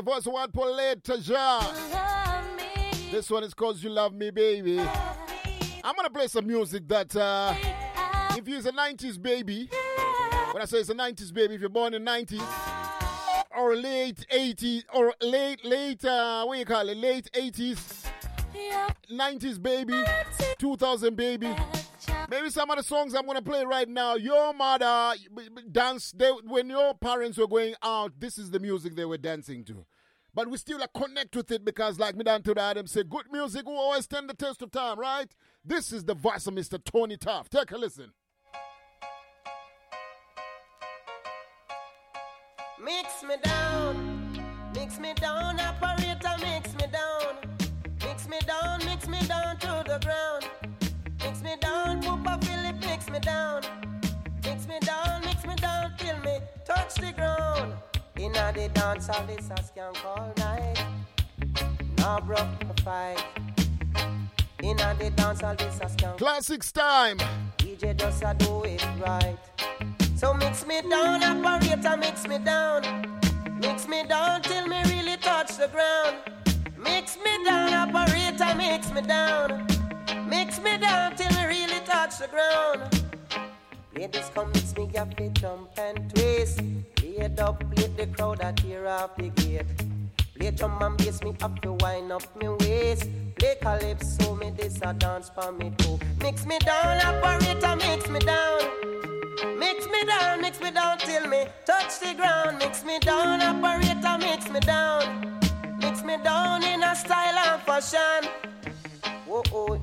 [0.00, 0.32] the voice of.
[3.10, 4.80] This one is called You Love Me, Baby.
[4.80, 7.54] I'm gonna play some music that, uh,
[8.36, 9.68] if you're a 90s baby,
[10.52, 12.42] when I say it's a 90s baby, if you're born in 90s,
[13.54, 18.06] or late 80s, or late, late, uh, what you call it, late 80s,
[19.10, 20.02] 90s baby,
[20.58, 21.54] 2000 baby.
[22.30, 24.14] Maybe some of the songs I'm gonna play right now.
[24.14, 25.14] Your mother
[25.72, 28.12] dance they, when your parents were going out.
[28.18, 29.86] This is the music they were dancing to.
[30.32, 33.10] But we still like, connect with it because, like me down to the Adam said,
[33.10, 35.34] good music will always stand the test of time, right?
[35.64, 36.82] This is the voice of Mr.
[36.82, 37.48] Tony Tuff.
[37.48, 38.12] Take a listen.
[42.82, 47.36] Mix me down, mix me down, operator, mix me down.
[48.00, 50.48] Mix me down, mix me down to the ground.
[51.20, 53.89] Mix me down, Papa Philip, mix me down.
[56.90, 57.74] Touch the ground.
[58.16, 60.84] Inna the dance a skank all night.
[61.98, 63.22] Now broke the fight.
[64.62, 66.18] Inna the dance hall, this a skank.
[66.18, 67.18] Classics time.
[67.58, 69.38] DJ just a do it right.
[70.16, 72.82] So mix me down, operator, mix me down.
[73.58, 76.16] Mix me down till me really touch the ground.
[76.76, 79.66] Mix me down, operator, mix me down.
[80.28, 82.99] Mix me down till me really touch the ground.
[83.94, 86.62] Ladies come mix me up, it jump and twist.
[87.02, 89.66] Laid up, play the crowd that tear off the gate.
[90.38, 93.08] Play drum and bass me up to wind up me waist.
[93.36, 95.98] Play calypso, me this a dance for me too.
[96.22, 98.60] Mix me down, operator, mix me down.
[99.58, 102.58] Mix me down, mix me down till me touch the ground.
[102.58, 105.40] Mix me down, operator, mix me down.
[105.80, 108.30] Mix me down in a style and fashion.
[109.26, 109.80] Whoa, oh.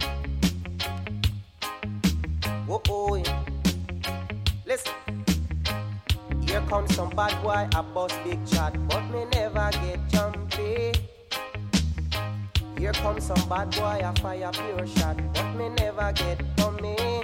[2.66, 3.57] Whoa, oh.
[4.68, 4.92] Listen.
[6.42, 10.92] Here comes some bad boy, I bust big chat, but me never get jumpy.
[12.78, 17.24] Here comes some bad boy, a fire pure shot, but me never get dummy.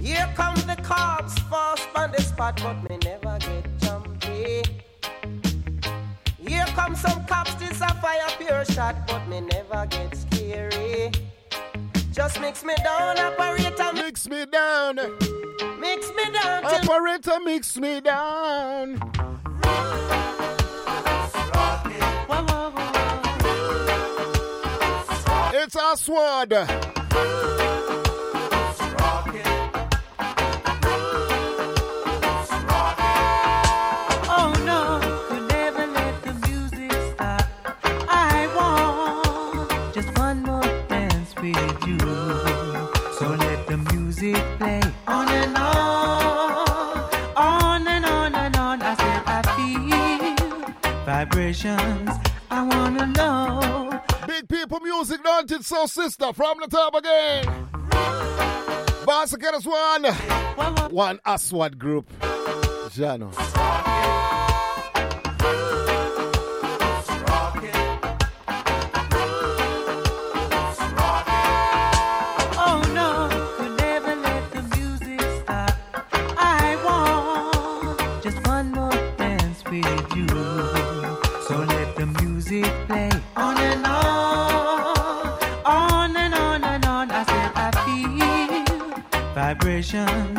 [0.00, 4.62] Here comes the cops, fast on the spot, but me never get jumpy.
[6.38, 11.12] Here comes some cops, this a fire pure shot, but me never get scary.
[12.14, 13.92] Just mix me down, operator.
[13.92, 14.94] Mix me down.
[15.80, 16.64] Mix me down.
[16.64, 19.00] Operator, mix me down.
[25.56, 26.52] It's our sword.
[51.64, 52.10] Vibrations.
[52.50, 54.00] I wanna know.
[54.26, 56.32] Big people music, don't it so sister?
[56.32, 57.46] From the top again.
[59.04, 60.04] Boss get us one.
[60.90, 62.10] One Aswad group.
[62.90, 63.32] Jano.
[89.84, 90.33] Feel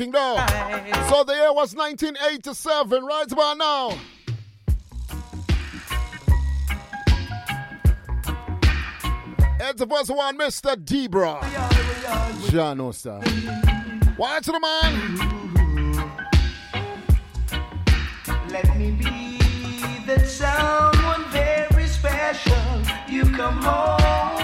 [0.00, 0.36] easy though.
[1.08, 3.98] So the year was 1987, right about now.
[9.58, 10.76] It's the first one, Mr.
[10.84, 11.40] Debra.
[12.50, 13.20] John Oster.
[14.16, 15.16] Watch the man.
[18.50, 19.38] Let me be
[20.06, 24.35] that someone very special you come home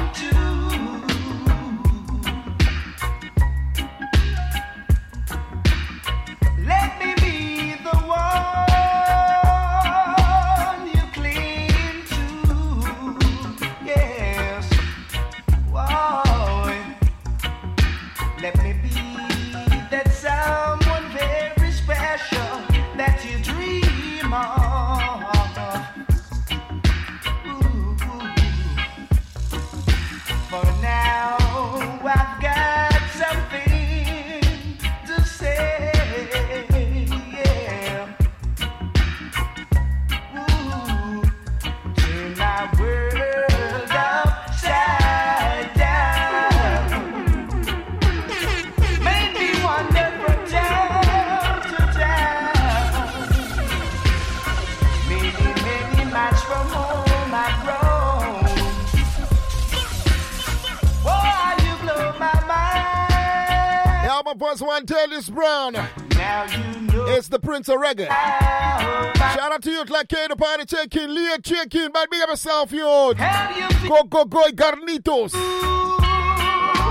[67.68, 68.08] Of Reggae.
[68.08, 72.80] Shout out to you, like the party chicken, Leah chicken, but big up yourself, you.
[72.80, 75.32] Go, go, go, Garnitos.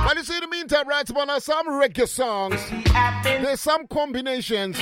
[0.05, 2.61] But you see, in the meantime, right, about now, some reggae songs,
[3.23, 4.77] there's some combinations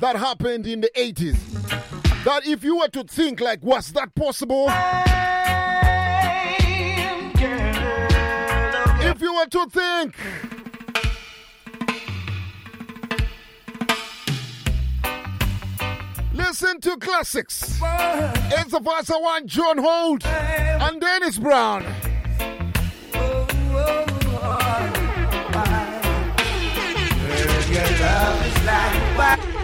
[0.00, 1.36] that happened in the 80s.
[2.24, 4.68] That if you were to think, like, was that possible?
[9.00, 10.16] If you were to think,
[16.62, 17.78] listen to classics.
[17.82, 21.82] It's the first one, John Holt and Dennis Brown.
[27.68, 29.55] Your love is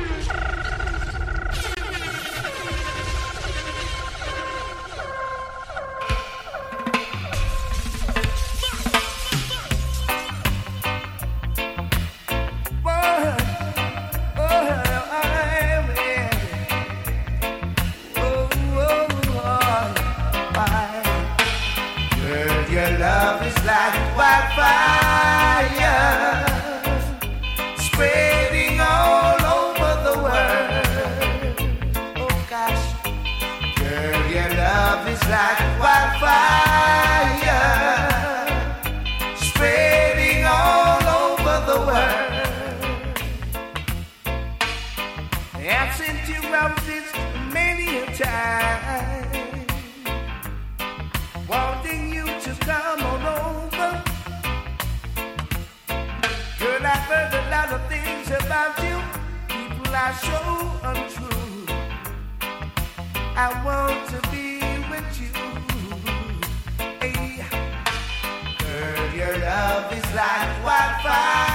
[69.22, 71.51] your love is like wildfire,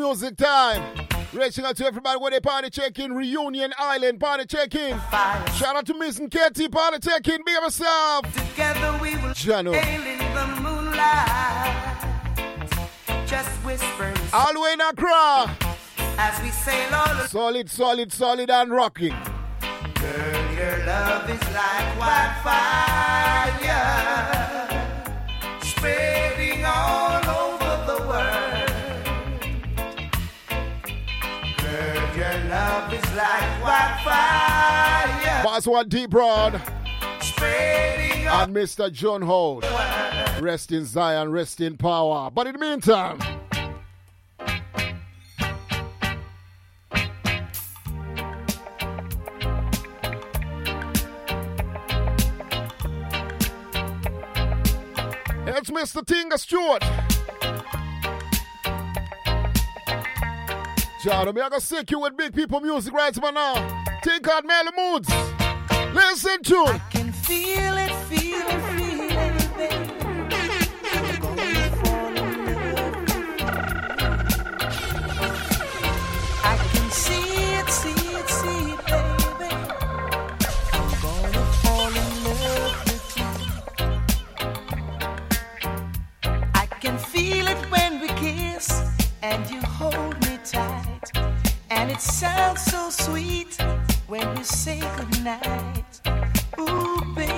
[0.00, 0.82] music time.
[1.32, 4.98] Reaching out to everybody with a party check-in, Reunion Island party check-in.
[5.54, 7.44] Shout out to Miss and Katie party checking.
[7.44, 8.24] Be yourself.
[8.50, 11.98] Together we will sail in the moonlight,
[13.26, 15.56] just whispering All the way in Accra.
[16.18, 17.26] as we sail all.
[17.28, 19.14] Solid, solid, solid and rocking.
[19.94, 22.99] Girl, your love is like wildfire,
[33.16, 36.60] like wildfire, Boss one deep broad.
[37.20, 38.92] spreading And Mr.
[38.92, 39.64] John Holt.
[40.40, 42.30] Rest in Zion, rest in power.
[42.30, 43.18] But in the meantime,
[55.46, 56.04] it's Mr.
[56.06, 57.09] Tinga Stewart.
[61.02, 63.54] John, I'm gonna sick you with big people music right now.
[64.02, 65.08] Take out Melly Moods.
[65.94, 66.80] Listen to it.
[66.90, 68.69] can feel it, feel it,
[91.90, 93.60] It sounds so sweet
[94.06, 96.00] when you say goodnight.
[96.56, 97.29] Ooh, baby,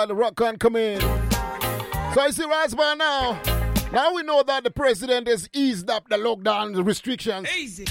[0.00, 0.98] called the rock can come in.
[1.00, 3.40] So I see right by now.
[3.92, 7.46] Now we know that the president has eased up the lockdown restrictions.
[7.54, 7.84] Easy.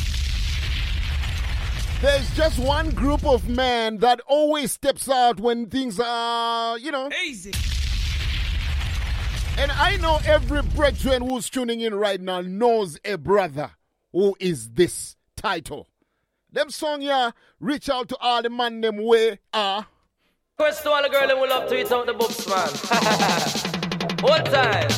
[2.02, 7.12] There's just one group of men that always steps out when things are, you know.
[7.26, 7.52] Easy.
[9.58, 13.72] And I know every brethren who's tuning in right now knows a brother
[14.14, 15.88] who is this title.
[16.52, 19.86] Them song yeah, reach out to all the man them way are.
[20.60, 22.68] Quest to all the girl who love to eat out the books, man.
[24.22, 24.90] One time.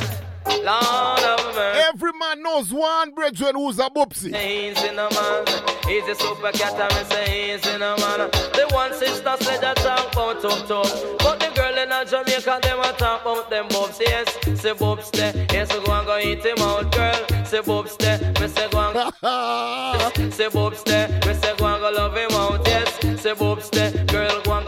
[0.65, 1.83] Lord of mercy.
[1.87, 4.35] Every man knows one brethren who's a boopsy.
[4.35, 5.45] He's in a man.
[5.87, 8.29] He's a super cat and me say he's in a man.
[8.53, 11.17] The one sister said that talk about tough tough.
[11.19, 13.99] But the girl in a Jamaica, them a talk about them bobs.
[13.99, 15.33] Yes, say bobs there.
[15.51, 17.45] Yes, we go and go eat him out, girl.
[17.45, 18.17] Say bobs there.
[18.39, 21.07] Me say go and Say bobs there.
[21.25, 22.67] Me say go and go love him out.
[22.67, 23.69] Yes, say bobs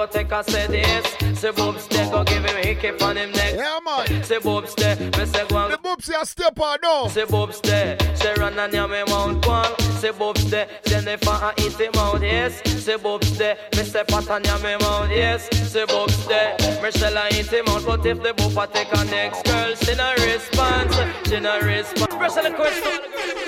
[0.05, 0.71] go take a set.
[0.71, 2.09] Yes, say bobs there.
[2.09, 3.53] Go give him hickey on him neck.
[3.55, 4.23] Yeah, man.
[4.23, 4.95] Say bobs there.
[4.95, 7.07] Me say go and The boopsy a step out though.
[7.09, 7.97] Say bobs there.
[8.15, 9.79] Say run and yam him out one.
[9.99, 10.67] Say bobs there.
[10.85, 11.23] Then if
[11.59, 12.21] eat him out.
[12.21, 13.57] Yes, say bobs there.
[13.75, 15.09] Me say pat and yam him out.
[15.09, 15.85] Yes, say.
[15.85, 17.85] Me shall I eat him out.
[17.85, 20.95] But if the boopa take a next girl, she no response.
[21.27, 22.37] She no response.
[22.37, 22.99] On question.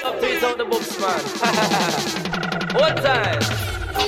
[0.04, 1.22] Up to eat out the books, man.
[2.80, 3.65] One time.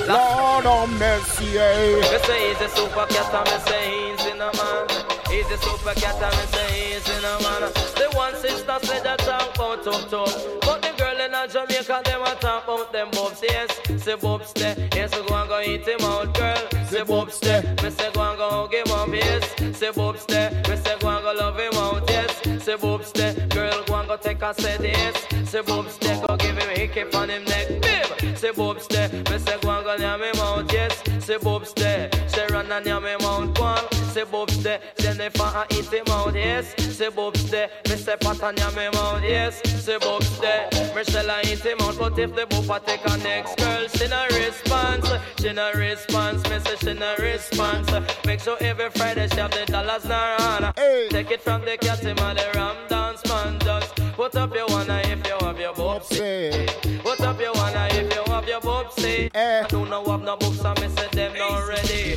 [0.08, 2.00] Lord of mercy, eh.
[2.00, 4.86] Me say he's a super cat and me say he's in a man.
[5.30, 7.72] He's a super cat and me say he's in a man.
[7.96, 10.34] The one sister said that talk about tough tough.
[10.62, 13.70] But the girl in a Jamaica, them a talk about them bobs, yes.
[14.02, 16.68] Say bobs there, yes, we go and go eat him out, girl.
[16.86, 19.78] Say bobs there, me say go and go hug him yes.
[19.78, 22.64] Say bobs there, me say go and go love him out, yes.
[22.64, 25.26] Say bobs there, girl, go and go take a set, yes.
[25.50, 28.36] Say bobs there, go give him a hickey on him neck, babe.
[28.36, 31.02] Say bobs there, me say go and go him out, yes.
[31.24, 33.92] Say bobs there, say run and yam him out, one.
[34.12, 36.74] Say bobs there, if I eat him out, yes.
[36.96, 39.60] Say bobs there, me say pat and him out, yes.
[39.84, 43.16] Say bobs there, me shall I eat him out, but if the boopa take a
[43.18, 45.08] next girl, she no response,
[45.40, 47.90] she no response, me say she no response.
[48.24, 50.74] Make sure every Friday she have the dollars in her hand.
[51.10, 52.76] Take it from the cat him and the ram
[53.22, 57.02] dance man, just put up your one if you have your boopsy.
[57.02, 59.34] Put up your one if you have your boopsy.
[59.34, 62.16] I do not know have no books, I me say them not ready.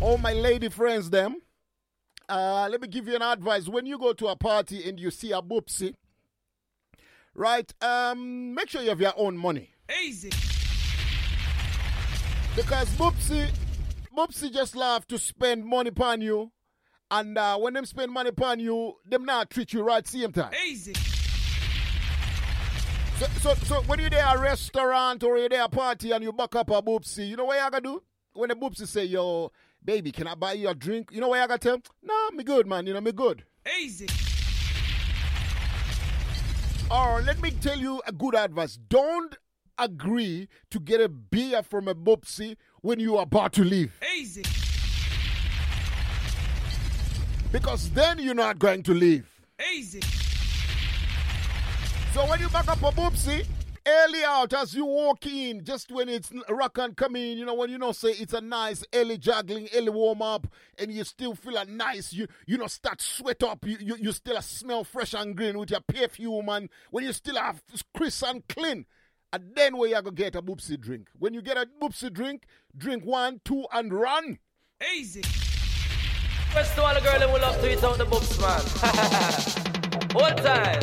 [0.00, 1.36] All my lady friends, them.
[2.28, 3.68] Uh, let me give you an advice.
[3.68, 5.94] When you go to a party and you see a boopsy,
[7.34, 7.72] right?
[7.82, 9.70] Um, make sure you have your own money
[10.04, 10.30] Easy.
[12.54, 13.50] because boopsy,
[14.16, 16.52] boopsy just love to spend money upon you,
[17.10, 20.52] and uh, when them spend money upon you, them not treat you right same time.
[20.66, 20.94] Easy.
[23.18, 26.12] So, so, so when you're there at a restaurant or you're there at a party
[26.12, 28.02] and you buck up a boopsy, you know what you gotta do?
[28.32, 29.52] When the boopsy say, yo,
[29.84, 31.10] baby, can I buy you a drink?
[31.12, 31.74] You know what you gotta tell?
[31.74, 31.82] him?
[32.02, 32.86] Nah, me good, man.
[32.86, 33.44] You know, me good.
[33.78, 34.06] Easy.
[36.90, 38.78] Or let me tell you a good advice.
[38.88, 39.36] Don't
[39.78, 43.92] agree to get a beer from a boopsy when you are about to leave.
[44.16, 44.44] Easy.
[47.52, 49.28] Because then you're not going to leave.
[49.74, 50.00] Easy.
[52.12, 53.46] So when you back up a boopsie,
[53.86, 57.54] early out as you walk in, just when it's rock and come in, you know,
[57.54, 60.46] when you know say it's a nice early juggling, early warm up,
[60.78, 64.12] and you still feel a nice, you you know, start sweat up, you, you, you
[64.12, 67.62] still smell fresh and green with your perfume, and when you still have
[67.94, 68.86] crisp and clean.
[69.32, 71.06] And then where you gonna get a boopsy drink.
[71.16, 72.46] When you get a boopsy drink,
[72.76, 74.40] drink one, two, and run.
[74.96, 75.22] Easy.
[76.52, 78.60] First to all the girl who love to eat out the books, man.
[80.14, 80.80] One time.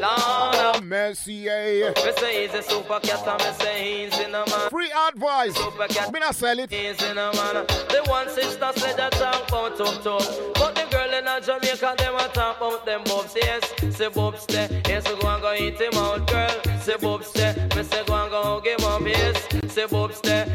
[0.00, 1.92] Lord, Mercier.
[1.94, 4.70] me say he's a super cat and me say he's in a man.
[4.70, 5.54] Free advice.
[5.54, 6.12] Super cat.
[6.12, 6.70] Me not sell it.
[6.70, 7.66] He's in a man.
[7.88, 10.54] The one sister said that talk about tough tough.
[10.54, 13.34] But the girl in a Jamaica, them a talk about them bobs.
[13.36, 14.68] Yes, say bobs there.
[14.88, 16.50] Yes, go and go eat him out, girl.
[16.80, 17.54] Say bobs there.
[17.76, 19.02] Me say go and go hug him up.
[19.02, 20.46] Yes, say bobs there.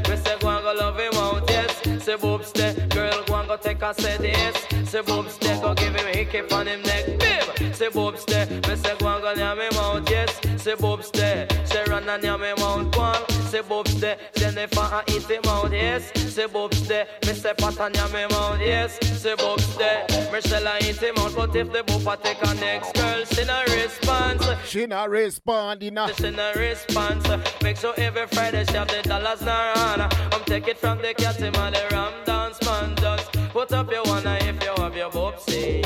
[3.62, 4.22] Take a set.
[4.22, 5.60] Yes, say bobs there.
[5.62, 7.06] Go give him a hiccup on him neck.
[7.20, 7.74] Bim.
[7.74, 8.46] Say bobs there.
[8.48, 10.10] Me say go and go yam him out.
[10.10, 11.48] Yes, say bobs there.
[11.66, 12.92] Say run and yam him out.
[12.92, 13.64] Go on.
[13.64, 14.18] Say bobs there.
[14.36, 15.72] Jennifer and eat him out.
[15.72, 17.07] Yes, say bobs there.
[17.26, 18.60] Me say pat and yam him out.
[18.60, 20.06] Yes, say bobs there.
[20.32, 21.36] Michelle and eat him out.
[21.36, 24.45] But if the boopa take a next girl, she no response.
[24.65, 25.94] She not responding.
[25.94, 26.07] Nah.
[26.07, 27.26] She no response.
[27.61, 30.02] Make sure every Friday she have the dollars now on.
[30.02, 33.91] I'm take it from the cat him and the ram dance man just put up
[33.91, 35.84] your eye if you have your bobsy.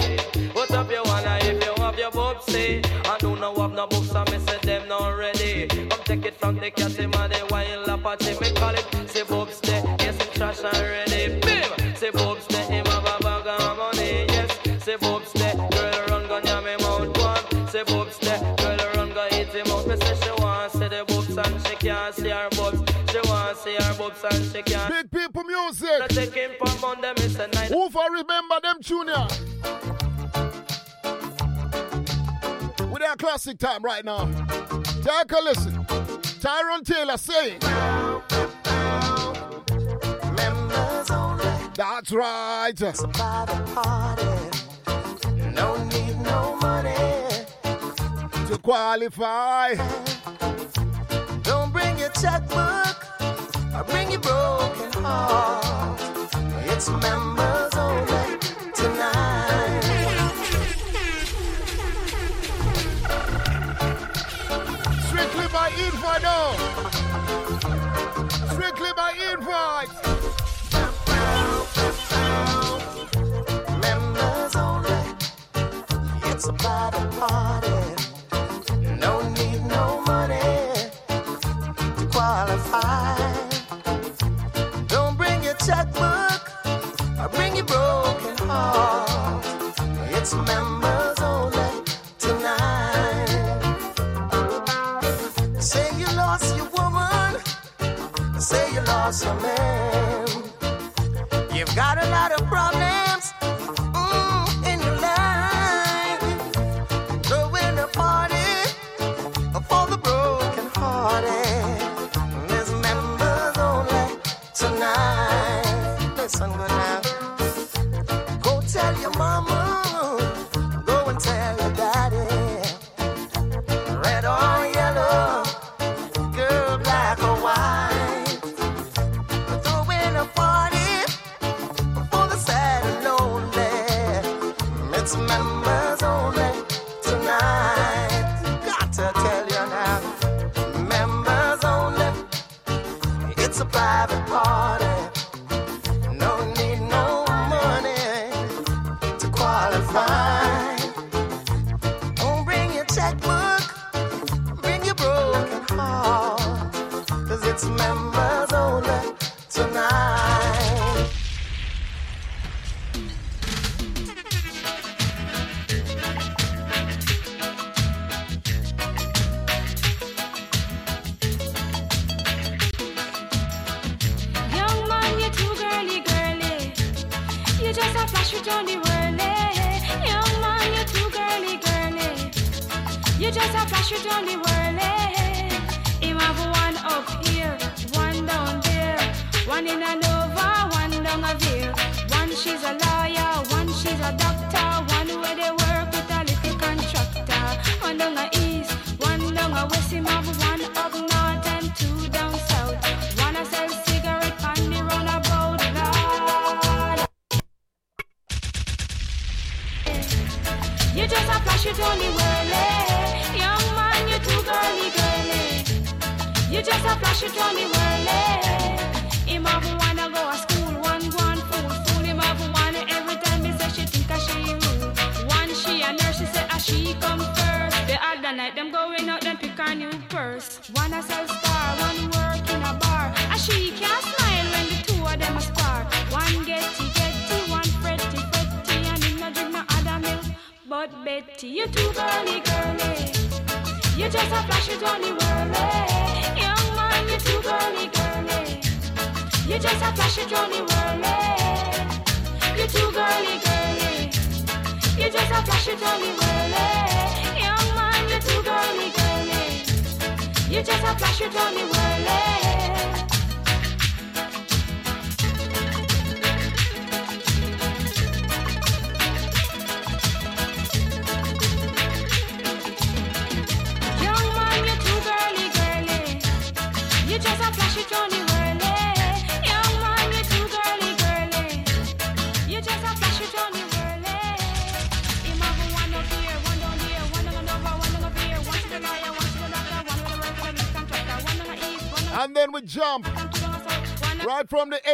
[0.53, 2.85] Put up your eye if you have your bobsy.
[3.05, 5.84] I do not have no books me say them not ready.
[6.25, 8.39] Take it from the cat him and the wild apache.
[8.39, 9.83] Me call it say bobs there.
[9.99, 11.39] Yes, him trash and ready.
[11.39, 11.95] Bim.
[11.95, 12.65] Say bobs there.
[12.65, 14.25] Him have a bag of money.
[14.29, 14.83] Yes.
[14.83, 15.53] Say bobs there.
[15.53, 17.67] Girl run gun yam him out one.
[17.67, 18.39] Say bobs there.
[18.57, 19.87] Girl run gun eat him out.
[19.87, 22.81] Me say she want see the bobs and she can't see her bobs.
[23.11, 24.89] She want see her bobs and she can't.
[24.91, 26.01] Big people music.
[26.01, 27.53] I take him for Monday, Mr.
[27.53, 27.69] Night.
[27.69, 29.94] Who for remember them junior?
[33.15, 34.25] Our classic time right now.
[35.01, 35.85] Take a listen.
[36.41, 37.59] Tyrone Taylor saying.
[40.35, 41.45] Members only.
[41.75, 42.73] That's right.
[45.53, 47.45] No need no money.
[48.49, 49.75] To qualify.
[51.43, 52.97] Don't bring your checkbook
[53.73, 56.01] or bring your broken heart.
[56.65, 58.39] It's members only
[58.73, 59.54] tonight.
[65.55, 66.51] By invite now.
[68.51, 69.89] Strictly by invite.
[73.85, 75.03] Members only.
[76.29, 77.69] It's a party.
[78.99, 80.41] No need no money
[81.99, 83.15] to qualify.
[84.87, 86.43] Don't bring your checkbook
[87.21, 89.45] or bring your broken heart.
[90.17, 90.84] It's members only
[99.11, 100.27] Say man.
[101.53, 102.31] You've got a lot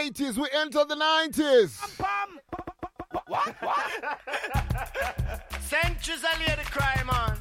[0.02, 1.78] 80s, we enter the 90s.
[3.28, 3.56] What?
[3.62, 3.92] What?
[5.62, 7.38] Centuries a lady cry, man.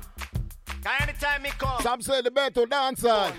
[1.01, 3.09] Anytime me come, Some say the better dancer.
[3.09, 3.33] I'm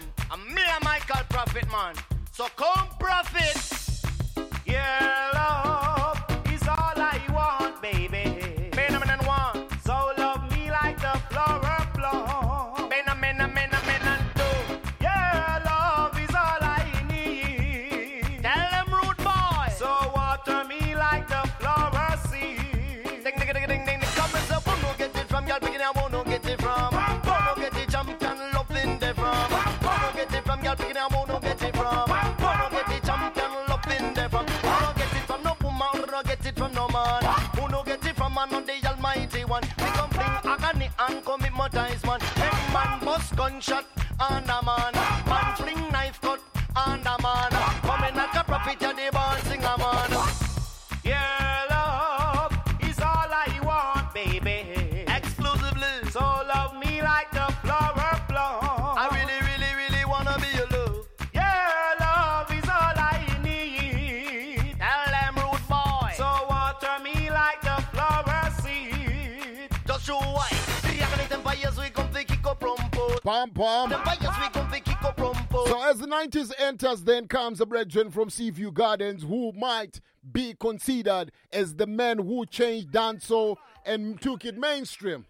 [76.71, 79.99] enters, then comes a brethren from Seaview Gardens who might
[80.31, 85.25] be considered as the man who changed dancehall and took it mainstream.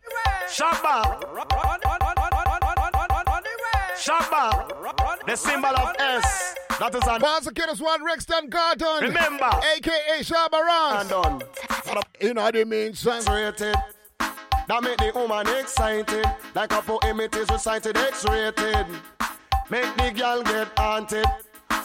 [0.48, 1.20] Shabba.
[3.98, 5.26] Shabba.
[5.26, 6.56] The symbol of S.
[6.80, 9.10] That is an Prosecutors one Rexton Gordon.
[9.10, 9.50] Remember.
[9.76, 11.02] AKA Shabba Ranks.
[11.02, 11.42] And done.
[12.20, 13.28] You know the mean sense.
[13.28, 13.76] Rated.
[14.68, 16.26] That make the woman excited.
[16.53, 18.86] Like a poem it is recited X-rated.
[19.72, 21.25] Make the girl get haunted.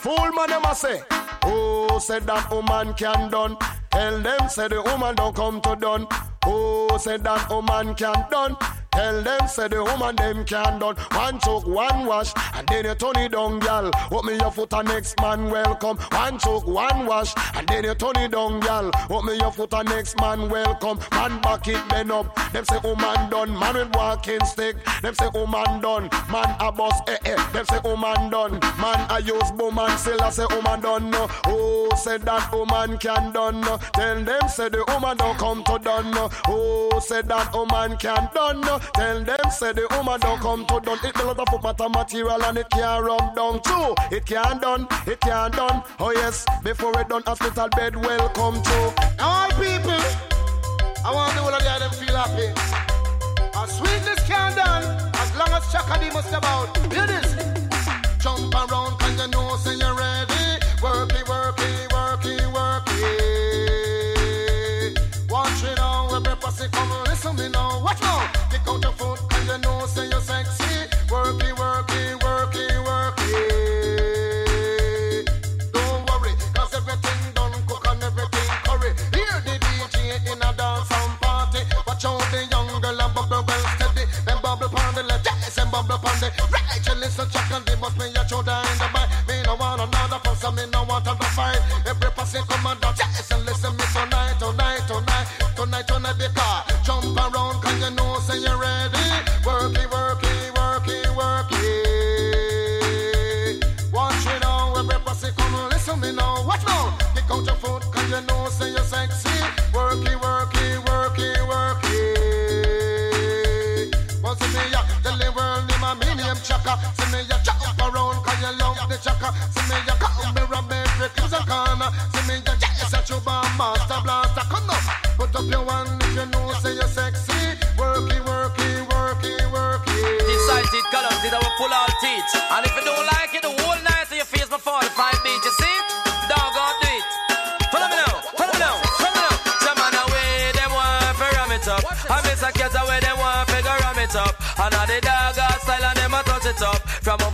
[0.01, 1.03] Fool man them a say.
[1.45, 3.57] Oh, said that woman can done.
[3.93, 6.09] Tell them say the woman don't come to done.
[6.45, 8.57] Oh, said that woman can done.
[8.97, 10.97] Tell them say the woman them can done.
[11.13, 13.91] One choke, one wash, and then you turn it down, gal.
[14.25, 15.99] Me your foot and next man welcome.
[16.13, 18.91] One choke, one wash, and then you turn it down, gal.
[19.23, 20.99] Me your foot and next man welcome.
[21.13, 22.35] Man back it bend up.
[22.53, 23.59] Them say woman done.
[23.59, 24.77] Man with walking stick.
[25.03, 26.09] Them say woman done.
[26.31, 27.53] Man a boss eh eh.
[27.53, 28.59] Them say woman done.
[28.81, 31.11] Man a use boom and still I say woman done.
[31.11, 31.29] No.
[31.45, 33.61] Oh, said that woman can done.
[33.61, 33.79] No.
[33.93, 36.11] Tell them say the woman don't come to done.
[36.13, 36.31] No.
[36.47, 38.63] Oh, said that woman can done.
[38.63, 38.81] No.
[38.95, 40.99] Tell them say the woman don't come to done.
[41.05, 43.95] It build up matter material and it can't rub down too.
[44.15, 44.87] It can't done.
[45.07, 45.83] It can't done.
[45.99, 48.79] Oh yes, before it done, hospital bed welcome to.
[49.21, 50.03] All people,
[51.05, 52.49] I want the whole of them feel happy.
[53.55, 54.85] As sweetness can't done,
[55.15, 56.77] as long as Chaka Demus about.
[56.93, 57.35] Hear this.
[58.23, 58.99] Jump around,
[66.47, 67.83] pussy come listen me now.
[67.83, 68.01] Watch
[68.83, 70.87] your foot, you know, say you're sexy.
[71.11, 73.35] Worky, worky, worky, worky.
[75.75, 76.07] Don't
[76.75, 78.91] everything done cook and everything curry.
[79.13, 79.23] The
[79.67, 79.97] DJ
[80.31, 81.61] in a dance and party.
[81.87, 83.43] Watch out the young girl and bubble
[84.43, 86.87] bubble the left, yes, and bubble the right.
[86.87, 87.67] You listen, check and
[88.15, 89.03] your in the.
[89.29, 91.61] Me no want another person, me no want another fight.
[91.87, 92.11] Every
[92.47, 93.46] come and dance, and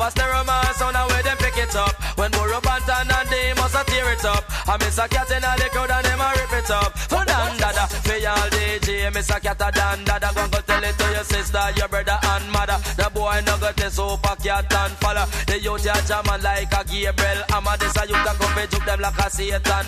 [0.03, 1.95] over stereo man, sound away, them pick it up.
[2.19, 4.45] When Burro Banton and they must a tear it up.
[4.69, 6.99] I miss a cat in the crowd and them a rip it up.
[6.99, 10.31] For dada, for y'all DJ, miss a cat a dan dada.
[10.35, 12.79] Go go tell it to your sister, your brother and mother.
[12.97, 15.27] The boy no got this super cat and follow.
[15.47, 17.43] The youth ya jamming like a Gabriel.
[17.55, 19.87] Amma this a youth a come fi them like a Satan.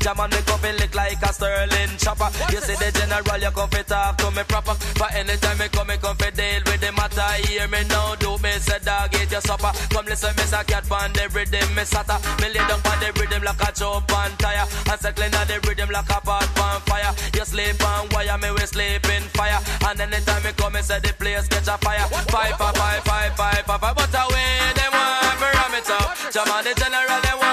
[0.00, 2.30] Jamming me come fi lick like a Sterling chopper.
[2.52, 4.76] You see the general, you come fi talk to me proper.
[4.98, 7.30] But anytime me come, me come fi deal with the matter.
[7.46, 9.72] Hear me now, do me say dog eat your supper.
[9.90, 12.16] Come listen, me say cat pan the rhythm, me sata.
[12.40, 14.66] Me lay down pan the rhythm like a chop on tire.
[14.90, 17.12] And circling on the rhythm like a pot on fire.
[17.34, 19.60] You sleep on wire, me we sleep in fire.
[19.86, 22.06] And anytime me come, me say the place catch a fire.
[22.32, 23.96] Five, five, five, five, five, five, five.
[23.96, 26.32] But away, them want fi ram it up.
[26.32, 27.49] Jam on the general, them want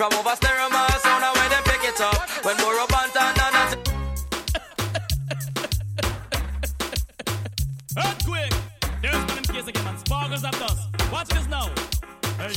[0.00, 2.16] From over stereo, my sound, and when them pick it up.
[2.42, 3.76] When Burro Banton and that.
[7.98, 8.54] Earthquake!
[9.02, 9.98] There's one in case again, man.
[9.98, 11.12] Sparkles of dust.
[11.12, 11.68] Watch this now.
[12.38, 12.54] Hey,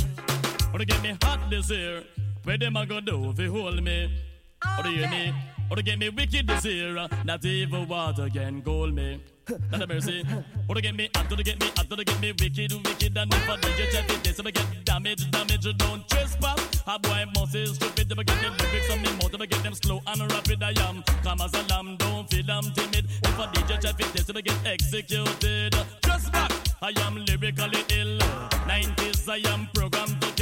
[0.71, 2.05] wanna get me hot this year?
[2.45, 4.32] Where them a go do if hold me?
[4.77, 5.33] Or do you me?
[5.69, 7.07] Or oh, to get me wicked this year?
[7.23, 9.23] Not even water can cool me.
[9.71, 10.23] Not a mercy.
[10.69, 13.17] Or to get me hot, to get me hot, to get me wicked, wicked.
[13.17, 15.77] And if I DJ check it, this, I get damage, damage.
[15.77, 16.83] Don't trespass.
[16.85, 18.09] A boy must is stupid.
[18.09, 20.63] To get the lyrics on me mouth, to get them slow and rapid.
[20.63, 23.05] I am calm as a lamb, don't feel I'm timid.
[23.23, 25.75] If I DJ check it, this, I get executed.
[26.05, 26.51] Just back.
[26.81, 28.19] I am lyrically ill.
[28.67, 30.32] 90s, I am programmed to.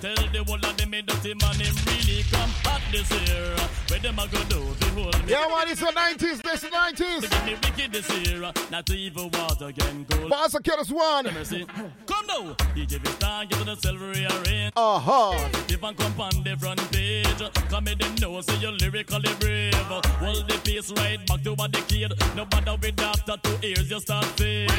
[0.00, 3.54] Tell the whole of them, me dirty man, him really come hot this year.
[3.88, 5.32] Where them a go do, behold me.
[5.32, 7.20] Yeah, man, it's the 90s, this is the 90s.
[7.20, 10.28] Give me wicked this year, not even water can cool.
[10.30, 11.26] Boss of Killers One.
[11.34, 11.66] Mercy.
[12.06, 14.72] Come now, DJ Vista, get to the silver arrange.
[14.74, 15.48] Uh-huh.
[15.68, 19.74] If I come on the front page, come in them know, say you're lyrically brave.
[19.74, 22.12] Hold the pace right back to what the kid.
[22.36, 24.70] No matter with after two ears, you start fade.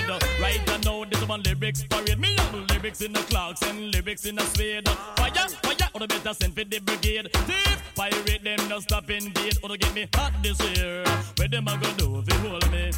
[0.42, 2.18] Right now, this one lyrics parade.
[2.18, 4.88] Me have lyrics in the clocks and lyrics in the spade.
[5.16, 7.30] Fire, fire, or the better send for the brigade.
[7.34, 9.58] Thief, pirate them, no stop invade.
[9.64, 11.04] Or to get me hot this year.
[11.38, 12.92] Where them a go do if you hold me?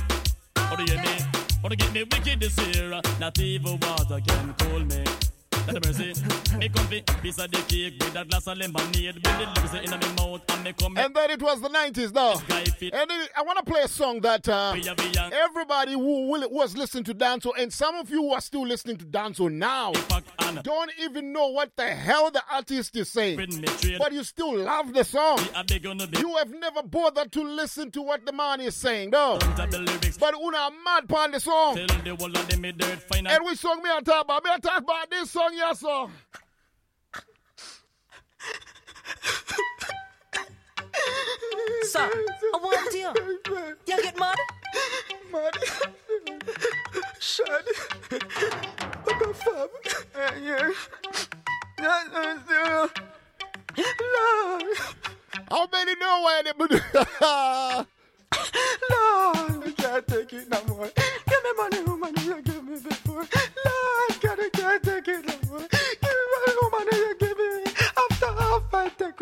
[0.71, 1.17] Or you hear me?
[1.63, 2.89] Or to get me wicked this year.
[3.19, 5.03] Not even water can cool me.
[5.67, 6.13] A mercy.
[6.57, 9.15] Me come fi piece of the cake with a glass of lemonade.
[9.15, 10.97] With the lips in my mouth and me come.
[10.97, 12.33] And then it was the 90s now.
[12.81, 14.75] And then I want to play a song that uh,
[15.31, 18.97] everybody who will, was listening to Danzo and some of you who are still listening
[18.97, 19.93] to Danzo now,
[20.63, 23.37] don't even know what the hell the artist is saying.
[23.97, 25.39] But you still love the song.
[26.19, 29.39] You have never bothered to listen to what the man is saying, though.
[29.39, 31.77] But una mad pan the song.
[31.77, 34.43] And which song me on talk about?
[34.43, 36.07] Me on talk about this song, yes, sir.
[41.83, 43.13] Sir, I want you.
[43.87, 44.35] You get mad?
[45.31, 45.53] Mad.
[47.19, 47.65] Shad.
[49.03, 49.71] What the fuck?
[50.41, 50.71] Yeah.
[54.13, 54.77] Lord.
[55.49, 56.51] How many know where they
[58.89, 60.89] Lord, I can't take it no more.
[60.95, 63.27] Give me money, oh, woman, you give me before.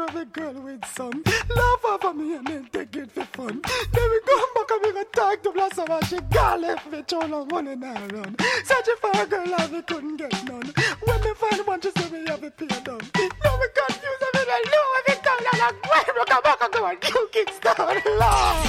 [0.02, 1.24] I a girl with some.
[1.56, 3.62] Love over me and then take it for fun.
[3.94, 7.04] Then we come back and we go talk to Blossom and she got left me
[7.08, 8.36] throw long money now run.
[8.66, 10.74] Searching for a girl and we couldn't get none.
[11.06, 13.02] When me find one, she say me have a pay down.
[13.44, 16.62] Now we confused, I mean, I know every time that I'm going to come back
[16.62, 18.06] and go and you kickstart.
[18.20, 18.68] Lord,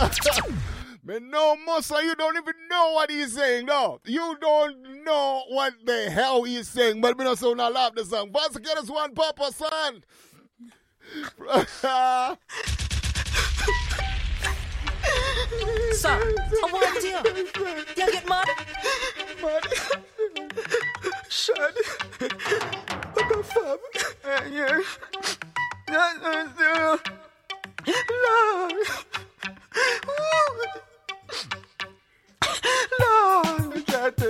[0.00, 0.67] that's it.
[1.08, 3.98] Man, no, Musa, you don't even know what he's saying, no.
[4.04, 8.04] You don't know what the hell he's saying, but me not so not laugh the
[8.04, 8.30] song.
[8.30, 10.04] Boss, get us one papa, son.
[15.92, 17.16] Sir, I want you.
[17.96, 18.46] You get mad?
[19.40, 19.66] Mad.
[21.30, 21.74] Shad.
[23.14, 23.80] What the fuck?
[24.52, 24.82] Yeah.
[26.60, 27.00] Lord.
[27.86, 28.86] Lord,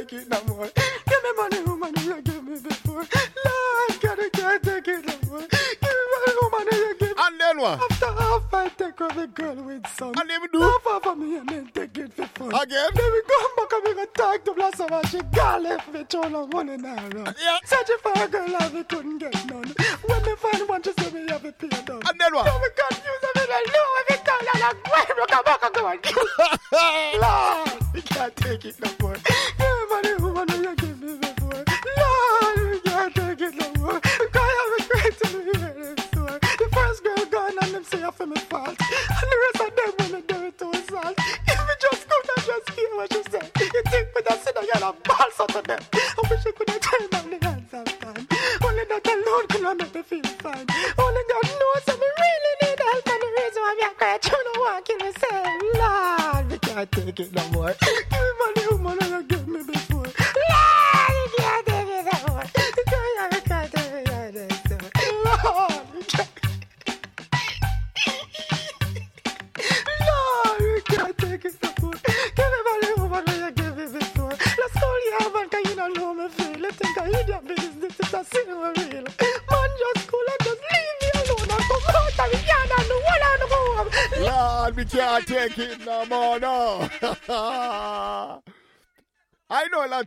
[0.08, 0.68] take it no more.
[0.74, 3.04] Give me money, woman, you give me before.
[3.44, 5.40] Lord, God, I can't take it no more.
[5.40, 7.14] Give me money, woman, you give me.
[7.18, 7.80] And then what?
[7.90, 10.14] After half, I take off a girl with some.
[10.16, 10.60] And then we do?
[10.60, 12.48] Half of me and then take it for fun.
[12.48, 12.90] Again?
[12.94, 16.04] Then we come back and we go talk to Blossom and she got left me
[16.08, 17.08] throw long money now.
[17.14, 17.58] Yeah.
[17.64, 19.74] Searching for a girl and we couldn't get none.
[20.06, 22.00] When me find one, she say me have a pay Whatever.
[22.44, 23.24] No, me confused.
[23.24, 26.00] I mean, I know every time I like, wait, look, I'm back, I'm going.
[27.20, 28.97] Lord, we can't take it no more.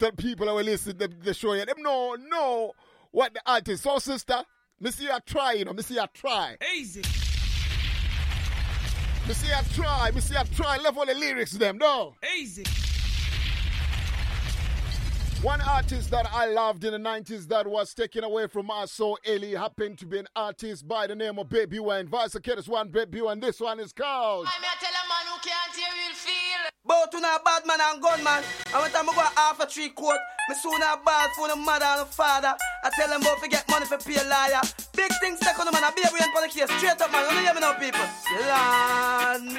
[0.01, 2.15] I know a lot of people that will listen to the show, and them know,
[2.15, 2.73] know
[3.11, 3.83] what the artist.
[3.83, 4.43] So, sister,
[4.79, 6.57] me see you try, you know, me see you try.
[6.75, 7.01] Easy.
[9.27, 12.15] Me see you try, me see you try, level the lyrics them, no.
[12.37, 12.63] Easy.
[15.43, 19.17] One artist that I loved in the 90s that was taken away from us so
[19.27, 22.07] early happened to be an artist by the name of Baby Wayne.
[22.07, 23.39] Vice Kid is one, Baby Wayne.
[23.39, 24.47] This one is called.
[24.47, 26.50] I tell a man who can't hear will feel.
[26.83, 28.43] Both to a bad man and gunman.
[28.73, 30.17] And when time I go half a three quote,
[30.49, 32.55] me soon a ball for the mother and the father.
[32.83, 34.61] I tell them both to get money for pay a liar.
[34.97, 36.71] Big things take on the man, I be a brain for the case.
[36.79, 38.01] Straight up man, you don't hear me now people.
[38.49, 39.57] Land.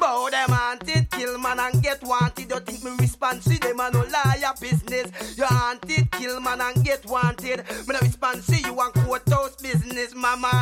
[0.00, 2.48] Bow them wanted, kill man and get wanted.
[2.48, 5.36] You think me respond to them and no liar business.
[5.36, 7.66] You wanted, kill man and get wanted.
[7.66, 10.54] Me no respond to you and courthouse business, mama.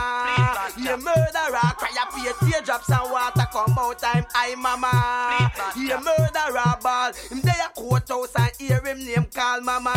[0.79, 5.53] You murderer, cry up your teardrops and water come out time, I mama.
[5.93, 9.93] You murderer ball, him there a courthouse and hear him name call mama.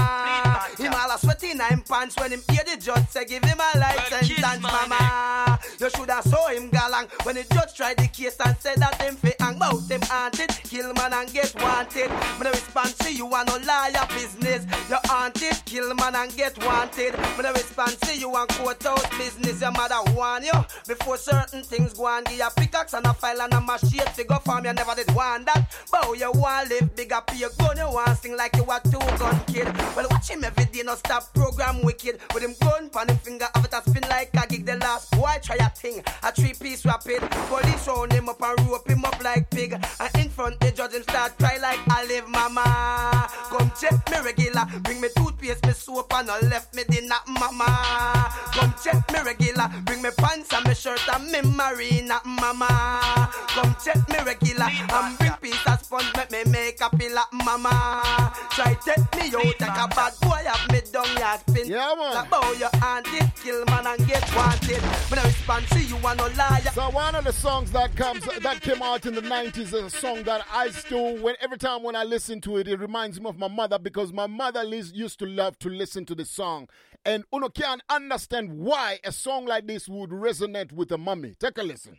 [0.78, 3.80] Him all a sweaty nine pants when him hear the judge say give him a
[3.80, 5.58] life sentence, mama.
[5.80, 9.16] You shoulda saw him galang when the judge tried the case and said that him
[9.16, 12.10] fi hang bout him haunted, kill man and get wanted.
[12.10, 14.66] Me no respond to you and no liar business.
[14.90, 17.18] You haunted, kill man and get wanted.
[17.38, 19.62] Me no respond to you and courthouse business.
[19.62, 20.60] Your mother warn you
[20.90, 22.26] before certain things go on.
[22.26, 24.66] Give you a pickaxe and a file and a machete to go farm.
[24.66, 25.72] You never did want that.
[25.92, 27.78] But you want live bigger, pay your gun.
[27.78, 29.68] You want sing like you a two gun kid.
[29.95, 32.20] Well, watch him every day, no stop program wicked.
[32.34, 34.66] With him gun pan him finger, have it a spin like a gig.
[34.66, 37.22] The last boy try a thing, a three piece rapid.
[37.22, 39.74] Police round him up and rope him up like pig.
[39.74, 43.28] And in front the judge him start cry like olive mama.
[43.50, 48.32] Come check me regular, bring me toothpaste, me soap and no left me dinner mama.
[48.54, 53.30] Come check me regular, bring me pants and me shirt and me marina not mama.
[53.48, 58.34] Come check me regular, and bring piece of sponge make me make a pillar mama.
[58.52, 61.68] Try take me out like a bad boy have me down your spin.
[61.68, 62.14] Yeah man.
[62.14, 64.82] Like bow your hand it kill man and get wanted.
[65.10, 66.61] When I respond to you and no liar.
[66.74, 69.90] So one of the songs that comes that came out in the 90s is a
[69.90, 73.27] song that I still when every time when I listen to it it reminds me
[73.30, 76.68] of my mother because my mother lis- used to love to listen to the song
[77.06, 81.35] and Uno can't understand why a song like this would resonate with a mummy.
[81.40, 81.98] Take a listen.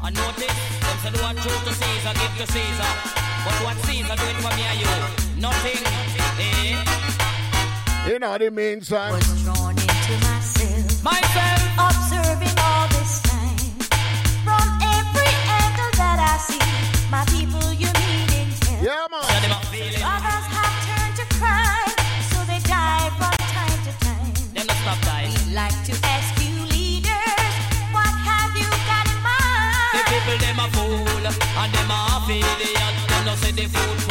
[0.00, 2.92] I notice, them say the one true to Caesar, give to Caesar.
[3.44, 4.94] But what Caesar doing for me and you?
[5.42, 5.82] Nothing,
[6.38, 6.98] eh?
[8.08, 9.20] You know what it means, son.
[9.44, 11.02] drawn into myself.
[11.04, 11.60] Myself.
[11.78, 13.58] Observing all this time.
[14.46, 16.62] From every angle that I see,
[17.10, 18.82] my people, you needing help.
[18.82, 19.20] Yeah, man.
[19.20, 21.92] Others have turned to crime,
[22.32, 24.32] so they die from time to time.
[24.54, 25.26] Them not stop die.
[25.28, 26.07] We'd like to
[32.28, 33.08] them a affiliate.
[33.08, 34.07] Them no say the food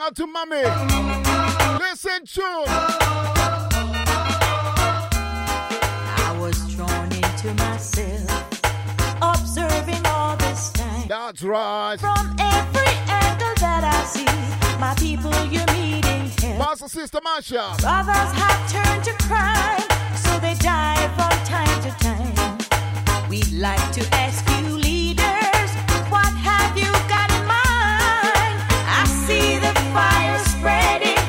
[0.00, 0.62] Reaching out to mommy.
[1.78, 2.64] Listen tune.
[6.16, 8.60] I was drawn into myself,
[9.20, 11.08] observing all this time.
[11.08, 11.98] That's right.
[12.00, 14.24] From every angle that I see,
[14.80, 16.66] my people, you're needing help.
[16.66, 17.74] Pastor Sister Marcia.
[17.80, 19.82] Brothers have turned to crime,
[20.16, 22.58] so they die from time to time.
[23.28, 25.70] We'd like to ask you, leaders,
[26.10, 27.29] what have you got in mind?
[27.29, 27.29] I
[29.30, 31.19] see the fire spreading,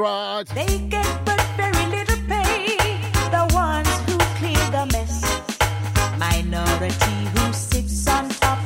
[0.00, 0.46] right.
[0.54, 2.76] They get but very little pay.
[3.36, 5.14] The ones who clean the mess.
[6.18, 8.58] Minority who sits on top,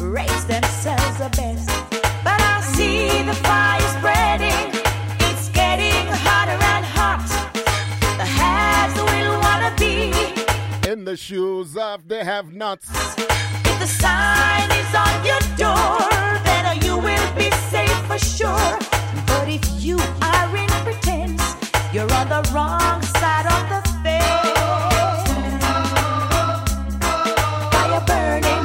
[0.00, 1.68] raise themselves the best.
[2.24, 4.64] But I see the fire spreading.
[5.28, 7.28] It's getting hotter and hot.
[8.16, 9.96] The haves will wanna be.
[10.90, 12.88] In the shoes of the have nots.
[13.70, 16.08] If the sign is on your door,
[16.46, 18.99] then you will be safe for sure.
[19.30, 21.42] But if you are in pretense,
[21.92, 25.30] you're on the wrong side of the fence.
[27.72, 28.64] Fire burning,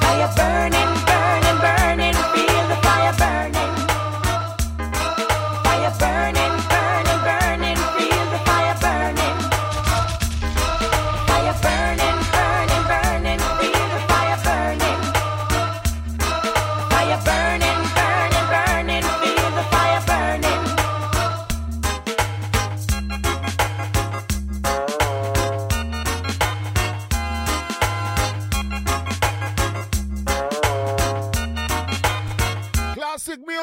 [0.00, 0.97] fire burning, burning,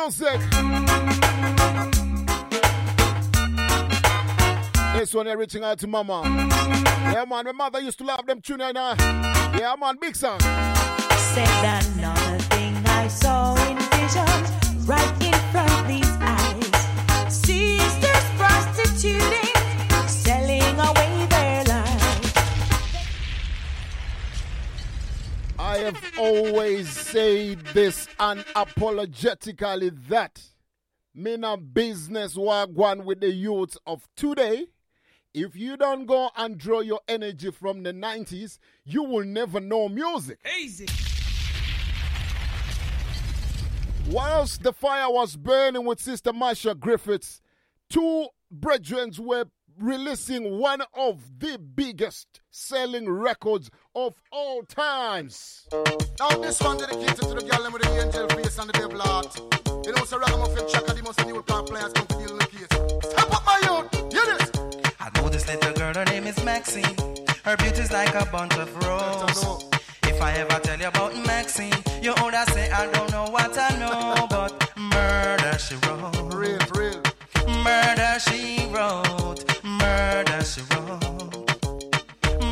[0.06, 0.40] music.
[4.94, 6.22] This one here reaching out to mama.
[6.26, 8.94] Yeah, man, my mother used to love them tune, you know.
[9.00, 10.40] Yeah, man, big song.
[11.34, 11.48] Said
[11.98, 17.34] another thing I saw in visions right in front of these eyes.
[17.34, 19.54] Sisters prostituting,
[20.08, 21.15] selling away
[25.66, 30.40] I have always said this unapologetically that
[31.16, 34.68] me not business wagwan with the youths of today.
[35.34, 39.90] If you don't go and draw your energy from the 90s, you will never know
[39.90, 40.38] music.
[40.62, 40.86] Easy.
[44.12, 47.42] Whilst the fire was burning with Sister Marcia Griffiths,
[47.90, 49.46] two brethren were
[49.80, 55.68] releasing one of the biggest selling records of all times.
[56.20, 59.40] Now this one dedicated to the girl with the angel face and the devil heart.
[59.86, 62.48] You know, so ragamuffin chaka, the most new plant players come to deal in the
[62.48, 62.68] case.
[63.10, 64.52] Step up my youth, hear this.
[65.00, 66.96] I know this little girl, her name is Maxine.
[67.44, 69.66] Her beauty's like a bunch of roses.
[70.04, 73.78] If I ever tell you about Maxine, you older say I don't know what I
[73.80, 76.34] know, but murder she wrote.
[76.34, 77.02] Real, real.
[77.64, 79.46] Murder she wrote.
[79.64, 81.45] Murder she wrote.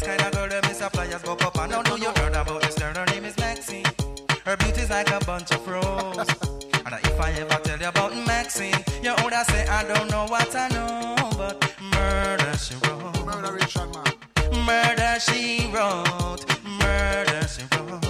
[0.00, 1.84] Wickedest kind of girl that Miss Flyers go up and down.
[1.84, 2.94] Know you heard about this girl?
[2.94, 3.84] Her name is Maxine.
[4.44, 6.28] Her beauty's like a bunch of roses.
[6.72, 10.54] and if I ever tell you about Maxine, you older say I don't know what
[10.54, 13.26] I know, but murder she wrote.
[13.26, 13.58] Murder
[13.92, 14.64] man.
[14.64, 16.44] Murder she wrote.
[16.64, 18.09] Murder she wrote.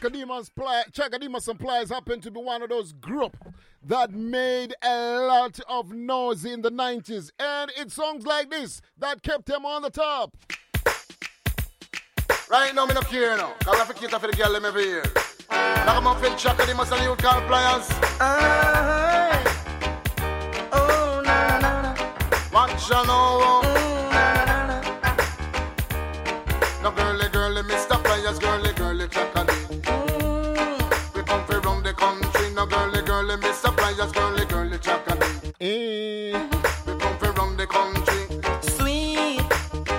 [0.00, 3.36] Suppliers, Chaka Demus supply, Chaka Demus suppliers happen to be one of those group
[3.84, 9.22] that made a lot of noise in the 90s, and it's songs like this that
[9.22, 10.36] kept them on the top.
[12.48, 13.54] Right now, me no care now.
[13.64, 15.02] Cause I have to cater for the girl them every year.
[15.50, 17.90] And I come up with Chaka, they must have new car appliance.
[20.72, 21.94] Oh, na na na.
[22.52, 23.62] Watch ya now.
[23.62, 23.77] No
[33.40, 33.76] Mr.
[33.76, 35.16] Pliers, girly, girly, Chaka.
[35.60, 36.32] Eh.
[36.86, 38.22] We come from round the country.
[38.76, 39.40] Sweet.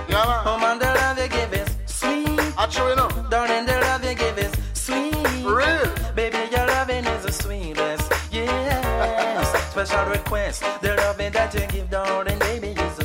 [0.10, 0.42] Yeah, man.
[0.46, 2.40] Oh man, the love you give is sweet.
[2.58, 3.14] I true enough.
[3.30, 5.16] Darling, the love you give is sweet.
[5.46, 5.88] Real.
[6.16, 8.12] Baby, your loving is the sweetest.
[8.32, 9.72] Yes.
[9.72, 10.64] Special request.
[10.82, 12.99] The loving that you give, darling, baby, is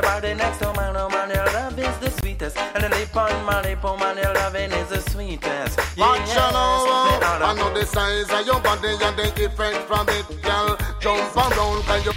[0.00, 0.04] the sweetest.
[0.04, 2.56] What about the next oh man, oh man, your love is the sweetest.
[2.56, 5.78] And the lip on my lip, oh man, your loving is the sweetest.
[5.96, 7.38] Watch ya now.
[7.38, 10.76] They I know the size of your body and the effect from it, girl.
[11.00, 12.12] Jump around, can you?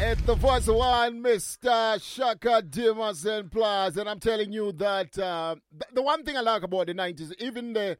[0.00, 2.00] It's the voice of one, Mr.
[2.00, 3.96] Chaka Demus and Pliers.
[3.96, 7.32] And I'm telling you that uh, th- the one thing I like about the 90s,
[7.40, 7.98] even the,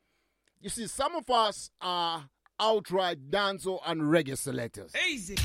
[0.60, 2.28] you see, some of us are
[2.60, 4.92] outright dancehall and reggae selectors.
[5.10, 5.36] Easy.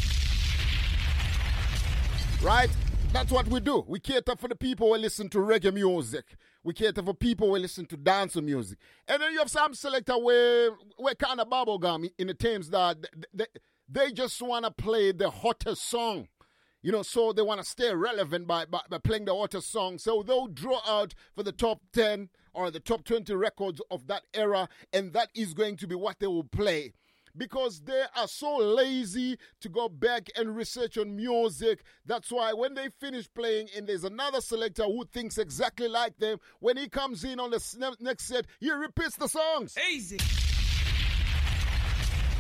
[2.44, 2.70] Right?
[3.14, 3.86] That's what we do.
[3.88, 6.26] We cater for the people who listen to reggae music.
[6.62, 8.80] We cater for people who listen to dancehall music.
[9.08, 12.98] And then you have some selector where, where kind of bubblegum in the terms that
[13.34, 13.46] they,
[13.88, 16.28] they just want to play the hottest song.
[16.82, 19.98] You know, so they want to stay relevant by, by, by playing the hottest song.
[19.98, 24.24] So they'll draw out for the top 10 or the top 20 records of that
[24.34, 26.92] era, and that is going to be what they will play
[27.38, 31.84] because they are so lazy to go back and research on music.
[32.06, 36.40] That's why when they finish playing and there's another selector who thinks exactly like them,
[36.60, 39.76] when he comes in on the next set, he repeats the songs.
[39.92, 40.20] Easy.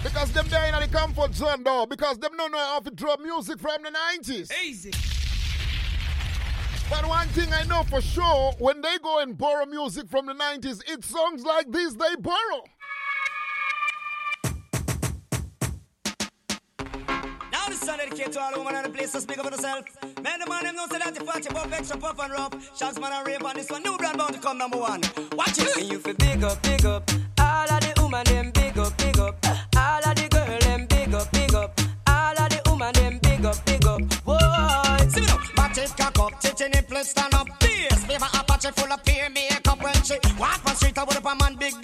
[0.03, 3.15] Because them there in the comfort zone though, because them don't know how to draw
[3.17, 4.51] music from the 90s.
[4.63, 4.91] Easy.
[6.89, 10.33] But one thing I know for sure, when they go and borrow music from the
[10.33, 12.63] 90s, it's songs like this they borrow.
[17.83, 19.83] This dedicated to all women and the place to speak up for yourself.
[20.23, 22.53] Man, the man them know say that you fat, you extra puff and rough.
[22.77, 23.83] Shots man and rape on this one.
[23.83, 25.01] New brand bound to come number one.
[25.35, 25.75] Watch it.
[25.75, 27.11] And you feel big up, big up.
[27.41, 29.35] All of the woman them big up, big up.
[29.75, 31.81] All of the girl them big up, big up.
[32.07, 33.99] All of the woman them big up, big up.
[34.23, 35.39] Boy, See me now.
[35.53, 37.47] Back it, cock up, titty nipple stand up.
[37.59, 40.97] Bass, favor Apache full of peer makeup when she walk on street.
[40.97, 41.81] I would up a man big them up.
[41.81, 41.82] Big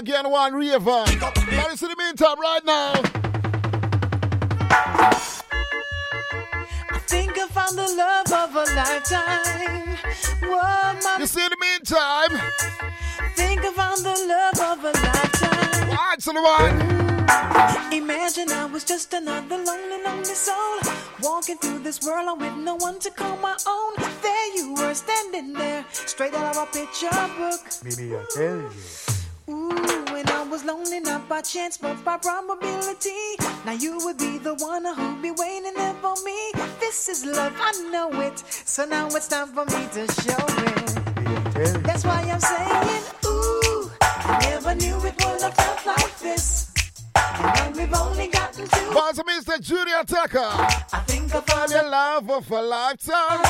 [0.00, 1.20] Shaggy and one Rayvon.
[1.20, 1.36] But
[1.72, 2.92] it's in the meantime, right now.
[6.90, 9.98] I think I found the love of a lifetime.
[10.42, 11.18] Whoa.
[11.18, 12.40] You see, in the meantime.
[13.36, 15.88] Think I found the love of a lifetime.
[15.90, 17.92] What's the one?
[17.92, 20.80] Imagine I was just another lonely, lonely soul.
[21.20, 23.96] Walking through this world with no one to call my own.
[24.22, 27.60] There you were standing there, straight out of a picture book.
[27.84, 29.09] Maybe I tell you.
[29.50, 29.70] Ooh,
[30.14, 33.36] and I was lonely not by chance but by probability.
[33.66, 36.52] Now you would be the one who'd be waiting there for me.
[36.78, 38.38] This is love, I know it.
[38.64, 41.82] So now it's time for me to show it.
[41.82, 46.69] That's why I'm saying, ooh, I never knew it would have felt like this.
[47.42, 48.80] And we've only gotten to.
[49.24, 49.60] Mr.
[49.60, 50.38] Junior Tucker.
[50.38, 53.40] I think I found your love of a lifetime.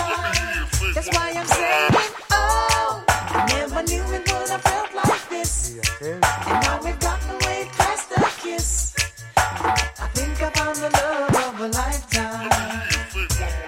[0.95, 1.91] That's why I'm saying,
[2.31, 6.01] oh, I never knew it would have felt like this.
[6.01, 8.95] And now we've gotten way past the kiss.
[9.37, 12.51] I think I found the love of a lifetime.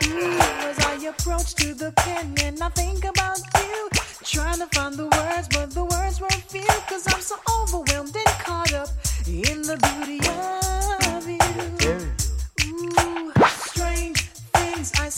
[0.07, 3.89] Ooh, as I approach to the pen and I think about you,
[4.25, 5.49] trying to find but the words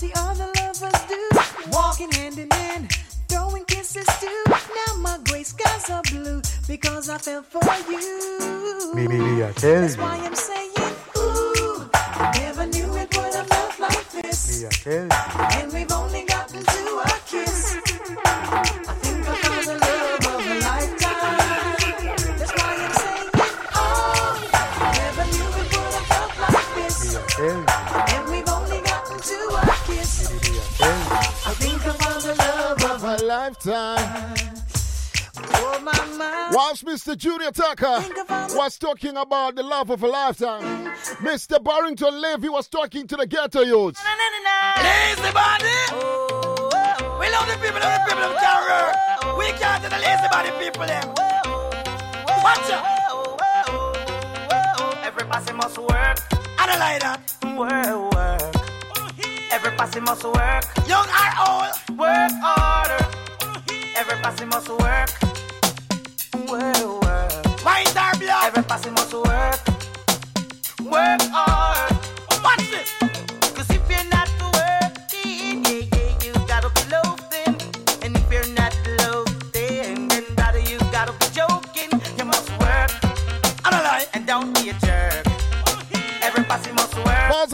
[0.04, 1.20] see other lovers do.
[1.70, 2.92] Walking hand in hand,
[3.28, 4.42] throwing kisses too.
[4.48, 8.92] Now my gray skies are blue because I fell for you.
[8.94, 10.72] Maybe I tell That's why I'm saying,
[11.16, 14.62] ooh, I never knew it would have felt like this.
[14.62, 15.60] Maybe I tell you.
[15.60, 19.03] And we've only gotten to a kiss.
[33.14, 34.34] Love of a lifetime.
[35.36, 36.54] Oh, my mind.
[36.54, 37.16] Whilst Mr.
[37.16, 38.04] Junior Tucker
[38.56, 41.62] was talking about the love of a lifetime, Mr.
[41.62, 44.02] Barrington Levy was talking to the ghetto youths.
[44.82, 45.64] Lazy body.
[47.18, 48.92] We love the people, love the people of terror.
[49.38, 51.14] We can't do the lazy body people them.
[52.42, 52.84] Watch out.
[55.04, 56.18] Every passy must work.
[56.58, 57.36] I don't like that.
[57.42, 58.53] Uh, work, work.
[59.54, 60.64] Every passy must work.
[60.88, 63.06] Young or old, work harder.
[63.96, 64.68] Every passy must.
[64.68, 65.10] Work,
[66.50, 67.03] work.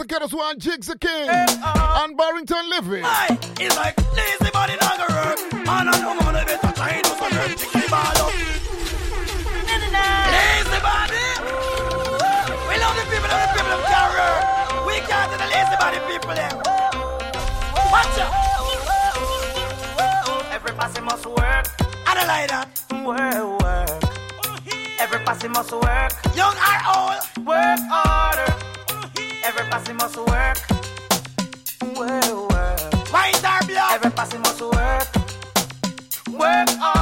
[0.01, 2.03] Of One, Jigsy King, uh-huh.
[2.03, 2.57] and Barrington.
[2.73, 5.37] Aye, it's like lazy body not gonna work.
[5.65, 7.53] Man and woman, they better try and do some work.
[7.53, 8.33] Chick the ball up.
[10.33, 11.21] Lazy body.
[12.65, 14.41] We love the people, love the people of terror.
[14.89, 16.57] We can't do the lazy body people them.
[17.93, 18.33] Watch out.
[20.51, 21.65] Every passy must work.
[22.09, 22.67] I don't like that.
[23.05, 24.01] Work, work.
[24.99, 26.11] Every passy must work.
[26.35, 28.60] Young or old, work harder.
[29.43, 30.57] Every passy must work.
[31.97, 33.11] Work, work.
[33.11, 33.93] Mind our blood.
[33.93, 35.07] Every passy must work.
[36.31, 37.00] Work hard.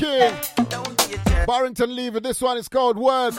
[0.00, 0.32] King,
[1.46, 2.20] Barrington Levy.
[2.20, 3.34] This one is called Work.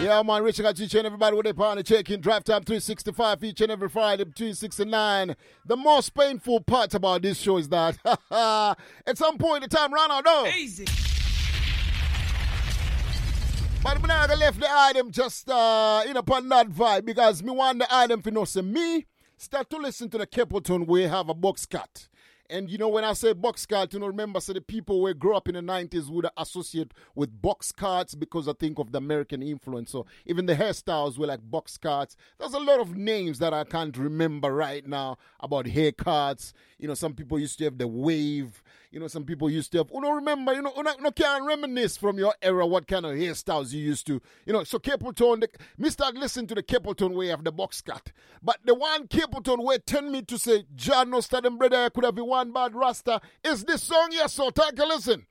[0.00, 2.22] Yeah, man, reaching out to each and everybody with their partner checking.
[2.22, 5.36] Drive time 365 each and every Friday between 6 and 9.
[5.66, 7.98] The most painful part about this show is that
[9.06, 10.46] at some point in time, run out, no.
[10.46, 10.86] Easy.
[13.82, 17.80] But me not left the item just uh, in upon that vibe because me want
[17.80, 19.04] the item to know say me
[19.36, 22.08] start to listen to the Capleton we have a box cut.
[22.50, 25.14] And you know, when I say box cart, you know, remember, so the people who
[25.14, 28.98] grew up in the 90s would associate with box carts because I think of the
[28.98, 29.90] American influence.
[29.90, 32.16] So even the hairstyles were like box carts.
[32.38, 36.52] There's a lot of names that I can't remember right now about haircuts.
[36.78, 38.62] You know, some people used to have the wave.
[38.96, 40.82] You know, some people used to have, oh, you know, remember, you know, oh, you
[40.82, 44.22] know, you can reminisce from your era what kind of hairstyles you used to.
[44.46, 47.82] You know, so Capleton, the, me start listening to the Capleton way of the box
[47.82, 48.10] cut.
[48.42, 52.04] But the one Capleton way tend me to say, John, no them brother, I could
[52.04, 55.26] have been one bad rasta, is this song, yes, so take a listen.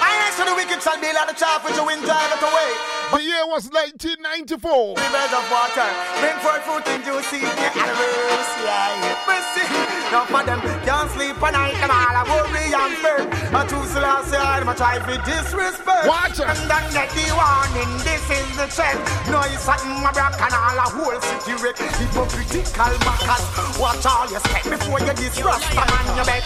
[0.00, 2.97] I answer the wicked shall be like the chaff which the wind driveth away.
[3.08, 5.00] The year was 1994.
[5.00, 5.88] Rivers of water,
[6.20, 9.16] bring forth fruit in due season, animals, yeah.
[9.24, 9.64] Mercy,
[10.12, 13.24] now for them can't sleep at night, them all a worry and fear.
[13.56, 16.04] A true Selassie, I'm a try for disrespect.
[16.04, 16.52] Watch it.
[16.52, 19.00] And then get the warning, this is the trend.
[19.32, 21.80] No, it's something a black and all a whole city wreck.
[21.80, 23.44] Hypocritical backers,
[23.80, 26.44] watch all your step before you disrupt the man you bet.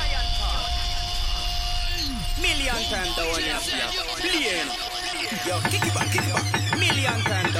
[2.39, 3.59] Million times down, yeah.
[4.23, 4.92] Billion.
[5.23, 6.79] Yo, kick it back, kick it back.
[6.79, 7.52] Million times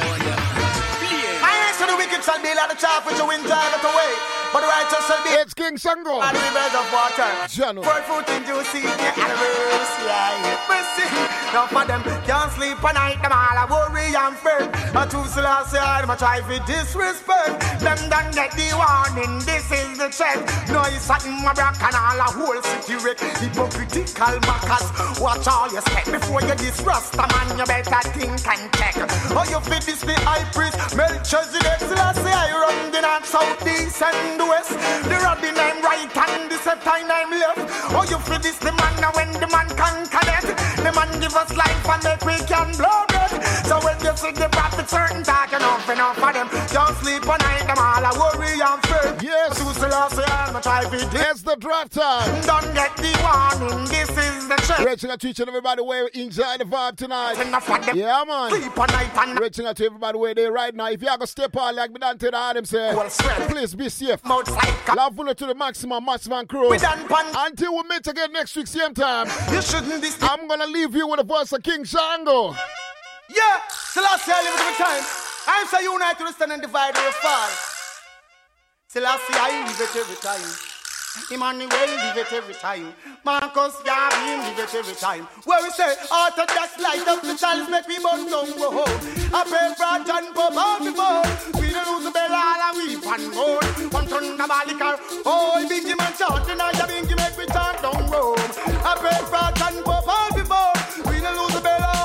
[2.23, 4.13] the wicked shall be like the chaff which the wind driveth away.
[4.53, 5.31] But the righteous shall be.
[5.41, 6.21] It's King Shango.
[6.21, 7.31] And rivers of water.
[7.49, 7.83] Jano.
[7.83, 10.69] For food in due season, animals, yeah.
[10.69, 11.09] Mercy.
[11.53, 14.69] Now for them can't sleep at night, them all a worry and fear.
[14.97, 17.61] A true Selassie, I'm a try for disrespect.
[17.81, 20.45] Them done get the warning, this is the trend.
[20.69, 23.21] No, it's something a black and all a whole city wreck.
[23.41, 27.57] Hypocritical backers, watch all your step before you disrust a man.
[27.57, 28.97] You better think and check.
[29.33, 34.03] Oh, you fit this the high priest, Melchizedek Selassie, I run the north, south, east,
[34.03, 34.71] and west.
[35.09, 37.65] The rabbin I'm right and the septine I'm left.
[37.95, 40.45] Oh, you fit this the man now when the man conquer that.
[40.77, 43.32] The man give us life and make we can blow bread.
[43.69, 46.49] So when you see the prophet certain talk enough enough for them.
[46.73, 49.17] Don't sleep at night, them all a worry and fear.
[49.23, 49.59] Yes.
[49.59, 51.07] To Selassie, I'm a try this.
[51.13, 52.29] It's the draft time.
[52.43, 54.87] Don't get the warning, this is the check.
[54.87, 57.41] Reaching out to each and everybody where we enjoy the vibe tonight.
[57.41, 57.97] Enough for them.
[57.97, 58.51] Yeah, man.
[58.51, 60.91] Sleep at night and Reaching out to everybody where they right now.
[60.91, 63.49] If you are gonna step out like me done to the Adam say, Well, sweat.
[63.51, 64.21] please be safe.
[64.25, 64.97] Outside.
[64.97, 66.71] Love full to the maximum, maximum crew.
[66.71, 67.27] We done pan.
[67.37, 69.29] Until we meet again next week, same time.
[69.53, 72.55] You shouldn't be I'm gonna leave you with the voice of King Shango.
[73.33, 75.05] Yeah, Selassie, I live with time.
[75.49, 77.49] I'm so united to stand and divide or fall.
[78.89, 80.53] Selassie, I live it every time.
[81.31, 82.93] Emmanuel live it every time.
[83.25, 85.25] Marcus Garvey live it every time.
[85.45, 89.01] Where we say, oh, Orthodox light up the chalice, make we burn down go home.
[89.33, 91.25] I pray for John Pope all before.
[91.61, 93.65] We don't lose the bell, all and we pan gold.
[93.97, 95.01] One turn the balicar.
[95.25, 98.37] Oh, biggie man chanting, and the bingy make we chant down Rome.
[98.85, 100.73] I pray for John Pope all before.
[101.09, 102.02] We don't lose the bell, all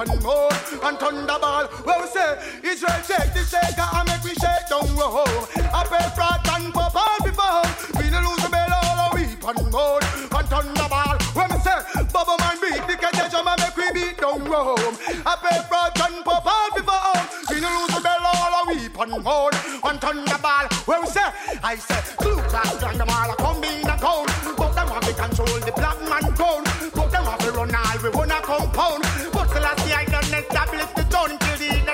[0.00, 0.52] and we gold.
[0.82, 5.44] And thunderball, where we say, Israel shake the shaker and make we shake down Rome.
[5.72, 7.64] I pray for John Pope all before.
[8.00, 10.04] We don't lose the bell, all and we pan gold.
[10.32, 14.44] And thunderball, where we say, Bubba man beat the contagion and make we beat down
[14.44, 14.96] Rome.
[15.26, 17.20] I pray for John Pope all before.
[17.52, 19.54] We don't lose the bell, all and we pan gold.
[19.84, 21.28] And thunderball, where we say,
[21.62, 24.24] I say, Blue class and them all come in the town.
[24.56, 26.64] But them have to control the black man crown.
[26.94, 29.04] But them have to run all we wanna compound.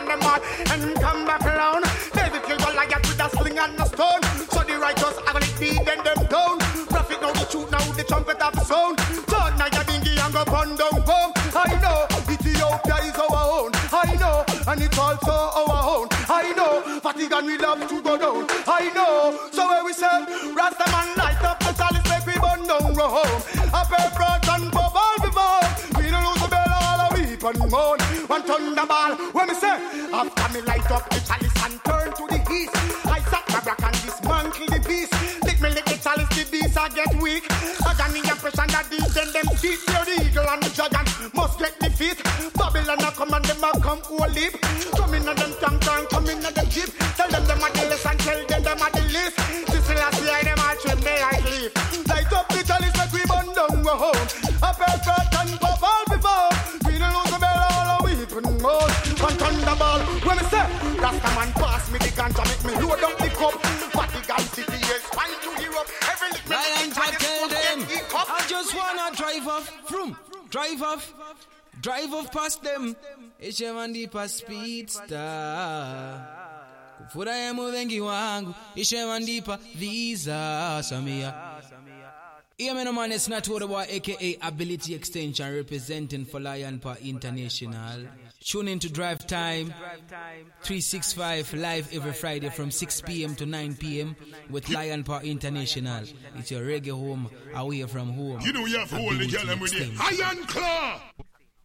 [0.06, 0.40] The of them all
[0.72, 1.84] and come back around.
[2.12, 4.22] David killed Goliath with a sling and a stone.
[4.50, 6.58] So the righteous are gonna beat them down.
[6.88, 8.98] Prophet now the truth now the trumpet of sound.
[8.98, 11.32] Turn now your dingy and go burn down home.
[11.54, 13.70] I know Ethiopia is our own.
[13.92, 16.08] I know and it's also our own.
[16.28, 18.46] I know Vatican we love to go down.
[18.66, 19.38] I know.
[19.52, 20.16] So where we say
[20.54, 23.42] Rastaman light up the chalice make we burn down Rome.
[23.86, 24.75] Pay front and
[27.46, 27.98] all and moan.
[28.26, 29.32] One thunderball.
[29.32, 29.76] When me say
[30.10, 32.74] after me light up the chalice and turn to the east.
[33.06, 35.12] I sat my back and dismantle the beast.
[35.44, 37.46] Lick me lick the chalice the beast I get weak.
[37.86, 39.78] I got the impression that these them feet.
[39.86, 42.18] You're the eagle and the dragon must get defeat.
[42.54, 44.54] Babylon a come and them a come all lip.
[44.96, 46.90] Come in and them tank come in and them jeep.
[47.14, 49.36] Tell them them a the list and tell them them a the list.
[49.70, 51.70] This last year them a trim me like leaf.
[52.10, 54.45] Light up the chalice make we burn down go home.
[62.26, 63.54] Ganja make me load up the cup.
[63.92, 65.88] But the guy city is fine to Europe.
[66.10, 67.78] Every lick me Lion the I tell them,
[68.14, 70.16] I just wanna drive off, from,
[70.50, 71.14] drive off,
[71.80, 72.96] drive off past them.
[73.40, 76.26] HM Deepa Speedstar.
[76.98, 78.54] Kufurahia muvengi wangu,
[79.26, 81.34] Deepa Visa Samia.
[82.58, 88.06] Yeah, man, man, not what aka Ability Extension representing for Lion Power International.
[88.46, 89.74] Tune in to Drive Time
[90.62, 93.34] 365 live every Friday from 6 p.m.
[93.34, 94.14] to 9 p.m.
[94.50, 96.04] with Lion Power International.
[96.36, 98.40] It's your reggae home away from home.
[98.42, 100.20] You know you have to hold the Ability girl them with the Extension.
[100.24, 101.00] iron claw.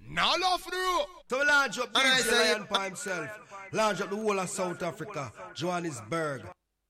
[0.09, 1.05] Now off the road.
[1.29, 3.29] So we launch up And I say- Lion by himself.
[3.71, 6.41] Launch up the whole of South Africa, Johannesburg.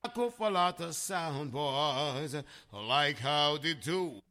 [0.06, 2.36] I go for a lot of sound boys,
[2.72, 4.22] like how they do.